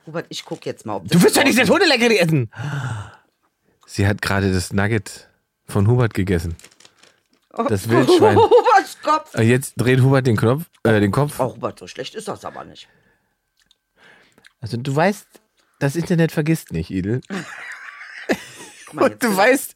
Hubert, 0.08 0.26
ich 0.30 0.46
guck 0.46 0.66
jetzt 0.66 0.86
mal, 0.86 0.96
ob 0.96 1.04
das 1.04 1.12
Du 1.12 1.22
willst 1.22 1.36
doch 1.36 1.44
nicht 1.44 1.60
das 1.60 1.70
Hundeleckerli 1.70 2.18
essen! 2.18 2.50
Sie 3.86 4.08
hat 4.08 4.22
gerade 4.22 4.54
das 4.54 4.72
Nugget 4.72 5.28
von 5.68 5.86
Hubert 5.88 6.14
gegessen. 6.14 6.56
Das 7.68 7.90
Wildschwein. 7.90 8.38
Huberts 8.38 9.02
Kopf. 9.02 9.36
Und 9.36 9.44
Jetzt 9.44 9.74
dreht 9.76 10.02
Hubert 10.02 10.28
den 10.28 10.38
Knopf, 10.38 10.66
äh, 10.84 11.00
den 11.00 11.12
Kopf. 11.12 11.40
Oh, 11.40 11.56
Hubert, 11.56 11.80
so 11.80 11.88
schlecht 11.88 12.16
ist 12.16 12.28
das 12.28 12.46
aber 12.46 12.64
nicht. 12.64 12.88
Also 14.62 14.78
du 14.78 14.96
weißt, 14.96 15.28
das 15.80 15.96
Internet 15.96 16.32
vergisst 16.32 16.72
nicht, 16.72 16.90
Idel. 16.92 17.22
Mal, 18.94 19.12
Und 19.12 19.24
du 19.24 19.36
weißt, 19.36 19.76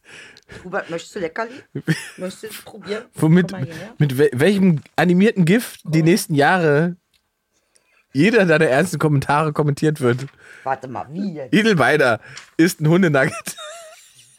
Hubert, 0.64 0.90
möchtest 0.90 1.16
du 1.16 1.20
Leckerli? 1.20 1.64
Möchtest 2.18 2.44
du 2.44 2.48
es 2.48 2.62
probieren? 2.62 3.06
womit, 3.16 3.52
mit 3.98 4.18
wel 4.18 4.30
welchem 4.34 4.82
animierten 4.96 5.46
GIF 5.46 5.78
die 5.84 6.04
nächsten 6.04 6.36
Jahre 6.36 6.98
jeder 8.14 8.46
deiner 8.46 8.68
ernsten 8.68 9.00
Kommentare 9.00 9.52
kommentiert 9.52 10.00
wird. 10.00 10.28
Warte 10.64 10.88
mal, 10.88 11.08
wie 11.12 11.34
jetzt? 11.34 11.54
Idel 11.54 11.76
Beider 11.76 12.22
isst 12.56 12.80
ein 12.80 12.88
Hundenugget. 12.88 13.58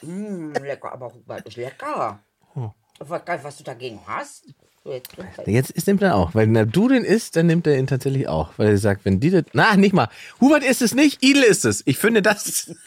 Mm, 0.03 0.53
lecker, 0.53 0.93
aber 0.93 1.12
Hubert 1.12 1.47
ist 1.47 1.57
lecker. 1.57 2.20
Oh. 2.55 2.70
Was, 2.99 3.22
was 3.42 3.57
du 3.59 3.64
dagegen 3.64 4.01
hast? 4.07 4.44
Jetzt 5.47 5.70
ist 5.72 5.86
nimmt 5.86 6.03
er 6.03 6.14
auch. 6.14 6.34
Weil 6.34 6.53
wenn 6.53 6.70
du 6.70 6.88
den 6.88 7.05
isst, 7.05 7.36
dann 7.36 7.47
nimmt 7.47 7.66
er 7.66 7.76
ihn 7.76 7.86
tatsächlich 7.86 8.28
auch. 8.28 8.53
Weil 8.57 8.68
er 8.68 8.78
sagt, 8.78 9.05
wenn 9.05 9.20
die 9.20 9.30
das. 9.30 9.44
Na, 9.53 9.76
nicht 9.76 9.92
mal. 9.92 10.09
Hubert 10.40 10.62
isst 10.62 10.82
es 10.82 10.94
nicht, 10.94 11.22
Idel 11.22 11.42
isst 11.42 11.64
es. 11.64 11.82
Ich 11.86 11.99
finde 11.99 12.22
das. 12.22 12.70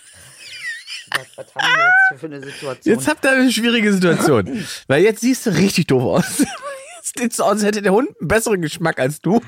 Was, 1.12 1.26
was 1.38 1.55
haben 1.55 1.76
wir 1.76 1.86
jetzt 2.12 2.20
für 2.20 2.26
eine 2.28 2.39
Situation? 2.39 2.95
Jetzt 2.95 3.07
habt 3.07 3.26
ihr 3.26 3.32
eine 3.32 3.51
schwierige 3.51 3.91
Situation. 3.91 4.64
Weil 4.88 5.01
jetzt 5.01 5.22
siehst 5.22 5.43
du 5.47 5.49
richtig 5.49 5.88
doof 5.88 6.03
aus. 6.03 6.45
Jetzt 6.97 7.18
sieht 7.18 7.34
so 7.34 7.45
aus, 7.45 7.53
als 7.53 7.64
hätte 7.64 7.82
der 7.82 7.93
Hund 7.93 8.10
einen 8.20 8.28
besseren 8.28 8.62
Geschmack 8.62 8.99
als 8.99 9.20
du. 9.20 9.41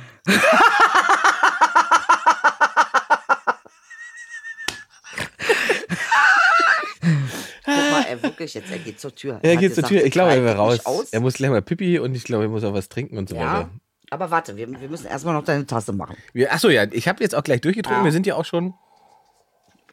Ey, 8.12 8.24
wirklich, 8.24 8.53
jetzt, 8.53 8.72
er 8.72 8.80
geht 8.80 8.99
zur 8.99 9.14
Tür. 9.16 9.39
Er 9.41 9.53
hat 9.53 9.59
geht 9.59 9.74
zur 9.74 9.84
gesagt, 9.84 9.88
Tür. 9.88 10.05
Ich 10.05 10.12
glaube, 10.12 10.32
er 10.32 10.43
will 10.43 10.51
raus. 10.51 10.86
Aus. 10.86 11.09
Er 11.12 11.20
muss 11.20 11.34
gleich 11.36 11.49
mal 11.49 11.62
Pipi 11.62 11.99
und 11.99 12.16
ich 12.16 12.24
glaube, 12.24 12.43
er 12.45 12.49
muss 12.49 12.64
auch 12.64 12.74
was 12.74 12.89
trinken 12.89 13.18
und 13.18 13.30
so 13.30 13.36
ja, 13.36 13.41
weiter. 13.59 13.70
aber 14.09 14.32
warte, 14.32 14.55
wir, 14.57 14.70
wir 14.70 14.89
müssen 14.89 15.07
erstmal 15.07 15.34
noch 15.34 15.43
deine 15.43 15.66
Tasse 15.66 15.93
machen. 15.93 16.18
Wir, 16.34 16.51
achso, 16.53 16.70
ja, 16.70 16.86
ich 16.91 17.07
habe 17.07 17.24
jetzt 17.24 17.36
auch 17.36 17.43
gleich 17.43 17.62
durchgetrunken. 17.62 18.01
Ja. 18.01 18.05
Wir 18.05 18.12
sind 18.12 18.26
ja 18.28 18.36
auch 18.36 18.45
schon. 18.45 18.74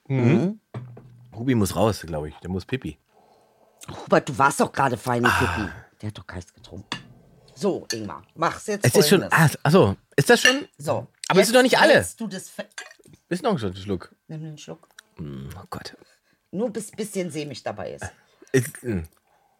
Mhm. 0.09 0.61
Hubi 1.35 1.55
muss 1.55 1.77
raus, 1.77 2.01
glaube 2.07 2.29
ich. 2.31 2.35
Der 2.37 2.51
muss 2.51 2.65
Pipi. 2.65 2.99
Hubert, 4.05 4.29
du 4.29 4.37
warst 4.39 4.61
doch 4.61 4.73
gerade 4.73 4.97
fein 4.97 5.25
Ah. 5.25 5.29
in 5.29 5.47
Pipi. 5.47 5.71
Der 6.03 6.09
hat 6.09 6.19
doch 6.19 6.27
kalt 6.27 6.53
getrunken. 6.55 6.89
So, 7.55 7.87
Ingmar, 7.93 8.23
mach's 8.37 8.67
jetzt 8.69 8.87
Es 8.87 8.95
ist 8.95 9.09
schon. 9.09 9.25
Ah, 9.31 9.49
achso, 9.63 9.97
ist 10.17 10.31
das 10.31 10.41
schon? 10.41 10.67
So. 10.79 11.07
Aber 11.29 11.41
es 11.41 11.49
ist 11.49 11.55
doch 11.55 11.63
nicht 11.63 11.79
alle. 11.79 12.07
Du 12.17 12.27
das 12.27 12.53
Ist 13.29 13.43
noch 13.43 13.61
ein 13.63 13.75
Schluck. 13.77 14.15
Nimm 14.29 14.43
den 14.43 14.59
Schluck. 14.59 14.89
Oh 15.21 15.63
Gott. 15.69 15.97
Nur 16.51 16.71
bis 16.73 16.91
bisschen 16.91 17.31
sämig 17.31 17.63
dabei 17.63 17.93
ist. 17.93 18.11
Ist, 18.53 18.83
mm. 18.83 19.01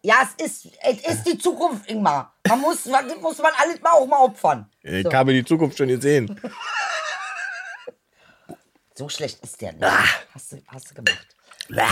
Ja, 0.01 0.15
es 0.23 0.45
ist, 0.45 0.67
es 0.81 1.01
ist 1.07 1.23
die 1.25 1.37
Zukunft, 1.37 1.89
Ingmar. 1.89 2.33
Man 2.47 2.61
muss, 2.61 2.85
man, 2.85 3.05
muss 3.21 3.37
man 3.39 3.51
alles 3.57 3.81
mal 3.81 3.91
auch 3.91 4.07
mal 4.07 4.19
opfern. 4.23 4.69
ich 4.81 5.03
So. 5.03 5.11
habe 5.13 5.33
die 5.33 5.43
Zukunft 5.43 5.77
schon 5.77 5.87
gesehen. 5.89 6.39
So 8.95 9.07
schlecht 9.07 9.41
ist 9.41 9.61
der 9.61 9.71
nicht. 9.71 9.83
Ah. 9.85 10.03
Hast, 10.33 10.51
du, 10.51 10.57
hast 10.67 10.91
du 10.91 10.95
gemacht. 10.95 11.27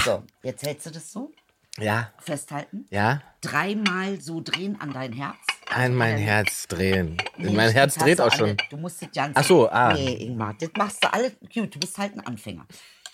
So, 0.03 0.23
jetzt 0.43 0.65
hältst 0.65 0.87
du 0.87 0.91
das 0.91 1.09
so. 1.09 1.31
Ja, 1.79 2.11
Festhalten. 2.19 2.85
ja. 2.89 3.21
Dreimal 3.39 4.19
so 4.19 4.41
drehen 4.41 4.81
an 4.81 4.91
dein 4.91 5.13
Herz. 5.13 5.37
An 5.69 5.93
mein 5.95 6.17
Herz 6.17 6.67
drehen. 6.67 7.15
Nee, 7.37 7.51
mein 7.51 7.71
Herz 7.71 7.95
dreht 7.95 8.19
auch 8.19 8.31
alle- 8.31 8.37
schon. 8.37 8.57
Du 8.71 8.75
musst 8.77 9.01
das 9.01 9.09
ganz. 9.13 9.37
Ach 9.37 9.43
so, 9.45 9.69
ah. 9.69 9.93
Nee, 9.93 10.15
Ingmar, 10.25 10.55
das 10.59 10.69
machst 10.75 11.01
du 11.03 11.13
alle. 11.13 11.31
Gut, 11.53 11.73
du 11.75 11.79
bist 11.79 11.97
halt 11.97 12.13
ein 12.15 12.25
Anfänger. 12.25 12.65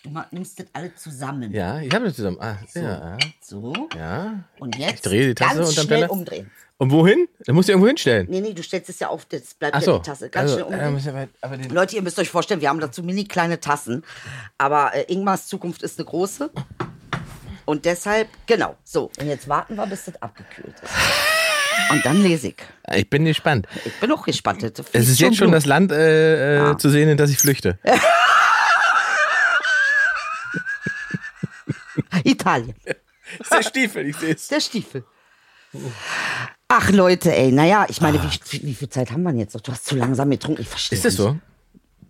Du 0.03 0.09
nimmst 0.31 0.59
das 0.59 0.65
alle 0.73 0.93
zusammen. 0.95 1.49
Ja, 1.53 1.79
ich 1.79 1.93
habe 1.93 2.03
das 2.05 2.15
zusammen. 2.15 2.37
Ah, 2.41 2.57
ja. 2.75 3.17
So. 3.39 3.73
Ja. 3.97 4.43
Und 4.59 4.77
jetzt 4.77 4.95
Ich 4.95 5.01
drehe 5.01 5.27
die 5.27 5.33
Tasse 5.33 5.55
ganz 5.55 5.69
unterm 5.69 5.85
schnell 5.85 5.99
Teller. 6.01 6.11
umdrehen. 6.11 6.51
Und 6.77 6.91
wohin? 6.91 7.29
Da 7.45 7.53
musst 7.53 7.69
du 7.69 7.71
irgendwo 7.71 7.87
hinstellen. 7.87 8.27
Nee, 8.29 8.41
nee, 8.41 8.53
du 8.53 8.61
stellst 8.63 8.89
es 8.89 8.99
ja 8.99 9.07
auf, 9.07 9.23
das 9.25 9.53
bleibt 9.53 9.75
Ach 9.75 9.79
ja 9.79 9.85
so. 9.85 9.97
die 9.99 10.03
Tasse. 10.03 10.29
Ganz 10.29 10.51
also, 10.51 10.65
schnell 10.67 10.87
umdrehen. 10.87 11.15
äh, 11.15 11.27
aber 11.39 11.55
den, 11.55 11.71
Leute, 11.71 11.95
ihr 11.95 12.01
müsst 12.01 12.19
euch 12.19 12.29
vorstellen, 12.29 12.59
wir 12.59 12.67
haben 12.67 12.81
dazu 12.81 13.01
mini 13.01 13.23
kleine 13.23 13.61
Tassen. 13.61 14.03
Aber 14.57 14.93
äh, 14.93 15.03
Ingmars 15.03 15.47
Zukunft 15.47 15.81
ist 15.83 15.97
eine 15.97 16.05
große. 16.05 16.51
Und 17.63 17.85
deshalb, 17.85 18.27
genau, 18.45 18.75
so. 18.83 19.09
Und 19.21 19.27
jetzt 19.27 19.47
warten 19.47 19.75
wir, 19.75 19.87
bis 19.87 20.03
das 20.03 20.21
abgekühlt 20.21 20.75
ist. 20.83 20.91
Und 21.91 22.05
dann 22.05 22.21
lese 22.21 22.49
ich. 22.49 22.55
ich 22.93 23.09
bin 23.09 23.23
gespannt. 23.23 23.67
Ich 23.85 23.97
bin 24.01 24.11
auch 24.11 24.25
gespannt. 24.25 24.63
Es 24.91 25.07
ist 25.07 25.21
jetzt 25.21 25.37
schon 25.37 25.47
Blut. 25.47 25.55
das 25.59 25.65
Land 25.65 25.93
äh, 25.93 26.71
äh, 26.71 26.77
zu 26.77 26.89
sehen, 26.89 27.07
in 27.07 27.15
das 27.15 27.29
ich 27.29 27.37
flüchte. 27.37 27.79
Italien. 32.23 32.73
Das 32.85 32.97
ist 33.41 33.51
der 33.53 33.63
Stiefel, 33.63 34.05
ich 34.07 34.15
sehe 34.17 34.33
es. 34.33 34.47
Der 34.47 34.59
Stiefel. 34.59 35.03
Ach 36.67 36.89
Leute, 36.91 37.35
ey, 37.35 37.51
naja, 37.51 37.85
ich 37.89 38.01
meine, 38.01 38.21
wie, 38.21 38.27
wie, 38.51 38.67
wie 38.67 38.73
viel 38.75 38.89
Zeit 38.89 39.11
haben 39.11 39.23
wir 39.23 39.33
jetzt 39.33 39.53
noch? 39.53 39.61
Du 39.61 39.71
hast 39.71 39.85
zu 39.85 39.95
langsam 39.95 40.29
getrunken, 40.29 40.61
ich 40.61 40.67
verstehe 40.67 40.97
Ist 40.97 41.05
das 41.05 41.15
so? 41.15 41.37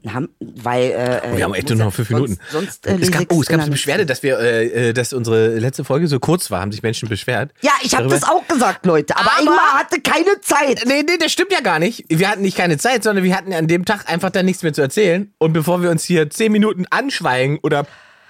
Haben, 0.06 0.28
weil, 0.42 0.92
äh, 0.92 1.22
Oh, 1.32 1.38
wir 1.38 1.46
haben 1.46 1.54
echt 1.54 1.70
nur 1.70 1.78
noch 1.78 1.94
fünf 1.94 2.10
Minuten. 2.10 2.38
Sonst, 2.52 2.84
sonst 2.84 3.02
äh, 3.02 3.06
es 3.06 3.10
gab, 3.10 3.24
oh, 3.32 3.42
es 3.42 3.48
gab 3.48 3.64
der 3.64 3.72
Beschwerde, 3.72 4.06
dass 4.06 4.22
wir, 4.22 4.38
äh, 4.38 4.90
äh, 4.90 4.94
dass 4.94 5.14
unsere 5.14 5.58
letzte 5.60 5.86
Folge 5.86 6.10
so 6.10 6.20
kurz 6.20 6.52
war, 6.52 6.60
haben 6.60 6.74
sich 6.74 6.84
Menschen 6.84 7.08
beschwert. 7.08 7.54
Ja, 7.62 7.72
ich 7.84 7.96
habe 7.96 8.10
das 8.10 8.24
auch 8.26 8.46
gesagt, 8.46 8.86
Leute. 8.86 9.16
Aber, 9.16 9.32
Aber- 9.32 9.40
Ingmar 9.40 9.74
hatte 9.76 10.02
keine 10.02 10.42
Zeit. 10.42 10.84
Nee, 10.86 11.04
nee, 11.04 11.18
das 11.18 11.32
stimmt 11.32 11.54
ja 11.54 11.62
gar 11.62 11.80
nicht. 11.80 12.04
Wir 12.10 12.28
hatten 12.30 12.42
nicht 12.42 12.58
keine 12.58 12.78
Zeit, 12.78 13.04
sondern 13.04 13.24
wir 13.24 13.34
hatten 13.34 13.54
an 13.54 13.70
dem 13.70 13.86
Tag 13.86 14.10
einfach 14.12 14.30
dann 14.30 14.46
nichts 14.46 14.62
mehr 14.62 14.74
zu 14.74 14.82
erzählen. 14.82 15.34
Und 15.38 15.54
bevor 15.54 15.82
wir 15.82 15.90
uns 15.90 16.04
hier 16.04 16.30
zehn 16.30 16.52
Minuten 16.52 16.86
anschweigen 16.90 17.60
oder 17.64 17.88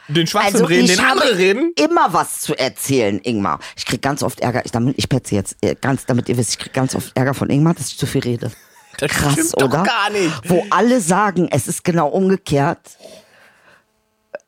den 0.08 0.28
Schwachsinn 0.28 0.54
Also 0.56 0.66
reden, 0.66 0.86
ich 0.86 0.95
den 0.95 1.06
andere 1.06 1.38
reden. 1.38 1.74
immer 1.76 2.14
was 2.14 2.41
zu 2.41 2.56
erzählen, 2.58 3.20
Ingmar. 3.20 3.60
Ich 3.76 3.86
krieg 3.86 4.01
ganz 4.01 4.24
oft 4.24 4.39
Ärger. 4.41 4.66
Ich, 4.66 4.72
damit, 4.72 4.97
ich 4.97 5.08
petze 5.10 5.36
jetzt 5.36 5.56
äh, 5.62 5.76
ganz, 5.76 6.06
damit 6.06 6.30
ihr 6.30 6.38
wisst, 6.38 6.51
ich 6.51 6.60
krieg 6.60 6.74
ganz 6.74 6.95
oft 6.95 7.16
Ärger 7.16 7.34
von 7.34 7.49
Ingmar, 7.49 7.74
dass 7.74 7.88
ich 7.88 7.97
zu 7.97 8.06
viel 8.06 8.22
rede. 8.22 8.51
Das 8.99 9.10
Krass, 9.10 9.56
oder? 9.56 9.82
gar 9.82 10.12
nicht. 10.12 10.32
Wo 10.47 10.64
alle 10.70 11.01
sagen, 11.01 11.47
es 11.51 11.68
ist 11.68 11.84
genau 11.84 12.10
umgekehrt. 12.10 12.95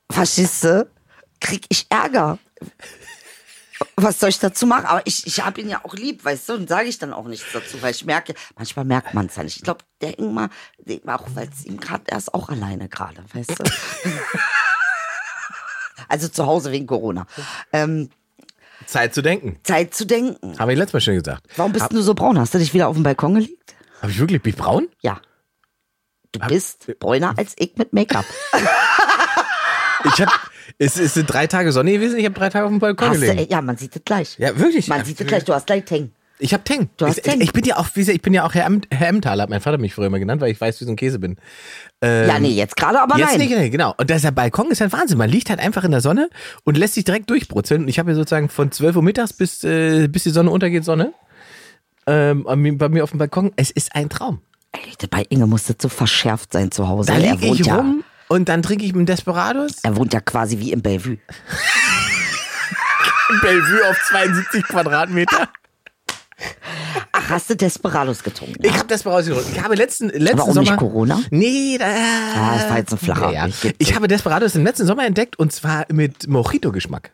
Du? 0.07 0.87
Krieg 1.39 1.65
ich 1.69 1.87
Ärger. 1.89 2.37
Was 3.95 4.19
soll 4.19 4.29
ich 4.29 4.37
dazu 4.39 4.67
machen? 4.67 4.85
Aber 4.85 5.01
ich, 5.05 5.25
ich 5.25 5.43
habe 5.43 5.59
ihn 5.61 5.69
ja 5.69 5.81
auch 5.83 5.95
lieb, 5.95 6.23
weißt 6.23 6.49
du, 6.49 6.53
und 6.53 6.69
sage 6.69 6.87
ich 6.87 6.99
dann 6.99 7.11
auch 7.11 7.25
nichts 7.25 7.47
dazu, 7.53 7.81
weil 7.81 7.89
ich 7.89 8.05
merke, 8.05 8.35
manchmal 8.55 8.85
merkt 8.85 9.15
man 9.15 9.25
es 9.25 9.35
ja 9.35 9.43
nicht. 9.43 9.57
Ich 9.57 9.63
glaube, 9.63 9.83
der 10.01 10.19
Ingmar, 10.19 10.49
auch 11.07 11.27
weil 11.33 11.49
es 11.51 11.65
ihm 11.65 11.79
gerade, 11.79 12.03
er 12.05 12.19
ist 12.19 12.31
auch 12.33 12.49
alleine 12.49 12.87
gerade, 12.87 13.25
weißt 13.33 13.59
du? 13.59 13.63
also 16.07 16.27
zu 16.27 16.45
Hause 16.45 16.71
wegen 16.71 16.87
Corona. 16.87 17.27
Ähm, 17.73 18.09
Zeit 18.85 19.13
zu 19.13 19.21
denken. 19.21 19.59
Zeit 19.63 19.93
zu 19.93 20.05
denken. 20.05 20.57
Habe 20.59 20.73
ich 20.73 20.77
letztes 20.77 20.93
Mal 20.93 21.01
schon 21.01 21.15
gesagt. 21.15 21.47
Warum 21.55 21.71
bist 21.71 21.91
du 21.91 22.01
so 22.01 22.13
braun? 22.13 22.37
Hast 22.39 22.53
du 22.53 22.57
dich 22.59 22.73
wieder 22.73 22.87
auf 22.87 22.95
dem 22.95 23.03
Balkon 23.03 23.35
gelegt? 23.35 23.75
Habe 24.01 24.11
ich 24.11 24.19
wirklich, 24.19 24.41
bin 24.41 24.51
ich 24.51 24.57
braun? 24.57 24.87
Ja. 25.01 25.21
Du 26.31 26.39
bist 26.47 26.99
bräuner 26.99 27.33
als 27.37 27.53
ich 27.57 27.75
mit 27.77 27.93
Make-up. 27.93 28.25
Ich 30.05 30.21
hab, 30.21 30.29
es, 30.77 30.97
es 30.99 31.15
sind 31.15 31.25
drei 31.25 31.47
Tage 31.47 31.71
Sonne 31.71 31.91
gewesen, 31.93 32.19
ich 32.19 32.25
habe 32.25 32.35
drei 32.35 32.49
Tage 32.49 32.65
auf 32.65 32.71
dem 32.71 32.79
Balkon 32.79 33.09
Hast 33.09 33.21
gelegen. 33.21 33.47
ja, 33.49 33.61
man 33.61 33.77
sieht 33.77 33.95
es 33.95 34.03
gleich. 34.05 34.37
Ja, 34.37 34.57
wirklich. 34.57 34.87
Man 34.87 35.03
sieht 35.03 35.19
es 35.19 35.25
gleich, 35.25 35.43
du 35.43 35.53
hast 35.53 35.65
gleich 35.65 35.83
Teng. 35.85 36.11
Ich 36.37 36.53
habe 36.53 36.63
Teng. 36.65 36.89
Du 36.97 37.05
hast 37.05 37.17
ich, 37.19 37.23
Teng. 37.23 37.39
Ich 37.39 37.53
bin 37.53 37.63
ja 37.63 37.77
auch, 37.77 37.87
ich 37.95 38.21
bin 38.21 38.33
ja 38.33 38.43
auch 38.45 38.53
Herr, 38.53 38.65
Em- 38.65 38.81
Herr 38.91 39.07
Emmentaler, 39.07 39.43
hat 39.43 39.49
mein 39.49 39.61
Vater 39.61 39.77
mich 39.77 39.93
früher 39.93 40.07
immer 40.07 40.19
genannt, 40.19 40.41
weil 40.41 40.51
ich 40.51 40.59
weiß, 40.59 40.81
wie 40.81 40.85
so 40.85 40.91
ein 40.91 40.97
Käse 40.97 41.17
bin. 41.19 41.37
ja, 42.03 42.39
nee, 42.39 42.49
jetzt 42.49 42.75
gerade 42.75 42.99
aber 43.01 43.15
Ähm, 43.15 43.21
Jetzt 43.21 43.29
nein. 43.37 43.47
nicht, 43.47 43.57
nee, 43.57 43.69
genau. 43.69 43.93
Und 43.97 44.09
dieser 44.09 44.31
Balkon 44.31 44.69
ist 44.69 44.81
ein 44.81 44.91
Wahnsinn. 44.91 45.17
Man 45.17 45.29
liegt 45.29 45.49
halt 45.49 45.59
einfach 45.59 45.83
in 45.85 45.91
der 45.91 46.01
Sonne 46.01 46.29
und 46.65 46.77
lässt 46.77 46.95
sich 46.95 47.05
direkt 47.05 47.29
durchbrutzeln. 47.29 47.83
Und 47.83 47.87
ich 47.87 47.99
habe 47.99 48.11
ja 48.11 48.15
sozusagen 48.15 48.49
von 48.49 48.71
12 48.71 48.97
Uhr 48.97 49.01
mittags 49.03 49.31
bis, 49.33 49.63
äh, 49.63 50.07
bis 50.09 50.23
die 50.23 50.29
Sonne 50.31 50.51
untergeht, 50.51 50.83
Sonne. 50.83 51.13
Ähm, 52.07 52.43
bei 52.77 52.89
mir 52.89 53.03
auf 53.03 53.11
dem 53.11 53.19
Balkon. 53.19 53.51
Es 53.55 53.71
ist 53.71 53.95
ein 53.95 54.09
Traum. 54.09 54.41
Ey, 54.73 55.07
bei 55.09 55.25
Inge 55.29 55.47
muss 55.47 55.63
das 55.63 55.77
so 55.81 55.87
verschärft 55.89 56.51
sein 56.51 56.69
zu 56.69 56.87
Hause. 56.89 57.11
Da 57.13 57.17
liege 57.17 57.47
ich 57.47 57.59
ja, 57.65 57.77
rum 57.77 58.03
und 58.27 58.49
dann 58.49 58.61
trinke 58.61 58.83
ich 58.83 58.93
einen 58.93 59.05
Desperados. 59.05 59.77
er 59.83 59.95
wohnt 59.95 60.13
ja 60.13 60.19
quasi 60.19 60.59
wie 60.59 60.71
im 60.73 60.81
Bellevue. 60.81 61.17
In 63.29 63.39
Bellevue 63.41 63.89
auf 63.89 63.97
72 64.09 64.63
Quadratmeter. 64.65 65.49
Ach, 67.11 67.29
hast 67.29 67.49
du 67.49 67.55
Desperados 67.55 68.21
getrunken? 68.23 68.55
Ich 68.61 68.73
habe 68.73 68.87
Desperados 68.87 69.25
getrunken. 69.25 69.51
Ich 69.53 69.63
habe 69.63 69.75
letzten, 69.75 70.09
letzten 70.09 70.37
Warum 70.39 70.53
Sommer... 70.53 70.71
nicht 70.71 70.77
Corona? 70.79 71.21
Nee, 71.29 71.77
da... 71.79 71.85
Ah, 71.87 72.55
das 72.57 72.69
war 72.69 72.77
jetzt 72.77 72.91
ein 72.93 72.97
flacher. 72.97 73.31
Ja, 73.31 73.45
ja. 73.45 73.47
Ich 73.47 73.75
Ich 73.77 73.95
habe 73.95 74.07
Desperados 74.07 74.55
im 74.55 74.63
letzten 74.63 74.85
Sommer 74.85 75.05
entdeckt 75.05 75.37
und 75.39 75.53
zwar 75.53 75.85
mit 75.91 76.27
Mojito-Geschmack. 76.27 77.11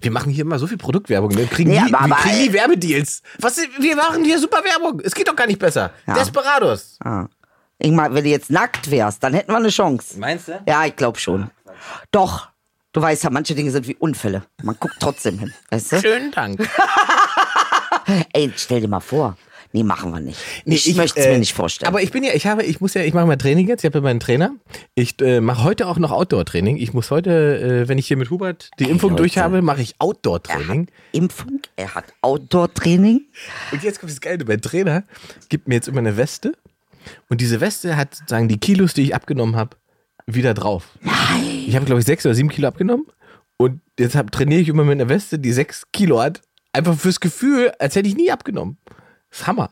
Wir 0.00 0.10
machen 0.10 0.32
hier 0.32 0.42
immer 0.44 0.58
so 0.58 0.66
viel 0.66 0.76
Produktwerbung. 0.76 1.36
Wir 1.36 1.46
kriegen, 1.46 1.70
Nee, 1.70 1.80
nie, 1.82 1.94
aber- 1.94 2.08
wir 2.08 2.16
kriegen 2.16 2.38
nie 2.38 2.52
Werbedeals. 2.52 3.22
Was, 3.40 3.58
wir 3.78 3.96
machen 3.96 4.24
hier 4.24 4.38
super 4.38 4.62
Werbung. 4.64 5.00
Es 5.04 5.14
geht 5.14 5.28
doch 5.28 5.36
gar 5.36 5.46
nicht 5.46 5.58
besser. 5.58 5.90
Ja. 6.06 6.14
Desperados. 6.14 6.96
Ah. 7.04 7.26
Ingmar, 7.78 8.14
wenn 8.14 8.24
du 8.24 8.30
jetzt 8.30 8.50
nackt 8.50 8.90
wärst, 8.90 9.22
dann 9.22 9.34
hätten 9.34 9.52
wir 9.52 9.56
eine 9.56 9.68
Chance. 9.68 10.18
Meinst 10.18 10.48
du? 10.48 10.60
Ja, 10.66 10.84
ich 10.84 10.96
glaube 10.96 11.18
schon. 11.18 11.50
Doch. 12.10 12.48
Du 12.92 13.02
weißt 13.02 13.24
ja, 13.24 13.30
manche 13.30 13.56
Dinge 13.56 13.72
sind 13.72 13.88
wie 13.88 13.96
Unfälle. 13.96 14.44
Man 14.62 14.76
guckt 14.78 14.94
trotzdem 15.00 15.40
hin. 15.40 15.52
Weißt 15.70 15.90
du? 15.92 16.00
Schönen 16.00 16.30
Dank. 16.30 16.60
Ey, 18.32 18.52
stell 18.56 18.80
dir 18.80 18.88
mal 18.88 19.00
vor. 19.00 19.36
Nee, 19.74 19.82
machen 19.82 20.12
wir 20.12 20.20
nicht. 20.20 20.38
Nee, 20.66 20.76
ich 20.76 20.94
möchte 20.94 21.18
es 21.18 21.26
äh, 21.26 21.32
mir 21.32 21.40
nicht 21.40 21.52
vorstellen. 21.52 21.88
Aber 21.88 22.00
ich 22.00 22.12
bin 22.12 22.22
ja, 22.22 22.32
ich 22.32 22.46
habe, 22.46 22.62
ich 22.62 22.80
muss 22.80 22.94
ja, 22.94 23.02
ich 23.02 23.12
mache 23.12 23.26
mal 23.26 23.34
Training 23.34 23.66
jetzt. 23.66 23.82
Ich 23.82 23.86
habe 23.86 23.98
ja 23.98 24.02
meinen 24.02 24.20
Trainer. 24.20 24.54
Ich 24.94 25.20
äh, 25.20 25.40
mache 25.40 25.64
heute 25.64 25.88
auch 25.88 25.98
noch 25.98 26.12
Outdoor-Training. 26.12 26.76
Ich 26.76 26.92
muss 26.92 27.10
heute, 27.10 27.82
äh, 27.82 27.88
wenn 27.88 27.98
ich 27.98 28.06
hier 28.06 28.16
mit 28.16 28.30
Hubert 28.30 28.70
die 28.78 28.84
Impfung 28.84 29.10
Leute. 29.10 29.22
durch 29.22 29.38
habe, 29.38 29.62
mache 29.62 29.82
ich 29.82 29.96
Outdoor-Training. 29.98 30.86
Impfung, 31.10 31.60
er 31.74 31.92
hat 31.96 32.04
Outdoor-Training. 32.20 33.22
Und 33.72 33.82
jetzt 33.82 33.98
kommt 33.98 34.12
das 34.12 34.20
Geile. 34.20 34.44
Mein 34.44 34.60
Trainer 34.60 35.02
gibt 35.48 35.66
mir 35.66 35.74
jetzt 35.74 35.88
immer 35.88 35.98
eine 35.98 36.16
Weste. 36.16 36.52
Und 37.28 37.40
diese 37.40 37.60
Weste 37.60 37.96
hat 37.96 38.14
sozusagen 38.14 38.46
die 38.46 38.58
Kilos, 38.58 38.94
die 38.94 39.02
ich 39.02 39.14
abgenommen 39.16 39.56
habe, 39.56 39.76
wieder 40.26 40.54
drauf. 40.54 40.90
Nein. 41.00 41.64
Ich 41.66 41.74
habe, 41.74 41.84
glaube 41.84 41.98
ich, 41.98 42.06
sechs 42.06 42.24
oder 42.24 42.36
sieben 42.36 42.48
Kilo 42.48 42.68
abgenommen. 42.68 43.06
Und 43.56 43.80
jetzt 43.98 44.14
hab, 44.14 44.30
trainiere 44.30 44.60
ich 44.60 44.68
immer 44.68 44.84
mit 44.84 45.00
einer 45.00 45.08
Weste, 45.08 45.40
die 45.40 45.50
sechs 45.52 45.82
Kilo 45.92 46.22
hat. 46.22 46.42
Einfach 46.74 46.98
fürs 46.98 47.20
Gefühl, 47.20 47.72
als 47.78 47.94
hätte 47.96 48.08
ich 48.08 48.16
nie 48.16 48.30
abgenommen. 48.30 48.76
Das 49.30 49.40
ist 49.40 49.46
Hammer. 49.46 49.70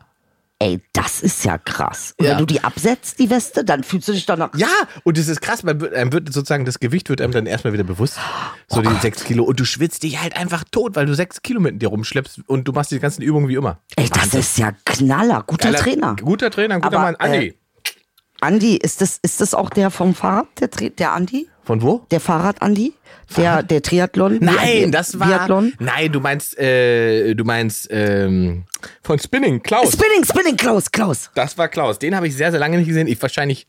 Ey, 0.59 0.81
das 0.93 1.23
ist 1.23 1.45
ja 1.45 1.59
krass. 1.59 2.15
Und 2.19 2.25
Ja. 2.27 2.31
wenn 2.33 2.39
du 2.39 2.47
die 2.47 2.63
absetzt, 2.63 3.19
die 3.19 3.29
Weste, 3.29 3.65
dann 3.65 3.83
fühlst 3.83 4.07
du 4.07 4.13
dich 4.13 4.25
danach. 4.27 4.51
Ja, 4.57 4.69
und 5.03 5.19
es 5.19 5.27
ist 5.27 5.41
krass, 5.41 5.65
man 5.65 5.81
wird, 5.81 5.93
einem 5.93 6.13
wird 6.13 6.33
sozusagen 6.33 6.65
das 6.65 6.79
Gewicht 6.79 7.09
wird 7.09 7.21
einem 7.21 7.33
dann 7.33 7.47
erstmal 7.47 7.73
wieder 7.73 7.83
bewusst. 7.83 8.15
So 8.69 8.79
Oh 8.79 8.83
die 8.83 8.95
sechs 9.01 9.25
Kilo. 9.25 9.43
Und 9.43 9.59
du 9.59 9.65
schwitzt 9.65 10.05
dich 10.05 10.23
halt 10.23 10.37
einfach 10.37 10.63
tot, 10.71 10.95
weil 10.95 11.07
du 11.07 11.15
sechs 11.17 11.43
Kilo 11.43 11.59
mit 11.61 11.83
dir 11.83 11.89
rumschleppst 11.89 12.43
und 12.47 12.69
du 12.69 12.73
machst 12.73 12.93
die 12.93 13.01
ganzen 13.01 13.23
Übungen 13.23 13.49
wie 13.49 13.57
immer. 13.57 13.81
Ey, 13.97 14.09
das 14.09 14.35
ist 14.35 14.57
ja 14.59 14.71
Knaller. 14.85 15.43
Guter 15.45 15.73
Geiler- 15.73 15.79
Trainer. 15.83 16.17
Guter 16.23 16.51
Trainer, 16.53 16.77
guter 16.77 16.87
Aber, 16.97 16.99
Mann. 17.01 17.17
Andi. 17.17 17.47
äh, 17.49 17.55
Andi, 18.41 18.77
ist 18.77 19.01
das, 19.01 19.19
ist 19.23 19.41
das 19.41 19.55
auch 19.55 19.71
der 19.71 19.91
vom 19.91 20.15
Fahrrad, 20.15 20.47
der, 20.61 20.69
der 20.91 21.13
Andi? 21.13 21.49
Von 21.65 21.83
wo? 21.83 22.07
Der 22.11 22.21
Fahrrad-Andi? 22.21 22.93
Der, 23.37 23.63
der 23.63 23.83
Triathlon? 23.83 24.39
Nein, 24.41 24.93
das 24.93 25.19
war. 25.19 25.29
Biathlon? 25.29 25.73
Nein, 25.79 26.13
du 26.13 26.21
meinst, 26.21 26.59
äh, 26.59 27.35
du 27.35 27.45
meinst 27.45 27.89
ähm, 27.91 28.65
von 29.03 29.19
Spinning, 29.19 29.63
Klaus. 29.63 29.93
Spinning, 29.93 30.25
Spinning, 30.25 30.57
Klaus, 30.57 30.91
Klaus. 30.91 31.31
Das 31.35 31.57
war 31.57 31.69
Klaus. 31.69 31.99
Den 31.99 32.15
habe 32.15 32.27
ich 32.27 32.37
sehr, 32.37 32.51
sehr 32.51 32.61
lange 32.61 32.79
nicht 32.79 32.89
gesehen. 32.89 33.07
Ich 33.07 33.21
wahrscheinlich 33.23 33.67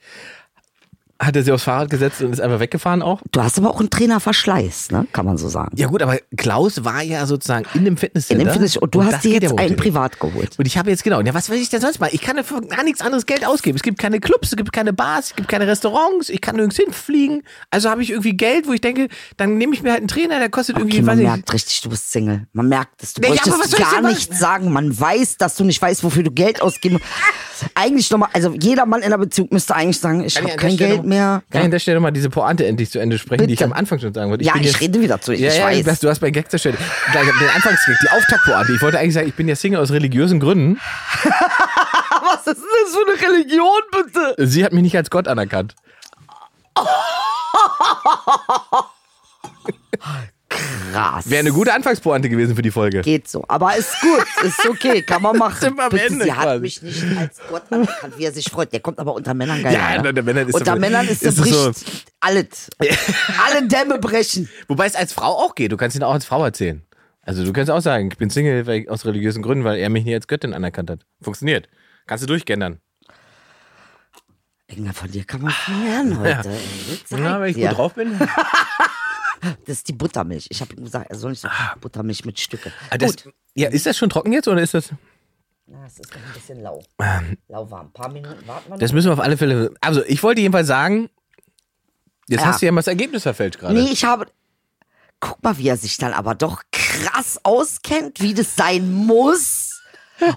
hat 1.19 1.35
er 1.35 1.43
sich 1.43 1.53
aufs 1.53 1.63
Fahrrad 1.63 1.89
gesetzt 1.89 2.21
und 2.21 2.33
ist 2.33 2.41
einfach 2.41 2.59
weggefahren 2.59 3.01
auch. 3.01 3.21
Du 3.31 3.41
hast 3.41 3.57
aber 3.57 3.69
auch 3.69 3.79
einen 3.79 3.89
Trainerverschleiß, 3.89 4.91
ne? 4.91 5.07
Kann 5.13 5.25
man 5.25 5.37
so 5.37 5.47
sagen. 5.47 5.75
Ja 5.77 5.87
gut, 5.87 6.01
aber 6.01 6.17
Klaus 6.35 6.83
war 6.83 7.01
ja 7.01 7.25
sozusagen 7.25 7.65
in 7.75 7.85
dem 7.85 7.93
In 7.93 7.97
Fitnesscenter. 7.97 8.43
dem 8.43 8.51
Fitness 8.51 8.77
und 8.77 8.93
du 8.93 9.01
das 9.01 9.13
hast 9.13 9.23
dir 9.23 9.33
ja 9.35 9.39
jetzt 9.39 9.57
einen 9.57 9.75
privat 9.75 10.19
geholt. 10.19 10.57
Und 10.57 10.65
ich 10.65 10.77
habe 10.77 10.89
jetzt 10.89 11.03
genau, 11.03 11.21
ja, 11.21 11.33
was 11.33 11.49
will 11.49 11.57
ich 11.57 11.69
denn 11.69 11.81
sonst 11.81 11.99
mal? 11.99 12.09
Ich 12.11 12.21
kann 12.21 12.43
für 12.43 12.61
gar 12.61 12.83
nichts 12.83 13.01
anderes 13.01 13.25
Geld 13.25 13.45
ausgeben. 13.45 13.75
Es 13.75 13.83
gibt 13.83 13.99
keine 13.99 14.19
Clubs, 14.19 14.49
es 14.51 14.57
gibt 14.57 14.73
keine 14.73 14.91
Bars, 14.91 15.27
es 15.27 15.35
gibt 15.35 15.47
keine 15.47 15.67
Restaurants, 15.67 16.29
ich 16.29 16.41
kann 16.41 16.55
nirgends 16.55 16.75
hinfliegen. 16.77 17.43
Also 17.69 17.89
habe 17.89 18.01
ich 18.03 18.09
irgendwie 18.09 18.35
Geld, 18.35 18.67
wo 18.67 18.73
ich 18.73 18.81
denke, 18.81 19.07
dann 19.37 19.57
nehme 19.57 19.73
ich 19.73 19.83
mir 19.83 19.91
halt 19.91 19.99
einen 19.99 20.07
Trainer, 20.07 20.39
der 20.39 20.49
kostet 20.49 20.77
irgendwie, 20.77 20.97
Okay, 20.97 21.05
man 21.05 21.17
weiß 21.17 21.23
ich, 21.23 21.29
merkt 21.29 21.53
richtig, 21.53 21.81
du 21.81 21.89
bist 21.89 22.11
Single. 22.11 22.47
Man 22.53 22.67
merkt 22.67 23.01
es. 23.03 23.13
Du 23.13 23.21
Nee, 23.21 23.35
ja, 23.35 23.43
soll 23.43 23.61
ich 23.65 23.77
gar 23.77 24.01
nichts 24.01 24.39
sagen. 24.39 24.71
Man 24.71 24.99
weiß, 24.99 25.37
dass 25.37 25.55
du 25.55 25.63
nicht 25.63 25.81
weißt, 25.81 26.03
wofür 26.03 26.23
du 26.23 26.31
Geld 26.31 26.61
ausgeben 26.61 26.99
Eigentlich 27.75 28.09
nochmal, 28.11 28.29
also 28.33 28.53
jeder 28.59 28.85
Mann 28.85 29.01
in 29.01 29.07
einer 29.07 29.17
Beziehung 29.17 29.47
müsste 29.51 29.75
eigentlich 29.75 29.99
sagen, 29.99 30.23
ich 30.23 30.37
habe 30.37 30.49
ich 30.49 30.57
kein 30.57 30.75
Geld 30.77 31.02
noch- 31.03 31.09
mehr. 31.09 31.43
Kann 31.51 31.61
ich 31.61 31.65
an 31.65 31.71
der 31.71 31.79
Stelle 31.79 31.95
nochmal 31.95 32.11
diese 32.11 32.29
Pointe 32.29 32.65
endlich 32.65 32.89
zu 32.91 32.99
Ende 32.99 33.17
sprechen, 33.17 33.47
die 33.47 33.53
ich 33.53 33.59
Bitte. 33.59 33.69
am 33.71 33.73
Anfang 33.77 33.99
schon 33.99 34.13
sagen 34.13 34.31
wollte? 34.31 34.43
Ja, 34.43 34.53
bin 34.53 34.61
ich 34.63 34.67
jetzt- 34.67 34.81
rede 34.81 34.99
wieder 35.01 35.21
zu. 35.21 35.33
Ich 35.33 35.39
ja, 35.41 35.53
ja, 35.53 35.65
weiß. 35.65 35.83
Du 35.85 35.91
hast, 35.91 36.03
du 36.03 36.09
hast 36.09 36.19
bei 36.19 36.31
Gag 36.31 36.49
zerstört. 36.49 36.75
Den 37.13 37.49
Anfangsgag, 37.55 37.95
die 38.03 38.09
Auftaktpointe. 38.09 38.73
Ich 38.73 38.81
wollte 38.81 38.99
eigentlich 38.99 39.13
sagen, 39.13 39.27
ich 39.27 39.35
bin 39.35 39.47
ja 39.47 39.55
Single 39.55 39.79
aus 39.79 39.91
religiösen 39.91 40.39
Gründen. 40.39 40.79
Was 42.25 42.47
ist 42.47 42.57
denn 42.57 42.65
das 42.83 42.95
für 42.95 43.05
eine 43.27 43.35
Religion, 43.37 43.81
bitte? 43.91 44.47
Sie 44.47 44.63
hat 44.65 44.71
mich 44.73 44.83
nicht 44.83 44.95
als 44.97 45.09
Gott 45.09 45.27
anerkannt. 45.27 45.75
krass. 50.93 51.29
Wäre 51.29 51.39
eine 51.39 51.51
gute 51.51 51.73
Anfangspointe 51.73 52.29
gewesen 52.29 52.55
für 52.55 52.61
die 52.61 52.71
Folge. 52.71 53.01
Geht 53.01 53.27
so. 53.27 53.43
Aber 53.47 53.75
ist 53.75 53.93
gut, 54.01 54.25
ist 54.43 54.69
okay, 54.69 55.01
kann 55.01 55.21
man 55.21 55.37
machen. 55.37 55.59
Sind 55.61 55.75
wir 55.77 55.83
am 55.85 55.89
Bitte, 55.89 56.05
Ende 56.05 56.23
sie 56.25 56.33
hat 56.33 56.43
quasi. 56.43 56.59
mich 56.61 56.81
nicht 56.81 57.17
als 57.17 57.37
Gott 57.49 57.63
anerkannt, 57.71 58.17
wie 58.17 58.25
er 58.25 58.31
sich 58.31 58.45
freut. 58.49 58.71
Der 58.71 58.79
kommt 58.79 58.99
aber 58.99 59.13
unter 59.13 59.33
Männern 59.33 59.61
geil. 59.63 59.73
Ja, 59.73 59.99
unter 60.07 60.21
Männern 60.23 60.47
ist 60.47 60.55
Unter 60.55 60.71
er- 60.73 60.79
Männern 60.79 61.07
ist, 61.07 61.23
ist 61.23 61.37
so- 61.37 61.71
alles. 62.19 62.69
Alle 63.45 63.67
Dämme 63.67 63.99
brechen. 63.99 64.49
Wobei 64.67 64.85
es 64.85 64.95
als 64.95 65.13
Frau 65.13 65.27
auch 65.33 65.55
geht. 65.55 65.71
Du 65.71 65.77
kannst 65.77 65.95
ihn 65.97 66.03
auch 66.03 66.13
als 66.13 66.25
Frau 66.25 66.43
erzählen. 66.45 66.83
Also 67.21 67.43
du 67.45 67.53
kannst 67.53 67.71
auch 67.71 67.79
sagen, 67.81 68.09
ich 68.11 68.17
bin 68.17 68.29
Single 68.29 68.67
ich, 68.69 68.89
aus 68.89 69.05
religiösen 69.05 69.41
Gründen, 69.41 69.63
weil 69.63 69.79
er 69.79 69.89
mich 69.89 70.03
nie 70.05 70.13
als 70.13 70.27
Göttin 70.27 70.53
anerkannt 70.53 70.89
hat. 70.89 71.05
Funktioniert. 71.21 71.69
Kannst 72.05 72.23
du 72.23 72.27
durchgendern. 72.27 72.79
Irgendwer 74.67 74.93
von 74.93 75.11
dir 75.11 75.23
kann 75.23 75.41
man 75.41 75.53
lernen 75.85 76.19
heute. 76.19 76.49
Ja, 77.11 77.39
weil 77.39 77.49
ich 77.51 77.55
dir. 77.55 77.69
gut 77.69 77.77
drauf 77.77 77.93
bin. 77.93 78.19
Das 79.65 79.77
ist 79.77 79.87
die 79.87 79.93
Buttermilch. 79.93 80.47
Ich 80.49 80.61
habe 80.61 80.73
ihm 80.75 80.83
gesagt, 80.85 81.09
er 81.09 81.15
soll 81.17 81.31
nicht 81.31 81.41
so 81.41 81.49
viel 81.49 81.79
Buttermilch 81.81 82.25
mit 82.25 82.39
Stücke. 82.39 82.71
Ah, 82.89 82.97
das, 82.97 83.17
Gut. 83.23 83.33
ja, 83.55 83.69
ist 83.69 83.85
das 83.85 83.97
schon 83.97 84.09
trocken 84.09 84.33
jetzt 84.33 84.47
oder 84.47 84.61
ist 84.61 84.73
das? 84.73 84.89
Na, 85.67 85.85
es 85.85 85.99
ist 85.99 86.13
noch 86.13 86.21
ein 86.21 86.33
bisschen 86.33 86.61
lau. 86.61 86.83
Lauwarm. 87.47 87.87
Ein 87.87 87.91
paar 87.93 88.09
Minuten 88.11 88.45
warten 88.47 88.65
wir 88.67 88.71
noch. 88.71 88.79
Das 88.79 88.91
müssen 88.91 89.07
wir 89.07 89.13
auf 89.13 89.19
alle 89.19 89.37
Fälle. 89.37 89.73
Also 89.81 90.03
ich 90.05 90.21
wollte 90.23 90.41
jedenfalls 90.41 90.67
sagen, 90.67 91.09
jetzt 92.27 92.41
Ja. 92.41 92.47
hast 92.47 92.61
du 92.61 92.65
ja 92.65 92.71
mal 92.71 92.79
das 92.79 92.87
Ergebnis 92.87 93.23
verfälscht 93.23 93.59
gerade. 93.59 93.73
Nee, 93.73 93.89
ich 93.91 94.03
habe. 94.05 94.27
Guck 95.19 95.41
mal, 95.41 95.57
wie 95.57 95.69
er 95.69 95.77
sich 95.77 95.97
dann 95.97 96.11
aber 96.13 96.35
doch 96.35 96.63
krass 96.71 97.39
auskennt, 97.43 98.19
wie 98.19 98.33
das 98.33 98.55
sein 98.57 98.91
muss. 98.91 99.81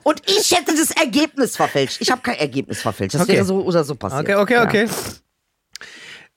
Und 0.05 0.23
ich 0.29 0.53
hätte 0.53 0.75
das 0.77 0.93
Ergebnis 0.93 1.57
verfälscht. 1.57 2.01
Ich 2.01 2.11
habe 2.13 2.23
kein 2.23 2.37
Ergebnis 2.37 2.81
verfälscht. 2.83 3.15
Das 3.17 3.23
Okay. 3.23 3.35
wäre 3.35 3.45
so 3.45 3.63
oder 3.63 3.83
so 3.85 3.95
passiert. 3.97 4.23
Okay, 4.23 4.37
okay, 4.37 4.55
Ja. 4.55 4.65
okay. 4.65 4.89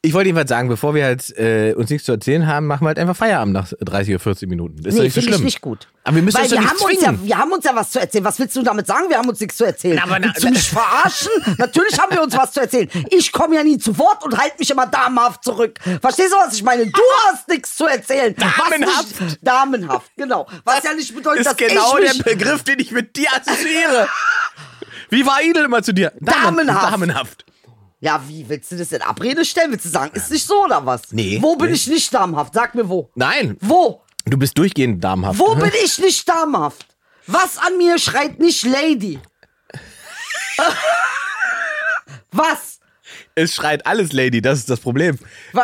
Ich 0.01 0.13
wollte 0.13 0.27
jedenfalls 0.29 0.47
sagen, 0.47 0.69
bevor 0.69 0.95
wir 0.95 1.03
halt 1.03 1.29
äh, 1.37 1.73
uns 1.73 1.89
nichts 1.89 2.05
zu 2.05 2.13
erzählen 2.13 2.47
haben, 2.47 2.67
machen 2.67 2.85
wir 2.85 2.87
halt 2.87 2.99
einfach 2.99 3.17
Feierabend 3.17 3.53
nach 3.53 3.67
30 3.81 4.13
oder 4.13 4.23
40 4.23 4.47
Minuten. 4.47 4.77
Das 4.81 4.93
ist 4.93 4.97
doch 4.97 4.99
Nee, 4.99 5.03
nicht 5.07 5.13
so 5.13 5.19
finde 5.19 5.29
ich 5.31 5.35
schlimm. 5.35 5.45
nicht 5.45 5.59
gut. 5.59 5.87
Aber 6.05 6.15
wir 6.15 6.23
müssen 6.23 6.37
Weil 6.37 6.43
uns 6.43 6.51
doch 6.53 6.61
wir 6.61 6.69
haben, 6.69 6.77
uns 6.79 7.01
ja, 7.01 7.13
wir 7.21 7.37
haben 7.37 7.51
uns 7.51 7.65
ja 7.65 7.75
was 7.75 7.91
zu 7.91 7.99
erzählen. 7.99 8.23
Was 8.23 8.39
willst 8.39 8.55
du 8.55 8.61
damit 8.63 8.87
sagen? 8.87 9.09
Wir 9.09 9.17
haben 9.17 9.27
uns 9.27 9.41
nichts 9.41 9.57
zu 9.57 9.65
erzählen. 9.65 9.97
Na, 9.97 10.03
aber 10.03 10.19
na- 10.19 10.27
willst 10.27 10.41
du 10.45 10.49
mich 10.51 10.69
verarschen? 10.69 11.31
Natürlich 11.57 11.99
haben 11.99 12.13
wir 12.15 12.23
uns 12.23 12.37
was 12.37 12.53
zu 12.53 12.61
erzählen. 12.61 12.87
Ich 13.09 13.29
komme 13.33 13.55
ja 13.57 13.63
nie 13.65 13.77
zu 13.77 13.97
Wort 13.97 14.23
und 14.23 14.37
halte 14.37 14.55
mich 14.57 14.69
immer 14.71 14.87
damenhaft 14.87 15.43
zurück. 15.43 15.77
Verstehst 15.99 16.31
du, 16.31 16.37
was 16.37 16.53
ich 16.53 16.63
meine? 16.63 16.85
Du 16.85 17.01
hast 17.27 17.49
nichts 17.49 17.75
zu 17.75 17.85
erzählen. 17.85 18.33
Damenhaft? 18.37 19.19
Nicht, 19.19 19.39
damenhaft, 19.41 20.11
genau. 20.15 20.47
Was 20.63 20.81
ja 20.81 20.93
nicht 20.93 21.13
bedeutet, 21.13 21.45
dass 21.45 21.51
ist 21.53 21.57
genau 21.57 21.97
ich 21.97 22.05
der 22.05 22.13
mich... 22.13 22.23
Begriff, 22.23 22.63
den 22.63 22.79
ich 22.79 22.91
mit 22.93 23.17
dir 23.17 23.27
assoziiere. 23.35 24.07
Wie 25.09 25.25
war 25.25 25.41
Idel 25.43 25.65
immer 25.65 25.83
zu 25.83 25.93
dir? 25.93 26.13
Damen- 26.21 26.55
Damenhaft. 26.55 26.93
Damenhaft. 26.93 27.45
Ja, 28.01 28.21
wie 28.27 28.47
willst 28.47 28.71
du 28.71 28.77
das 28.77 28.91
in 28.93 29.01
Abrede 29.01 29.43
stellen? 29.43 29.71
Willst 29.71 29.85
du 29.85 29.89
sagen, 29.89 30.11
ist 30.15 30.31
nicht 30.31 30.45
so 30.45 30.63
oder 30.63 30.85
was? 30.85 31.01
Nee, 31.11 31.37
Wo 31.41 31.55
bin 31.57 31.67
nee. 31.67 31.73
ich 31.73 31.87
nicht 31.87 32.13
damenhaft? 32.13 32.53
Sag 32.53 32.73
mir 32.75 32.87
wo. 32.87 33.09
Nein, 33.15 33.57
Wo? 33.59 34.01
du 34.25 34.37
bist 34.37 34.57
durchgehend 34.57 35.03
damenhaft. 35.03 35.37
Wo 35.39 35.55
bin 35.55 35.71
ich 35.83 35.99
nicht 35.99 36.27
damenhaft? 36.27 36.85
Was 37.27 37.57
an 37.57 37.77
mir 37.77 37.99
schreit 37.99 38.39
nicht 38.39 38.63
Lady? 38.65 39.19
Was? 42.31 42.79
Es 43.35 43.55
schreit 43.55 43.85
alles 43.85 44.13
Lady, 44.13 44.41
das 44.41 44.59
ist 44.59 44.69
das 44.69 44.79
Problem. 44.79 45.17
Ja. 45.53 45.63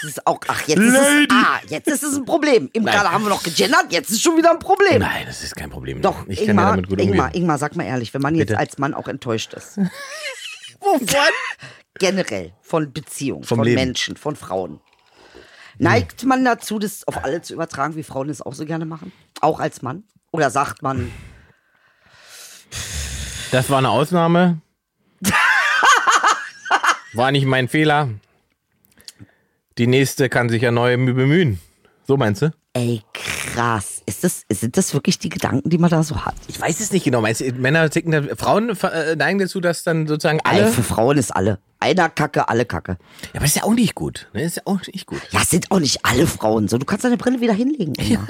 Das 0.00 0.10
ist 0.10 0.26
auch, 0.26 0.38
ach, 0.48 0.62
jetzt 0.68 0.78
ist, 0.78 0.94
es, 0.94 1.26
ah, 1.30 1.60
jetzt 1.66 1.88
ist 1.88 2.02
es 2.02 2.16
ein 2.16 2.24
Problem. 2.26 2.68
Eben 2.74 2.84
gerade 2.84 3.10
haben 3.10 3.24
wir 3.24 3.30
noch 3.30 3.42
gegendert, 3.42 3.86
jetzt 3.90 4.10
ist 4.10 4.22
schon 4.22 4.36
wieder 4.36 4.50
ein 4.50 4.58
Problem. 4.58 5.00
Nein, 5.00 5.24
das 5.26 5.42
ist 5.42 5.56
kein 5.56 5.70
Problem. 5.70 6.02
Doch, 6.02 6.26
ich 6.28 6.38
kann 6.38 6.46
ja 6.46 6.50
Ingmar, 6.52 6.70
damit 6.70 6.88
gut 6.88 7.00
Ingmar, 7.00 7.26
umgehen. 7.26 7.42
Ingmar, 7.42 7.58
sag 7.58 7.74
mal 7.74 7.84
ehrlich, 7.84 8.12
wenn 8.12 8.20
man 8.20 8.34
jetzt 8.34 8.48
Bitte. 8.48 8.58
als 8.58 8.76
Mann 8.76 8.92
auch 8.92 9.08
enttäuscht 9.08 9.54
ist, 9.54 9.78
Wovon? 10.84 11.32
generell 11.98 12.52
von 12.60 12.92
Beziehungen, 12.92 13.44
Vom 13.44 13.58
von 13.58 13.64
Leben. 13.66 13.80
Menschen, 13.80 14.16
von 14.16 14.36
Frauen, 14.36 14.80
neigt 15.78 16.24
man 16.24 16.44
dazu, 16.44 16.78
das 16.78 17.06
auf 17.06 17.24
alle 17.24 17.40
zu 17.42 17.54
übertragen, 17.54 17.96
wie 17.96 18.02
Frauen 18.02 18.28
es 18.28 18.42
auch 18.42 18.54
so 18.54 18.64
gerne 18.64 18.84
machen? 18.84 19.12
Auch 19.40 19.60
als 19.60 19.82
Mann? 19.82 20.04
Oder 20.32 20.50
sagt 20.50 20.82
man, 20.82 21.10
Das 23.52 23.70
war 23.70 23.78
eine 23.78 23.90
Ausnahme. 23.90 24.60
War 27.12 27.30
nicht 27.30 27.46
mein 27.46 27.68
Fehler. 27.68 28.08
Die 29.78 29.86
nächste 29.86 30.28
kann 30.28 30.48
sich 30.48 30.62
ja 30.62 30.72
neu 30.72 30.96
bemühen. 30.96 31.60
So 32.06 32.16
meinst 32.16 32.42
du? 32.42 32.50
ey, 32.76 33.02
krass, 33.12 33.93
ist 34.06 34.24
das, 34.24 34.42
sind 34.50 34.76
das 34.76 34.94
wirklich 34.94 35.18
die 35.18 35.28
Gedanken, 35.28 35.70
die 35.70 35.78
man 35.78 35.90
da 35.90 36.02
so 36.02 36.24
hat? 36.24 36.34
Ich 36.48 36.60
weiß 36.60 36.80
es 36.80 36.92
nicht 36.92 37.04
genau. 37.04 37.20
Meinst 37.20 37.40
du, 37.40 37.52
Männer 37.52 37.88
ticken 37.90 38.12
da, 38.12 38.22
Frauen 38.36 38.70
äh, 38.70 39.16
neigen 39.16 39.38
dazu, 39.38 39.60
dass 39.60 39.82
dann 39.82 40.06
sozusagen 40.06 40.40
alle. 40.44 40.66
Ey, 40.66 40.72
für 40.72 40.82
Frauen 40.82 41.16
ist 41.16 41.30
alle. 41.30 41.58
Einer 41.84 42.08
Kacke, 42.08 42.48
alle 42.48 42.64
Kacke. 42.64 42.96
Ja, 43.34 43.40
aber 43.40 43.44
ist 43.44 43.56
ja 43.56 43.64
auch 43.64 43.74
nicht 43.74 43.94
gut. 43.94 44.26
Ne? 44.32 44.42
Ist 44.42 44.56
ja 44.56 44.62
auch 44.64 44.80
nicht 44.90 45.04
gut. 45.06 45.20
Ja, 45.32 45.40
es 45.42 45.50
sind 45.50 45.70
auch 45.70 45.80
nicht 45.80 45.98
alle 46.02 46.26
Frauen 46.26 46.66
so. 46.66 46.78
Du 46.78 46.86
kannst 46.86 47.04
deine 47.04 47.18
Brille 47.18 47.42
wieder 47.42 47.52
hinlegen. 47.52 47.92
Ingmar. 47.96 48.26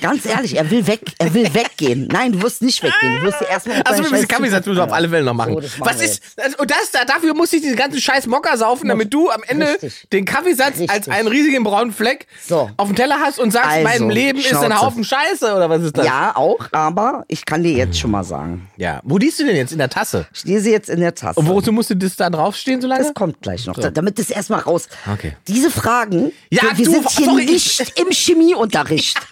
Ganz 0.00 0.26
ehrlich, 0.26 0.56
er 0.56 0.68
will 0.72 0.84
weg, 0.88 1.00
er 1.18 1.32
will 1.32 1.54
weggehen. 1.54 2.08
Nein, 2.10 2.32
du 2.32 2.42
wirst 2.42 2.60
nicht 2.60 2.82
weggehen. 2.82 3.18
Du 3.20 3.22
wirst 3.26 3.40
dir 3.40 3.48
erstmal 3.48 3.82
Also 3.82 4.02
wir 4.02 4.10
müssen 4.10 4.26
Kaffeesatz 4.26 4.66
müssen 4.66 4.78
wir 4.78 4.84
auf 4.84 4.92
alle 4.92 5.08
Fälle 5.08 5.24
noch 5.24 5.34
machen. 5.34 5.54
Das 5.60 5.78
machen 5.78 5.94
Was 5.94 6.02
ist 6.02 6.22
also, 6.42 6.56
und 6.58 6.70
das 6.72 6.90
da, 6.90 7.04
dafür 7.04 7.34
muss 7.34 7.52
ich 7.52 7.60
diesen 7.62 7.76
ganzen 7.76 8.00
Scheiß 8.00 8.26
Mokka 8.26 8.56
saufen, 8.56 8.88
damit 8.88 9.14
du 9.14 9.30
am 9.30 9.44
Ende 9.46 9.68
Richtig. 9.74 10.08
den 10.12 10.24
Kaffeesatz 10.24 10.80
als 10.80 10.90
Richtig. 10.90 11.12
einen 11.12 11.28
riesigen 11.28 11.62
braunen 11.62 11.92
Fleck 11.92 12.26
So. 12.48 12.68
auf 12.76 12.88
dem 12.88 12.96
Teller 12.96 13.20
hast 13.20 13.38
und 13.38 13.52
sagst, 13.52 13.70
Also, 13.70 13.84
mein 13.84 14.10
Leben 14.10 14.38
ist 14.40 14.52
ein. 14.54 14.80
Haufen 14.80 15.04
Scheiße 15.04 15.54
oder 15.54 15.70
was 15.70 15.82
ist 15.82 15.96
das? 15.96 16.04
Ja, 16.04 16.34
auch, 16.34 16.66
aber 16.72 17.24
ich 17.28 17.44
kann 17.44 17.62
dir 17.62 17.72
jetzt 17.72 17.96
schon 17.96 18.10
mal 18.10 18.24
sagen. 18.24 18.68
Ja. 18.76 19.00
Wo 19.04 19.18
liest 19.18 19.38
du 19.38 19.44
denn 19.44 19.54
jetzt 19.56 19.70
in 19.70 19.78
der 19.78 19.88
Tasse? 19.90 20.26
Ich 20.34 20.42
lese 20.44 20.70
jetzt 20.70 20.88
in 20.90 20.98
der 20.98 21.14
Tasse. 21.14 21.38
Und 21.38 21.46
wozu 21.46 21.70
musste 21.70 21.94
das 21.96 22.16
da 22.16 22.28
draufstehen 22.28 22.80
so 22.86 22.90
lange? 22.94 23.04
das 23.04 23.14
kommt 23.14 23.40
gleich 23.42 23.66
noch, 23.66 23.76
da- 23.76 23.90
damit 23.90 24.18
das 24.18 24.30
erstmal 24.30 24.60
raus. 24.60 24.88
Okay. 25.12 25.36
Diese 25.48 25.70
Fragen, 25.70 26.32
Ja, 26.50 26.62
wir, 26.62 26.78
wir 26.78 26.84
du, 26.86 26.90
sind 26.92 27.10
hier 27.10 27.26
sorry, 27.26 27.42
ich- 27.44 27.78
nicht 27.78 27.98
im 28.00 28.10
Chemieunterricht. 28.10 29.18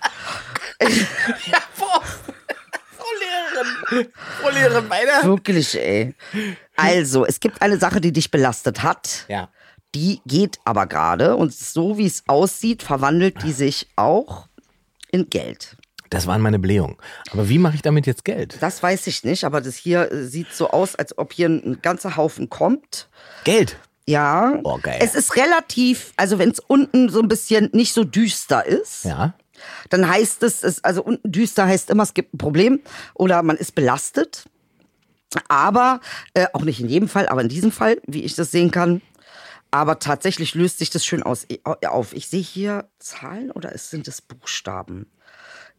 Ja, 0.80 1.58
Frau, 1.74 2.00
Frau 2.96 3.06
Lehrerin. 3.20 4.08
Frau 4.40 4.50
Lehrerin, 4.50 4.90
weiter. 4.90 5.24
Wirklich, 5.26 5.78
ey. 5.78 6.14
Also, 6.76 7.24
es 7.24 7.38
gibt 7.40 7.62
eine 7.62 7.78
Sache, 7.78 8.00
die 8.00 8.12
dich 8.12 8.30
belastet 8.30 8.82
hat. 8.82 9.24
Ja. 9.28 9.48
Die 9.94 10.20
geht 10.26 10.58
aber 10.64 10.86
gerade 10.86 11.36
und 11.36 11.54
so 11.54 11.96
wie 11.96 12.06
es 12.06 12.24
aussieht, 12.26 12.82
verwandelt 12.82 13.42
die 13.44 13.52
sich 13.52 13.86
auch 13.94 14.48
in 15.12 15.30
Geld. 15.30 15.76
Das 16.14 16.26
waren 16.26 16.40
meine 16.40 16.58
Blähungen. 16.58 16.96
Aber 17.32 17.48
wie 17.48 17.58
mache 17.58 17.74
ich 17.74 17.82
damit 17.82 18.06
jetzt 18.06 18.24
Geld? 18.24 18.56
Das 18.60 18.82
weiß 18.82 19.06
ich 19.08 19.24
nicht, 19.24 19.44
aber 19.44 19.60
das 19.60 19.74
hier 19.76 20.10
äh, 20.12 20.24
sieht 20.24 20.52
so 20.52 20.70
aus, 20.70 20.94
als 20.94 21.18
ob 21.18 21.32
hier 21.32 21.48
ein 21.48 21.78
ganzer 21.82 22.16
Haufen 22.16 22.48
kommt. 22.48 23.08
Geld. 23.44 23.76
Ja. 24.06 24.60
Oh, 24.64 24.78
geil. 24.82 24.98
Es 25.00 25.14
ist 25.14 25.34
relativ, 25.36 26.12
also 26.16 26.38
wenn 26.38 26.50
es 26.50 26.60
unten 26.60 27.08
so 27.08 27.20
ein 27.20 27.28
bisschen 27.28 27.70
nicht 27.72 27.92
so 27.94 28.04
düster 28.04 28.64
ist, 28.64 29.04
Ja. 29.04 29.34
dann 29.90 30.08
heißt 30.08 30.42
es, 30.42 30.62
es, 30.62 30.84
also 30.84 31.02
unten 31.02 31.32
düster 31.32 31.66
heißt 31.66 31.90
immer, 31.90 32.02
es 32.02 32.14
gibt 32.14 32.34
ein 32.34 32.38
Problem 32.38 32.80
oder 33.14 33.42
man 33.42 33.56
ist 33.56 33.74
belastet. 33.74 34.44
Aber, 35.48 36.00
äh, 36.34 36.46
auch 36.52 36.62
nicht 36.62 36.80
in 36.80 36.88
jedem 36.88 37.08
Fall, 37.08 37.28
aber 37.28 37.40
in 37.40 37.48
diesem 37.48 37.72
Fall, 37.72 38.00
wie 38.06 38.22
ich 38.22 38.36
das 38.36 38.50
sehen 38.52 38.70
kann. 38.70 39.02
Aber 39.72 39.98
tatsächlich 39.98 40.54
löst 40.54 40.78
sich 40.78 40.90
das 40.90 41.04
schön 41.04 41.24
aus, 41.24 41.46
äh, 41.48 41.58
auf. 41.88 42.12
Ich 42.12 42.28
sehe 42.28 42.42
hier 42.42 42.88
Zahlen 43.00 43.50
oder 43.50 43.74
es 43.74 43.90
sind 43.90 44.06
es 44.06 44.20
Buchstaben? 44.22 45.06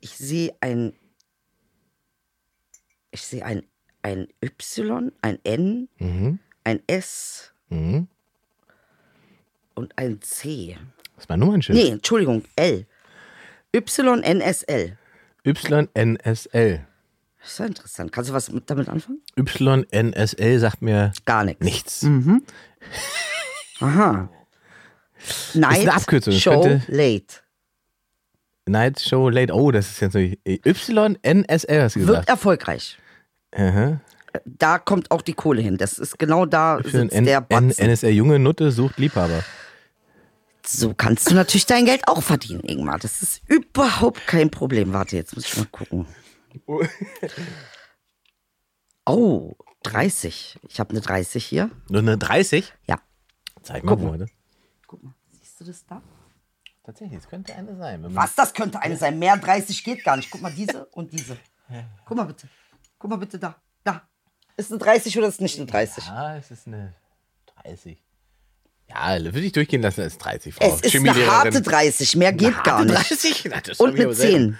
Ich 0.05 0.11
sehe 0.17 0.55
ein, 0.61 0.93
ich 3.09 3.21
sehe 3.23 3.43
ein, 3.43 3.63
ein 4.03 4.27
Y, 4.43 5.11
ein 5.23 5.39
N, 5.43 5.89
ein 6.63 6.79
S 6.85 7.51
Mhm. 7.69 8.07
und 9.73 9.97
ein 9.97 10.21
C. 10.21 10.77
Das 11.15 11.23
ist 11.23 11.29
mein 11.29 11.39
Nummernschild. 11.39 11.75
Nee, 11.75 11.89
Entschuldigung, 11.89 12.43
L. 12.55 12.85
YNSL. 13.73 14.95
YNSL. 15.43 16.85
Das 17.41 17.49
ist 17.51 17.57
ja 17.59 17.65
interessant. 17.65 18.11
Kannst 18.11 18.29
du 18.29 18.33
was 18.35 18.51
mit, 18.51 18.69
damit 18.69 18.87
anfangen? 18.89 19.23
YNSL 19.35 20.59
sagt 20.59 20.83
mir 20.83 21.13
Gar 21.25 21.45
nichts. 21.45 21.63
nichts. 21.65 22.01
Mhm. 22.03 22.43
Aha. 23.79 24.29
Night 25.55 25.79
eine 25.79 25.93
Abkürzung, 25.95 26.33
das 26.33 26.41
Show 26.43 26.61
könnte- 26.61 26.91
Late. 26.91 27.37
Night 28.67 28.99
Show 28.99 29.29
Late. 29.29 29.53
Oh, 29.53 29.71
das 29.71 29.87
ist 29.91 29.99
jetzt 30.01 30.13
natürlich. 30.13 30.39
YNSL 30.45 31.81
hast 31.83 31.95
du 31.95 31.99
Wird 31.99 32.09
gesagt. 32.09 32.29
erfolgreich. 32.29 32.97
Aha. 33.55 34.01
Da 34.45 34.79
kommt 34.79 35.11
auch 35.11 35.21
die 35.21 35.33
Kohle 35.33 35.61
hin. 35.61 35.77
Das 35.77 35.97
ist 35.97 36.19
genau 36.19 36.45
da 36.45 36.79
Für 36.81 36.89
sitzt 36.89 37.13
N 37.13 37.25
der 37.25 37.41
Batzen. 37.41 37.71
NSL 37.71 38.09
Junge 38.11 38.39
Nutte 38.39 38.71
sucht 38.71 38.97
Liebhaber. 38.97 39.43
So 40.65 40.93
kannst 40.93 41.29
du 41.29 41.35
natürlich 41.35 41.67
dein 41.67 41.85
Geld 41.85 42.07
auch 42.07 42.23
verdienen, 42.23 42.61
Ingmar. 42.61 42.97
Das 42.97 43.21
ist 43.21 43.41
überhaupt 43.47 44.25
kein 44.25 44.49
Problem. 44.49 44.93
Warte, 44.93 45.15
jetzt 45.15 45.35
muss 45.35 45.45
ich 45.45 45.57
mal 45.57 45.67
gucken. 45.71 46.07
Oh, 49.07 49.53
30. 49.83 50.57
Ich 50.67 50.79
habe 50.79 50.89
eine 50.89 51.01
30 51.01 51.45
hier. 51.45 51.69
Nur 51.89 52.01
eine 52.01 52.17
30? 52.17 52.73
Ja. 52.87 52.99
Zeig 53.61 53.83
mal, 53.83 53.99
wo 53.99 54.15
das. 54.15 54.31
Guck 54.87 55.03
mal, 55.03 55.13
siehst 55.29 55.59
du 55.59 55.63
das 55.65 55.85
da? 55.85 56.01
Tatsächlich, 56.85 57.17
es 57.19 57.27
könnte 57.27 57.55
eine 57.55 57.75
sein. 57.75 58.05
Was, 58.15 58.35
das 58.35 58.53
könnte 58.53 58.79
eine 58.79 58.95
sein? 58.95 59.17
Mehr 59.17 59.37
30 59.37 59.83
geht 59.83 60.03
gar 60.03 60.17
nicht. 60.17 60.29
Guck 60.29 60.41
mal, 60.41 60.51
diese 60.51 60.85
und 60.85 61.11
diese. 61.11 61.35
Guck 62.05 62.15
mal 62.17 62.25
bitte. 62.25 62.47
Guck 62.99 63.09
mal 63.09 63.15
bitte 63.17 63.39
da. 63.39 63.55
Da. 63.83 64.07
Ist 64.55 64.71
eine 64.71 64.77
30 64.79 65.17
oder 65.17 65.27
ist 65.27 65.41
nicht 65.41 65.57
eine 65.57 65.65
30? 65.65 66.03
Ah, 66.05 66.37
es 66.37 66.51
ist 66.51 66.67
eine 66.67 66.93
30. 67.63 68.01
Ja, 68.87 69.17
würde 69.23 69.39
ich 69.41 69.51
durchgehen 69.51 69.81
lassen 69.81 70.01
als 70.01 70.19
30 70.19 70.53
Frau. 70.53 70.75
Es 70.75 70.81
ist 70.81 70.95
eine 70.95 71.13
harte 71.25 71.61
30, 71.63 72.15
mehr 72.17 72.31
geht 72.33 72.63
gar 72.63 72.77
Harte 72.79 72.93
nicht. 72.93 73.09
30? 73.09 73.45
Na, 73.49 73.61
das 73.61 73.79
Und 73.79 73.99
eine 73.99 74.13
selten. 74.13 74.37
10. 74.53 74.57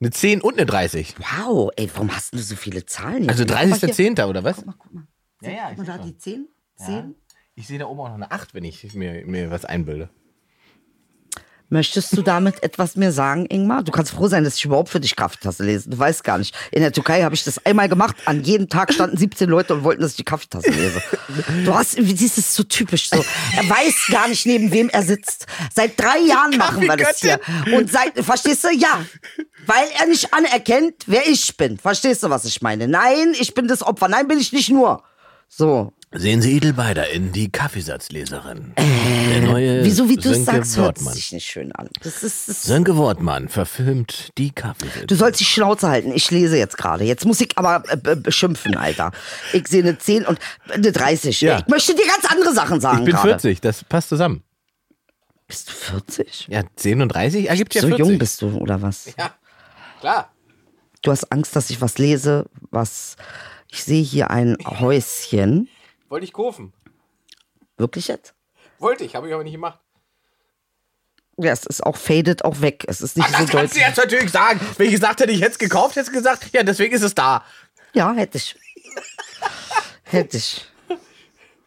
Eine 0.00 0.10
10 0.10 0.40
und 0.40 0.54
eine 0.54 0.66
30. 0.66 1.14
Wow, 1.18 1.70
ey, 1.76 1.88
warum 1.94 2.14
hast 2.14 2.34
du 2.34 2.38
so 2.38 2.56
viele 2.56 2.84
Zahlen 2.86 3.22
hier? 3.22 3.30
Also 3.30 3.44
Guck 3.46 3.54
mal 3.54 3.66
hier. 3.66 3.92
30.10. 3.92 4.26
oder 4.26 4.42
was? 4.42 4.56
Guck 4.56 4.66
mal, 4.66 4.74
guck 4.76 4.92
mal. 4.92 5.06
Ja, 5.42 5.50
ja, 5.50 5.70
ich 5.70 5.76
Guck 5.76 5.86
mal 5.86 5.96
da 5.96 6.02
schon. 6.02 6.06
die 6.12 6.18
10? 6.18 6.48
10? 6.84 7.14
Ich 7.54 7.68
sehe 7.68 7.78
da 7.78 7.86
oben 7.86 8.00
auch 8.00 8.08
noch 8.08 8.14
eine 8.16 8.32
8, 8.32 8.52
wenn 8.52 8.64
ich 8.64 8.92
mir, 8.94 9.24
mir 9.24 9.50
was 9.52 9.64
einbilde. 9.64 10.10
Möchtest 11.68 12.16
du 12.16 12.22
damit 12.22 12.62
etwas 12.62 12.94
mir 12.94 13.10
sagen, 13.10 13.44
Ingmar? 13.46 13.82
Du 13.82 13.90
kannst 13.90 14.12
froh 14.12 14.28
sein, 14.28 14.44
dass 14.44 14.56
ich 14.56 14.64
überhaupt 14.64 14.88
für 14.88 15.00
dich 15.00 15.16
Kaffeetasse 15.16 15.64
lese. 15.64 15.90
Du 15.90 15.98
weißt 15.98 16.22
gar 16.22 16.38
nicht. 16.38 16.54
In 16.70 16.80
der 16.80 16.92
Türkei 16.92 17.22
habe 17.22 17.34
ich 17.34 17.42
das 17.42 17.64
einmal 17.66 17.88
gemacht. 17.88 18.14
An 18.24 18.44
jedem 18.44 18.68
Tag 18.68 18.92
standen 18.92 19.16
17 19.16 19.50
Leute 19.50 19.74
und 19.74 19.82
wollten, 19.82 20.02
dass 20.02 20.12
ich 20.12 20.16
die 20.18 20.24
Kaffeetasse 20.24 20.70
lese. 20.70 21.02
Du 21.64 21.74
hast, 21.74 21.96
wie 21.96 22.16
siehst 22.16 22.38
es 22.38 22.54
so 22.54 22.62
typisch 22.62 23.08
so. 23.08 23.24
Er 23.56 23.68
weiß 23.68 24.06
gar 24.12 24.28
nicht, 24.28 24.46
neben 24.46 24.70
wem 24.70 24.88
er 24.90 25.02
sitzt. 25.02 25.46
Seit 25.74 25.98
drei 25.98 26.20
Jahren 26.20 26.56
machen 26.56 26.82
wir 26.82 26.96
das 26.96 27.18
hier. 27.18 27.40
Und 27.76 27.90
seit, 27.90 28.16
verstehst 28.24 28.62
du? 28.62 28.68
Ja. 28.68 29.04
Weil 29.66 29.86
er 29.98 30.06
nicht 30.06 30.32
anerkennt, 30.32 30.94
wer 31.06 31.26
ich 31.26 31.56
bin. 31.56 31.78
Verstehst 31.78 32.22
du, 32.22 32.30
was 32.30 32.44
ich 32.44 32.62
meine? 32.62 32.86
Nein, 32.86 33.34
ich 33.38 33.54
bin 33.54 33.66
das 33.66 33.82
Opfer. 33.82 34.06
Nein, 34.06 34.28
bin 34.28 34.38
ich 34.38 34.52
nicht 34.52 34.70
nur. 34.70 35.02
So. 35.48 35.92
Sehen 36.12 36.40
Sie 36.40 36.56
Edelbeider 36.56 37.10
in 37.10 37.32
die 37.32 37.50
Kaffeesatzleserin. 37.50 38.72
Der 38.76 39.40
neue 39.42 39.84
Wieso, 39.84 40.08
wie 40.08 40.16
du 40.16 40.30
es 40.30 40.36
Sönke 40.36 40.52
sagst, 40.52 40.76
hört 40.76 40.86
Wortmann. 40.98 41.14
sich 41.14 41.32
nicht 41.32 41.46
schön 41.46 41.72
an. 41.72 41.88
Das 42.00 42.22
ist, 42.22 42.48
das 42.48 42.62
Sönke 42.62 42.96
Wortmann 42.96 43.48
verfilmt 43.48 44.30
die 44.38 44.52
Kaffeesatzleserin. 44.52 45.08
Du 45.08 45.14
sollst 45.16 45.40
die 45.40 45.44
Schnauze 45.44 45.88
halten. 45.88 46.12
Ich 46.12 46.30
lese 46.30 46.56
jetzt 46.56 46.78
gerade. 46.78 47.04
Jetzt 47.04 47.26
muss 47.26 47.40
ich 47.40 47.58
aber 47.58 47.82
äh, 47.88 48.14
beschimpfen, 48.16 48.76
Alter. 48.76 49.10
Ich 49.52 49.66
sehe 49.66 49.82
eine 49.82 49.98
10 49.98 50.26
und 50.26 50.38
eine 50.68 50.92
30. 50.92 51.40
Ja. 51.40 51.58
Ich 51.58 51.66
möchte 51.66 51.94
dir 51.94 52.06
ganz 52.06 52.24
andere 52.32 52.54
Sachen 52.54 52.80
sagen 52.80 52.98
Ich 53.00 53.04
bin 53.06 53.14
gerade. 53.14 53.30
40, 53.30 53.60
das 53.60 53.82
passt 53.84 54.08
zusammen. 54.08 54.42
Bist 55.48 55.68
du 55.68 55.72
40? 55.72 56.46
Ja, 56.50 56.62
10 56.76 57.02
und 57.02 57.08
30 57.08 57.48
ergibt 57.48 57.74
ja 57.74 57.82
so 57.82 57.88
40. 57.88 58.06
jung 58.06 58.18
bist 58.18 58.42
du, 58.42 58.56
oder 58.56 58.80
was? 58.80 59.06
Ja, 59.18 59.34
klar. 60.00 60.32
Du 61.02 61.10
hast 61.10 61.30
Angst, 61.32 61.54
dass 61.56 61.68
ich 61.70 61.80
was 61.80 61.98
lese, 61.98 62.46
was... 62.70 63.16
Ich 63.68 63.82
sehe 63.82 64.02
hier 64.02 64.30
ein 64.30 64.56
Häuschen. 64.64 65.68
Wollte 66.08 66.24
ich 66.24 66.32
kaufen. 66.32 66.72
Wirklich 67.76 68.08
jetzt? 68.08 68.34
Wollte 68.78 69.04
ich, 69.04 69.14
habe 69.14 69.28
ich 69.28 69.34
aber 69.34 69.44
nicht 69.44 69.54
gemacht. 69.54 69.80
Ja, 71.38 71.52
es 71.52 71.66
ist 71.66 71.84
auch 71.84 71.96
faded, 71.96 72.44
auch 72.44 72.60
weg. 72.60 72.84
Es 72.88 73.00
ist 73.00 73.16
nicht 73.16 73.26
Ach, 73.32 73.38
so 73.38 73.44
das 73.44 73.50
kannst 73.50 73.76
du 73.76 73.80
jetzt 73.80 73.96
natürlich 73.98 74.30
sagen. 74.30 74.60
Wenn 74.78 74.86
ich 74.86 74.92
gesagt 74.92 75.20
hätte, 75.20 75.32
ich 75.32 75.40
hätte 75.40 75.52
es 75.52 75.58
gekauft, 75.58 75.96
hättest 75.96 76.10
du 76.10 76.16
gesagt, 76.18 76.48
ja, 76.52 76.62
deswegen 76.62 76.94
ist 76.94 77.02
es 77.02 77.14
da. 77.14 77.44
Ja, 77.92 78.12
hätte 78.12 78.38
ich. 78.38 78.56
hätte 80.04 80.36
ich. 80.38 80.66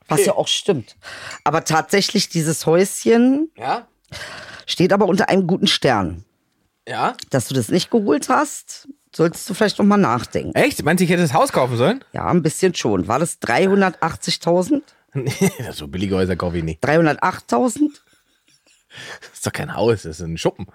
Was 0.08 0.26
ja 0.26 0.34
auch 0.34 0.48
stimmt. 0.48 0.96
Aber 1.44 1.64
tatsächlich, 1.66 2.30
dieses 2.30 2.66
Häuschen 2.66 3.52
Ja? 3.56 3.88
steht 4.66 4.92
aber 4.92 5.06
unter 5.06 5.30
einem 5.30 5.46
guten 5.46 5.68
Stern. 5.68 6.26
Ja? 6.88 7.16
dass 7.30 7.48
du 7.48 7.54
das 7.54 7.70
nicht 7.70 7.92
geholt 7.92 8.30
hast, 8.30 8.88
solltest 9.16 9.50
du 9.50 9.54
vielleicht 9.54 9.80
noch 9.80 9.86
mal 9.86 9.98
nachdenken. 9.98 10.56
Echt? 10.56 10.84
Meinst 10.84 11.02
du, 11.02 11.06
ich 11.06 11.10
hätte 11.12 11.22
das 11.22 11.34
Haus 11.34 11.52
kaufen 11.52 11.78
sollen? 11.78 12.04
Ja, 12.14 12.28
ein 12.28 12.42
bisschen 12.42 12.76
schon. 12.76 13.08
War 13.08 13.20
das 13.20 13.42
380.000? 13.42 14.82
Nee, 15.14 15.32
so 15.72 15.88
billige 15.88 16.16
Häuser 16.16 16.36
kaufe 16.36 16.58
ich 16.58 16.64
nicht. 16.64 16.84
308.000? 16.84 17.90
Das 19.22 19.30
ist 19.34 19.46
doch 19.46 19.52
kein 19.52 19.76
Haus, 19.76 20.04
das 20.04 20.20
ist 20.20 20.26
ein 20.26 20.38
Schuppen. 20.38 20.68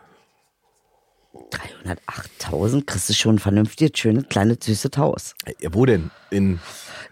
308.000 1.85 2.85
kriegst 2.87 3.09
du 3.09 3.13
schon 3.13 3.37
ein 3.37 3.39
vernünftiges, 3.41 3.99
schönes, 3.99 4.29
kleines, 4.29 4.59
süßes 4.63 4.93
Haus. 4.97 5.35
Ja, 5.61 5.75
wo 5.75 5.85
denn? 5.85 6.11
In. 6.31 6.61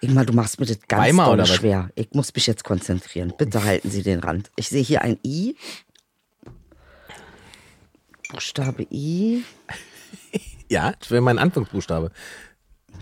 Ingmar, 0.01 0.25
du 0.25 0.33
machst 0.33 0.61
mir 0.61 0.67
das 0.67 0.79
ganz 0.87 1.03
Weimar 1.03 1.33
oder 1.33 1.43
was? 1.43 1.55
schwer. 1.55 1.91
Ich 1.97 2.11
muss 2.13 2.33
mich 2.35 2.47
jetzt 2.47 2.65
konzentrieren. 2.65 3.33
Bitte 3.37 3.65
halten 3.65 3.91
Sie 3.91 4.03
den 4.03 4.21
Rand. 4.21 4.51
Ich 4.57 4.69
sehe 4.69 4.83
hier 4.83 5.03
ein 5.03 5.19
I. 5.25 5.57
Buchstabe 8.31 8.87
I. 8.91 9.45
Ja, 10.69 10.95
das 10.99 11.11
wäre 11.11 11.21
mein 11.21 11.39
Anfangsbuchstabe. 11.39 12.13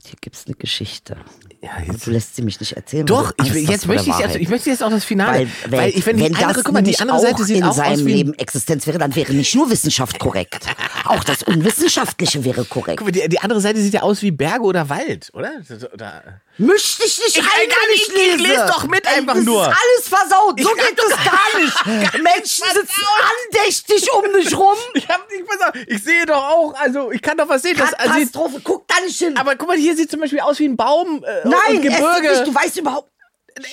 Hier 0.02 0.16
gibt 0.20 0.34
es 0.36 0.46
eine 0.46 0.54
Geschichte. 0.56 1.16
Ja, 1.62 1.70
jetzt. 1.86 2.06
du 2.06 2.10
lässt 2.10 2.34
sie 2.36 2.42
mich 2.42 2.58
nicht 2.58 2.72
erzählen. 2.72 3.04
Doch, 3.06 3.32
ich, 3.42 3.52
jetzt 3.68 3.86
möchte 3.86 4.08
ich, 4.10 4.16
jetzt, 4.18 4.20
Wahrheit. 4.28 4.36
ich 4.40 4.48
möchte 4.48 4.70
jetzt 4.70 4.82
auch 4.82 4.90
das 4.90 5.04
Finale. 5.04 5.46
Weil, 5.66 5.78
Weil, 5.78 5.90
ich, 5.90 6.06
wenn 6.06 6.16
die 6.16 6.24
andere, 6.26 6.54
das 6.54 6.64
guck 6.64 6.72
mal, 6.72 6.82
die 6.82 6.98
andere 6.98 7.20
Seite 7.20 7.44
sieht 7.44 7.58
in 7.58 7.64
auch 7.64 7.68
aus 7.70 7.76
seinem 7.76 8.06
wie. 8.06 8.12
Leben 8.14 8.34
Existenz 8.34 8.86
wäre, 8.86 8.98
dann 8.98 9.14
wäre 9.14 9.32
nicht 9.34 9.54
nur 9.54 9.70
Wissenschaft 9.70 10.18
korrekt. 10.18 10.64
auch 11.04 11.22
das 11.24 11.42
Unwissenschaftliche 11.42 12.44
wäre 12.44 12.64
korrekt. 12.64 12.98
Guck 12.98 13.08
mal, 13.08 13.12
die, 13.12 13.28
die 13.28 13.40
andere 13.40 13.60
Seite 13.60 13.80
sieht 13.80 13.92
ja 13.94 14.00
aus 14.02 14.22
wie 14.22 14.30
Berge 14.30 14.62
oder 14.64 14.88
Wald, 14.88 15.28
oder? 15.34 15.52
Oder 15.92 16.40
Misch 16.56 16.98
dich 16.98 17.18
nicht 17.24 17.36
Ich- 17.38 17.42
ein, 17.42 17.46
wenn 17.68 17.94
ich- 17.94 18.02
ich 18.02 18.08
ich 18.08 18.14
lese. 18.38 18.48
lese 18.52 18.66
doch 18.68 18.86
mit 18.86 19.06
einfach 19.06 19.34
das 19.34 19.44
nur. 19.44 19.62
ist 19.62 19.68
alles 19.68 20.08
versaut. 20.08 20.60
So 20.60 20.70
Ich 20.70 20.76
geht 20.76 20.98
es 20.98 21.16
gar 21.24 21.60
nicht. 21.60 22.14
Menschen 22.22 22.64
sitzen 22.74 23.02
andächtig 23.46 24.08
um 24.12 24.32
mich 24.32 24.56
rum. 24.56 24.76
Ich 24.94 25.08
hab 25.08 25.26
nicht 25.30 25.46
pass 25.46 25.60
auf, 25.68 25.74
ich 25.86 26.02
sehe 26.02 26.26
doch 26.26 26.36
auch, 26.42 26.74
also 26.74 27.10
ich 27.12 27.22
kann 27.22 27.36
doch 27.38 27.48
was 27.48 27.62
sehen. 27.62 27.76
Das, 27.78 27.94
also, 27.94 28.12
Katastrophe. 28.14 28.60
Guck 28.62 28.86
da 28.88 28.94
nicht 29.04 29.18
hin. 29.18 29.36
aber 29.38 29.56
guck 29.56 29.68
mal, 29.68 29.76
hier 29.78 29.89
sieht 29.96 30.10
zum 30.10 30.20
Beispiel 30.20 30.40
aus 30.40 30.58
wie 30.58 30.66
ein 30.66 30.76
Baum 30.76 31.24
äh, 31.24 31.48
Nein, 31.48 31.82
Gebirge. 31.82 32.30
nicht. 32.30 32.46
Du 32.46 32.54
weißt 32.54 32.78
überhaupt. 32.78 33.10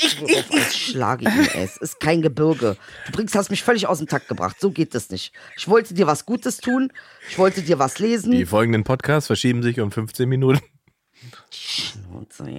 ich, 0.01 0.21
ich, 0.23 0.45
Ich 0.51 0.85
schlage 0.91 1.25
ihn, 1.25 1.47
es 1.55 1.77
ist 1.77 1.99
kein 1.99 2.21
Gebirge. 2.21 2.77
Du 3.05 3.11
bringst, 3.11 3.35
hast 3.35 3.49
mich 3.49 3.63
völlig 3.63 3.87
aus 3.87 3.99
dem 3.99 4.07
Takt 4.07 4.27
gebracht. 4.27 4.57
So 4.59 4.71
geht 4.71 4.95
das 4.95 5.09
nicht. 5.09 5.33
Ich 5.57 5.67
wollte 5.67 5.93
dir 5.93 6.07
was 6.07 6.25
Gutes 6.25 6.57
tun. 6.57 6.91
Ich 7.29 7.37
wollte 7.37 7.61
dir 7.61 7.79
was 7.79 7.99
lesen. 7.99 8.31
die 8.31 8.45
folgenden 8.45 8.83
Podcasts 8.83 9.27
verschieben 9.27 9.61
sich 9.63 9.79
um 9.79 9.91
15 9.91 10.27
Minuten. 10.27 10.59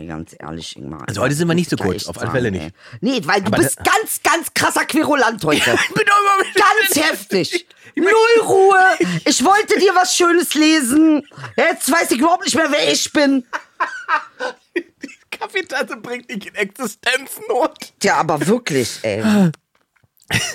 Ganz 0.06 0.34
ehrlich, 0.38 0.76
Ingmar. 0.76 1.04
Also 1.06 1.20
heute 1.20 1.34
sind 1.34 1.48
wir 1.48 1.54
nicht 1.54 1.70
so 1.70 1.76
kurz, 1.76 2.06
auf 2.06 2.18
alle 2.18 2.30
Fälle 2.30 2.48
ey. 2.48 2.58
nicht. 2.58 2.74
Nee, 3.00 3.20
weil 3.24 3.40
du 3.40 3.48
Aber 3.48 3.58
bist 3.58 3.78
ganz, 3.78 4.22
ganz 4.22 4.52
krasser 4.54 4.84
Querulant 4.84 5.42
heute. 5.44 5.78
Ich 5.88 5.94
bin 5.94 6.04
doch 6.06 6.18
immer 6.20 6.44
Ganz 6.54 6.96
heftig. 6.96 7.66
Null 7.94 8.42
Ruhe. 8.42 8.84
Ich 9.24 9.44
wollte 9.44 9.78
dir 9.78 9.94
was 9.94 10.14
Schönes 10.16 10.54
lesen. 10.54 11.26
Jetzt 11.56 11.90
weiß 11.90 12.10
ich 12.10 12.18
überhaupt 12.18 12.44
nicht 12.44 12.56
mehr, 12.56 12.70
wer 12.70 12.92
ich 12.92 13.12
bin. 13.12 13.44
Die 14.76 15.14
Kaffeetasse 15.30 15.96
bringt 15.96 16.30
dich 16.30 16.46
in 16.48 16.54
Existenznot. 16.54 17.92
Ja, 18.02 18.16
aber 18.16 18.44
wirklich, 18.46 18.98
ey. 19.02 19.50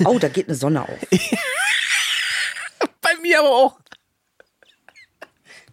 Oh, 0.05 0.19
da 0.19 0.27
geht 0.27 0.47
eine 0.47 0.55
Sonne 0.55 0.81
auf. 0.83 0.99
Bei 3.01 3.15
mir 3.21 3.39
aber 3.39 3.49
auch. 3.49 3.79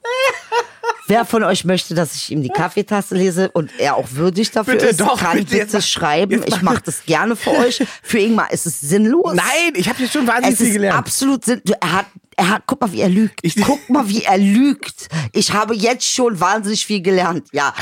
Wer 1.06 1.24
von 1.24 1.42
euch 1.42 1.64
möchte, 1.64 1.94
dass 1.94 2.14
ich 2.14 2.30
ihm 2.30 2.42
die 2.42 2.48
Kaffeetasse 2.50 3.16
lese 3.16 3.50
und 3.50 3.70
er 3.78 3.96
auch 3.96 4.06
würdig 4.12 4.50
dafür 4.52 4.74
Bitte 4.74 4.86
ist, 4.86 5.00
doch, 5.00 5.18
kann 5.20 5.38
bitte, 5.38 5.56
bitte 5.58 5.82
schreiben. 5.82 6.42
Ich 6.46 6.50
mach- 6.56 6.62
mache 6.62 6.82
das 6.84 7.04
gerne 7.04 7.34
für 7.34 7.50
euch. 7.50 7.82
Für 8.02 8.18
Ingmar 8.20 8.52
ist 8.52 8.66
es 8.66 8.80
sinnlos. 8.80 9.34
Nein, 9.34 9.72
ich 9.74 9.88
habe 9.88 9.98
hier 9.98 10.08
schon 10.08 10.26
wahnsinnig 10.26 10.52
Es 10.52 10.58
viel 10.58 10.68
ist 10.68 10.72
gelernt. 10.74 10.98
absolut 10.98 11.44
sinn. 11.44 11.60
du- 11.64 11.72
Er 11.80 11.92
hat, 11.92 12.06
er 12.40 12.48
hat, 12.48 12.62
guck 12.66 12.80
mal, 12.80 12.90
wie 12.92 13.00
er 13.02 13.08
lügt. 13.08 13.40
Ich- 13.42 13.56
guck 13.56 13.88
mal, 13.88 14.08
wie 14.08 14.24
er 14.24 14.38
lügt. 14.38 15.08
Ich 15.32 15.52
habe 15.52 15.74
jetzt 15.74 16.04
schon 16.04 16.40
wahnsinnig 16.40 16.84
viel 16.86 17.02
gelernt. 17.02 17.48
Ja, 17.52 17.74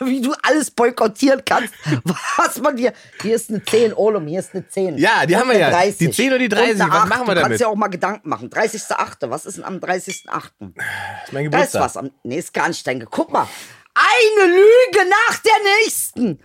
wie, 0.00 0.06
wie 0.06 0.20
du 0.20 0.34
alles 0.42 0.70
boykottieren 0.70 1.42
kannst, 1.44 1.72
was 2.36 2.58
man 2.60 2.76
dir. 2.76 2.92
Hier 3.22 3.34
ist 3.36 3.50
eine 3.50 3.64
10, 3.64 3.92
Olum, 3.94 4.26
hier 4.26 4.40
ist 4.40 4.54
eine 4.54 4.68
10. 4.68 4.98
Ja, 4.98 5.24
die 5.26 5.34
Und 5.34 5.40
haben 5.40 5.50
wir 5.50 5.58
ja. 5.58 5.70
30. 5.70 5.98
Die 5.98 6.10
10 6.10 6.32
und 6.32 6.38
die 6.40 6.48
30. 6.48 6.72
Und 6.74 6.78
Was 6.90 6.90
8. 7.02 7.08
machen 7.08 7.20
wir 7.26 7.34
du 7.34 7.40
damit? 7.40 7.42
kannst 7.42 7.60
ja 7.60 7.66
auch 7.68 7.74
mal 7.76 7.88
Gedanken 7.88 8.28
machen. 8.28 8.50
30.8. 8.50 9.30
Was 9.30 9.46
ist 9.46 9.56
denn 9.56 9.64
am 9.64 9.78
30.8.? 9.78 9.82
Das 9.98 10.08
ist 10.14 11.32
mein 11.32 11.50
Da 11.50 11.58
ist 11.58 11.72
Geburtstag. 11.72 11.82
was 11.82 11.96
am. 11.96 12.10
Nee, 12.22 12.38
ist 12.38 12.52
gar 12.54 12.68
nicht 12.68 12.86
dein. 12.86 13.04
Guck 13.10 13.32
mal. 13.32 13.48
Eine 13.94 14.52
Lüge 14.52 15.10
nach 15.28 15.38
der 15.38 15.52
nächsten. 15.84 16.38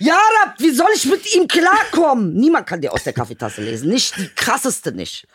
Ja, 0.00 0.20
wie 0.58 0.70
soll 0.70 0.86
ich 0.94 1.04
mit 1.06 1.34
ihm 1.34 1.48
klarkommen? 1.48 2.34
Niemand 2.34 2.68
kann 2.68 2.80
dir 2.80 2.92
aus 2.92 3.02
der 3.02 3.12
Kaffeetasse 3.12 3.60
lesen. 3.62 3.88
Nicht 3.88 4.16
die 4.16 4.28
krasseste 4.28 4.92
nicht. 4.92 5.26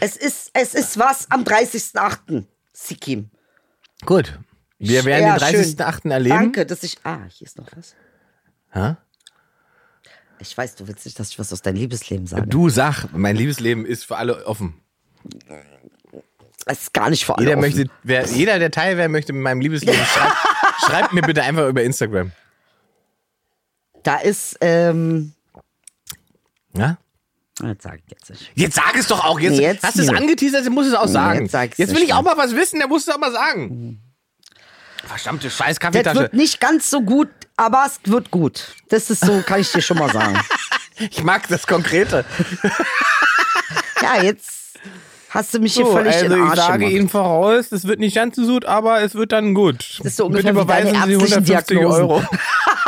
Es 0.00 0.16
ist, 0.16 0.50
es 0.54 0.74
ist 0.74 0.98
was 0.98 1.30
am 1.30 1.42
30.8. 1.44 2.44
Sikim. 2.72 3.30
Gut. 4.06 4.38
Wir 4.78 5.04
werden 5.04 5.24
Ja, 5.26 5.38
den 5.38 5.56
30.8. 5.76 6.02
schön. 6.02 6.10
erleben. 6.10 6.36
Danke, 6.36 6.66
dass 6.66 6.82
ich. 6.82 6.96
Ah, 7.04 7.24
hier 7.28 7.46
ist 7.46 7.58
noch 7.58 7.66
was. 7.76 7.94
Hä? 8.70 8.96
Ich 10.40 10.56
weiß, 10.56 10.76
du 10.76 10.86
willst 10.86 11.04
nicht, 11.04 11.18
dass 11.18 11.30
ich 11.30 11.38
was 11.38 11.52
aus 11.52 11.62
deinem 11.62 11.76
Liebesleben 11.76 12.26
sage. 12.26 12.46
Du 12.46 12.68
sag, 12.68 13.06
mein 13.12 13.34
Liebesleben 13.34 13.84
ist 13.84 14.04
für 14.04 14.16
alle 14.16 14.46
offen. 14.46 14.74
Es 16.66 16.82
ist 16.82 16.92
gar 16.94 17.10
nicht 17.10 17.24
vor 17.24 17.36
allem. 17.38 17.46
Jeder, 17.48 17.58
offen. 17.58 17.76
möchte, 17.76 17.90
wer, 18.04 18.24
jeder, 18.26 18.58
der 18.60 18.70
Teil 18.70 18.96
werden 18.96 19.10
möchte 19.10 19.32
mit 19.32 19.42
meinem 19.42 19.60
Liebesleben, 19.60 20.00
schreibt, 20.04 20.36
schreibt 20.86 21.12
mir 21.12 21.22
bitte 21.22 21.42
einfach 21.42 21.66
über 21.68 21.82
Instagram. 21.82 22.30
Da 24.04 24.18
ist, 24.18 24.56
ähm. 24.60 25.32
Ja? 26.74 26.98
Jetzt 27.62 27.82
sag 27.82 27.96
ich 27.96 28.10
jetzt 28.10 28.30
nicht. 28.30 28.50
Jetzt 28.54 28.74
sag 28.76 28.94
es 28.96 29.06
doch 29.08 29.24
auch. 29.24 29.40
Jetzt, 29.40 29.56
Nee, 29.56 29.62
jetzt 29.62 29.82
hast 29.84 29.98
du 29.98 30.02
es 30.02 30.08
angeteasert, 30.08 30.62
jetzt 30.64 30.70
musst 30.72 30.88
du 30.90 30.94
es 30.94 30.98
auch 30.98 31.08
sagen. 31.08 31.42
jetzt 31.42 31.52
sag's 31.52 31.78
jetzt 31.78 31.90
will 31.90 31.96
nicht 32.00 32.08
ich 32.10 32.14
auch 32.14 32.22
mal 32.22 32.36
was 32.36 32.54
wissen, 32.54 32.78
der 32.78 32.88
muss 32.88 33.06
es 33.06 33.12
auch 33.14 33.18
mal 33.18 33.32
sagen. 33.32 34.00
Verdammte 35.04 35.50
scheiß 35.50 35.66
Das 35.76 35.80
Kaffeetasche. 35.80 36.20
wird 36.20 36.34
nicht 36.34 36.60
ganz 36.60 36.90
so 36.90 37.00
gut, 37.02 37.28
aber 37.56 37.84
es 37.86 37.98
wird 38.10 38.30
gut. 38.30 38.74
Das 38.90 39.10
ist 39.10 39.24
so, 39.24 39.42
kann 39.42 39.60
ich 39.60 39.70
dir 39.72 39.82
schon 39.82 39.98
mal 39.98 40.10
sagen. 40.12 40.38
Ich 41.00 41.22
mag 41.22 41.46
das 41.48 41.66
Konkrete. 41.66 42.24
Ja, 44.02 44.22
jetzt 44.22 44.78
hast 45.30 45.52
du 45.54 45.58
mich 45.58 45.74
hier 45.74 45.84
So, 45.86 45.92
völlig 45.92 46.12
also 46.14 46.26
in 46.26 46.30
den 46.32 46.44
ich 46.44 46.50
Arsch 46.50 46.58
sage 46.58 46.78
gemacht. 46.78 46.92
Ihnen 46.94 47.08
voraus, 47.08 47.72
es 47.72 47.84
wird 47.86 47.98
nicht 48.00 48.14
ganz 48.14 48.36
so 48.36 48.46
gut, 48.46 48.64
aber 48.64 49.00
es 49.02 49.14
wird 49.16 49.32
dann 49.32 49.54
gut. 49.54 49.98
Das 49.98 50.06
ist 50.06 50.16
so 50.16 50.26
ungefähr 50.26 50.52
Bitte 50.52 50.62
überweisen 50.62 50.90
Sie 50.90 50.94
ärztlichen 50.96 51.20
150 51.20 51.66
Diagnosen. 51.66 52.02
Euro. 52.04 52.22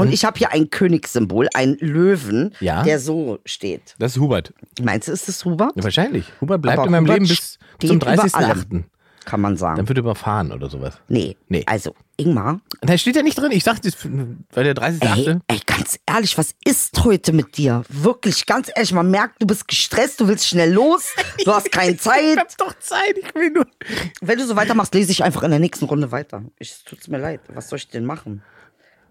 Und 0.00 0.12
ich 0.12 0.24
habe 0.24 0.38
hier 0.38 0.52
ein 0.52 0.70
Königssymbol, 0.70 1.48
ein 1.54 1.76
Löwen, 1.80 2.54
Ja. 2.60 2.82
der 2.82 2.98
so 2.98 3.38
steht. 3.44 3.94
Das 3.98 4.16
ist 4.16 4.20
Hubert. 4.20 4.52
Meinst 4.82 5.08
du, 5.08 5.12
ist 5.12 5.28
es 5.28 5.44
Hubert? 5.44 5.72
Ja, 5.76 5.84
wahrscheinlich. 5.84 6.24
Hubert 6.40 6.62
bleibt 6.62 6.78
Aber 6.78 6.86
in 6.86 6.92
meinem 6.92 7.04
Hubert 7.04 7.18
Leben 7.20 7.28
bis 7.28 7.58
zum 7.80 7.96
über 7.96 8.06
30.8. 8.06 8.34
allem. 8.34 8.84
Kann 9.26 9.42
man 9.42 9.56
sagen. 9.58 9.76
Dann 9.76 9.86
wird 9.86 9.98
er 9.98 10.00
überfahren 10.00 10.50
oder 10.50 10.70
sowas. 10.70 10.94
Nee. 11.08 11.36
Nee. 11.48 11.62
Also, 11.66 11.94
Ingmar, 12.16 12.60
Da 12.80 12.96
steht 12.96 13.14
ja 13.16 13.22
nicht 13.22 13.38
drin. 13.38 13.52
Ich 13.52 13.62
sag 13.62 13.80
das, 13.82 13.92
weil 14.52 14.64
der 14.64 14.74
30.8. 14.74 15.28
ey, 15.28 15.36
ey, 15.46 15.60
ganz 15.66 15.98
ehrlich, 16.06 16.36
was 16.38 16.54
ist 16.64 17.04
heute 17.04 17.32
mit 17.32 17.58
dir? 17.58 17.82
Wirklich, 17.90 18.46
ganz 18.46 18.70
ehrlich, 18.74 18.92
man 18.92 19.10
merkt, 19.10 19.40
du 19.42 19.46
bist 19.46 19.68
gestresst, 19.68 20.20
du 20.20 20.26
willst 20.26 20.46
schnell 20.48 20.72
los, 20.72 21.04
du 21.44 21.52
hast 21.52 21.70
keine 21.72 21.92
Ich 21.92 22.00
Zeit. 22.00 22.38
hab 22.38 22.56
doch 22.56 22.76
Zeit, 22.78 23.14
ich 23.22 23.32
will 23.34 23.50
nur. 23.50 23.66
Wenn 24.22 24.38
du 24.38 24.46
so 24.46 24.56
weitermachst, 24.56 24.94
lese 24.94 25.12
ich 25.12 25.22
einfach 25.22 25.42
in 25.42 25.50
der 25.50 25.60
nächsten 25.60 25.84
Runde 25.84 26.10
weiter. 26.10 26.42
Ich, 26.58 26.70
es 26.70 26.84
tut's 26.84 27.06
mir 27.06 27.18
leid. 27.18 27.40
Was 27.52 27.68
soll 27.68 27.76
ich 27.76 27.88
denn 27.88 28.06
machen? 28.06 28.42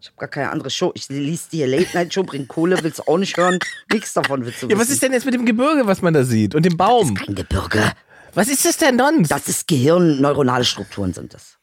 Ich 0.02 0.08
habe 0.08 0.18
gar 0.18 0.30
keine 0.30 0.50
andere 0.52 0.70
Show. 0.70 0.92
Ich 0.96 1.10
liest 1.10 1.52
dir 1.52 1.68
Late 1.68 1.90
Night 1.94 2.14
Show, 2.14 2.24
bring 2.24 2.48
Kohle, 2.48 2.82
willst 2.82 3.00
du 3.00 3.04
auch 3.08 3.18
nicht 3.18 3.36
hören. 3.36 3.60
Nichts 3.92 4.14
davon 4.14 4.46
willst 4.46 4.62
du 4.64 4.68
Ja, 4.68 4.76
was 4.76 4.84
wissen. 4.84 4.94
ist 4.94 5.04
denn 5.04 5.14
jetzt 5.14 5.26
mit 5.26 5.34
dem 5.34 5.46
Gebirge, 5.46 5.86
was 5.88 6.02
man 6.02 6.14
da 6.14 6.24
sieht? 6.24 6.56
Und 6.56 6.64
dem 6.66 6.78
Baum? 6.78 7.16
Kein 7.16 7.36
Gebirge. 7.36 7.92
Was 8.34 8.48
ist 8.48 8.64
das 8.64 8.78
denn 8.78 8.98
sonst? 8.98 9.30
Das 9.30 9.48
ist 9.48 9.68
Gehirn, 9.68 10.22
neuronale 10.22 10.64
Strukturen 10.64 11.14
sind 11.14 11.34
das. 11.34 11.58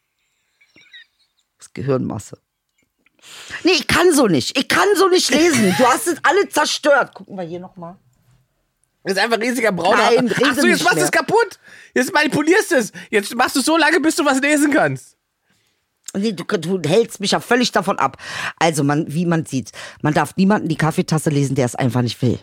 Das 1.58 1.68
ist 1.68 1.74
Gehirnmasse. 1.74 2.38
Nee, 3.64 3.72
ich 3.72 3.86
kann 3.86 4.12
so 4.12 4.26
nicht. 4.26 4.56
Ich 4.58 4.68
kann 4.68 4.86
so 4.96 5.08
nicht 5.08 5.30
lesen. 5.30 5.74
Du 5.78 5.86
hast 5.86 6.06
es 6.06 6.18
alle 6.22 6.48
zerstört. 6.48 7.14
Gucken 7.14 7.36
wir 7.36 7.44
hier 7.44 7.60
nochmal. 7.60 7.96
Das 9.02 9.14
ist 9.14 9.18
einfach 9.18 9.36
ein 9.36 9.42
riesiger 9.42 9.72
brauner. 9.72 10.10
Nein, 10.14 10.32
Ach 10.44 10.54
so, 10.56 10.66
jetzt 10.66 10.82
machst 10.84 10.98
du 10.98 11.02
es 11.02 11.10
kaputt. 11.12 11.58
Jetzt 11.94 12.12
manipulierst 12.12 12.72
du 12.72 12.74
es. 12.76 12.92
Jetzt 13.10 13.34
machst 13.34 13.56
du 13.56 13.60
es 13.60 13.66
so 13.66 13.76
lange, 13.76 14.00
bis 14.00 14.16
du 14.16 14.24
was 14.24 14.40
lesen 14.40 14.72
kannst. 14.72 15.15
Nee, 16.16 16.32
du, 16.32 16.44
du 16.44 16.80
hältst 16.88 17.20
mich 17.20 17.32
ja 17.32 17.40
völlig 17.40 17.72
davon 17.72 17.98
ab. 17.98 18.16
Also, 18.58 18.82
man, 18.84 19.06
wie 19.12 19.26
man 19.26 19.44
sieht, 19.46 19.70
man 20.02 20.14
darf 20.14 20.36
niemanden 20.36 20.68
die 20.68 20.76
Kaffeetasse 20.76 21.30
lesen, 21.30 21.54
der 21.54 21.66
es 21.66 21.74
einfach 21.74 22.02
nicht 22.02 22.20
will. 22.22 22.38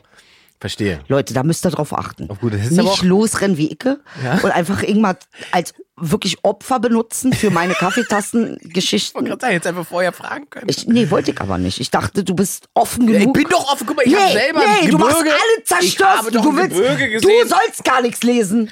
Verstehe. 0.59 1.01
Leute, 1.09 1.33
da 1.33 1.43
müsst 1.43 1.65
ihr 1.65 1.71
drauf 1.71 1.91
achten. 1.97 2.27
Oh, 2.29 2.35
gut, 2.35 2.53
nicht 2.53 2.79
auch- 2.79 3.03
losrennen 3.03 3.57
wie 3.57 3.69
Icke 3.69 3.99
Ja. 4.23 4.35
und 4.41 4.49
einfach 4.51 4.81
irgendwann 4.81 5.17
als 5.51 5.73
wirklich 5.97 6.37
Opfer 6.43 6.79
benutzen 6.79 7.33
für 7.33 7.49
meine 7.49 7.73
Ich 7.77 7.79
Kaffeetassengeschichten. 7.79 9.15
wollte 9.15 9.29
gerade 9.29 9.41
sagen, 9.41 9.53
jetzt 9.55 9.67
einfach 9.67 9.85
vorher 9.85 10.13
fragen 10.13 10.49
können. 10.49 10.67
Ich, 10.69 10.87
nee, 10.87 11.09
wollte 11.09 11.31
ich 11.31 11.41
aber 11.41 11.57
nicht. 11.57 11.81
Ich 11.81 11.91
dachte, 11.91 12.23
du 12.23 12.33
bist 12.33 12.69
offen 12.73 13.07
Ja, 13.09 13.19
genug. 13.19 13.35
ich 13.37 13.43
bin 13.43 13.51
doch 13.51 13.71
offen. 13.73 13.85
Guck 13.85 13.97
mal, 13.97 14.03
ich 14.05 14.13
nee, 14.13 14.17
hab 14.19 14.31
selber 14.31 14.63
nee, 14.81 14.87
du 14.89 14.97
machst 14.97 15.17
alle 15.17 15.29
Ich 15.59 15.65
zerstört. 15.65 16.17
habe 16.19 16.31
doch 16.31 16.41
du, 16.43 16.55
willst, 16.55 16.77
du 17.23 17.29
sollst 17.47 17.83
gar 17.83 18.01
nichts 18.01 18.23
lesen. 18.23 18.71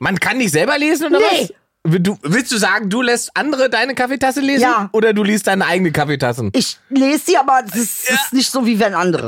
Man 0.00 0.18
kann 0.18 0.38
nicht 0.38 0.50
selber 0.50 0.76
lesen 0.76 1.06
oder 1.06 1.18
Nee. 1.20 1.24
was? 1.42 1.52
Du, 1.84 2.18
willst 2.22 2.52
du 2.52 2.58
sagen, 2.58 2.90
du 2.90 3.00
lässt 3.02 3.30
andere 3.34 3.70
deine 3.70 3.94
Kaffeetasse 3.94 4.40
lesen? 4.40 4.62
Ja. 4.62 4.88
Oder 4.92 5.12
du 5.14 5.22
liest 5.22 5.46
deine 5.46 5.64
eigene 5.66 5.90
Kaffeetassen? 5.92 6.50
Ich 6.54 6.76
lese 6.90 7.24
sie, 7.26 7.36
aber 7.38 7.62
das 7.64 7.76
ist, 7.76 8.10
ist 8.10 8.32
nicht 8.32 8.50
so, 8.50 8.66
wie 8.66 8.78
wenn 8.78 8.94
andere. 8.94 9.26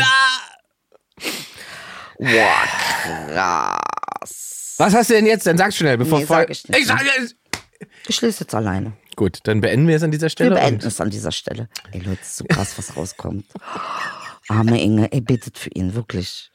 Boah, 2.19 2.65
krass. 3.29 4.75
Was 4.79 4.95
hast 4.95 5.11
du 5.11 5.15
denn 5.15 5.27
jetzt? 5.27 5.47
Dann 5.47 5.57
sag 5.57 5.73
schnell, 5.73 5.97
bevor 5.97 6.19
Nee, 6.19 6.25
sag 6.27 6.51
ich 6.51 6.69
nicht. 6.69 6.79
Ich 6.81 6.87
sag 6.87 7.03
jetzt. 7.05 7.37
Ich 8.09 8.21
lese 8.21 8.41
jetzt 8.41 8.55
alleine. 8.55 8.93
Gut, 9.17 9.39
dann 9.45 9.61
beenden 9.61 9.89
wir 9.89 9.97
es 9.97 10.03
an 10.03 10.11
dieser 10.11 10.27
Wir 10.27 10.31
Stelle. 10.31 10.55
beenden 10.55 10.83
und- 10.83 10.85
es 10.87 11.01
an 11.01 11.11
dieser 11.11 11.33
Stelle. 11.33 11.69
Ey, 11.93 12.01
Leute, 12.01 12.21
ist 12.21 12.37
so 12.37 12.45
krass, 12.45 12.75
was 12.77 12.97
rauskommt. 12.97 13.47
Arme 14.49 14.81
Inge, 14.81 15.11
ey, 15.13 15.21
betet 15.21 15.59
für 15.59 15.71
ihn, 15.71 15.95
wirklich. 15.95 16.50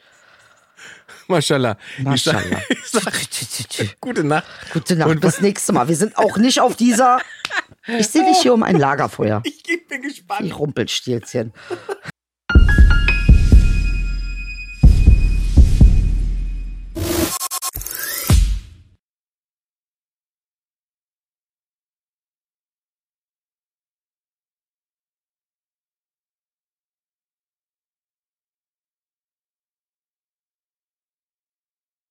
Maschallah. 1.27 1.77
Maschallah. 1.99 2.61
Ich 2.69 2.85
sag, 2.91 3.13
ich 3.31 3.67
sag, 3.77 4.01
gute 4.01 4.23
Nacht. 4.23 4.45
Gute 4.73 4.95
Nacht, 4.95 5.09
Und- 5.09 5.21
bis 5.21 5.41
nächste 5.41 5.73
Mal. 5.73 5.87
Wir 5.87 5.95
sind 5.95 6.17
auch 6.17 6.37
nicht 6.37 6.59
auf 6.61 6.75
dieser. 6.75 7.19
Ich 7.87 8.07
sehe 8.07 8.25
dich 8.25 8.39
hier 8.39 8.51
um 8.55 8.63
ein 8.63 8.77
Lagerfeuer. 8.77 9.43
Ich 9.45 9.61
bin 9.87 10.01
gespannt. 10.01 10.41
Die 10.43 10.49
Rumpelstilzchen. 10.49 11.53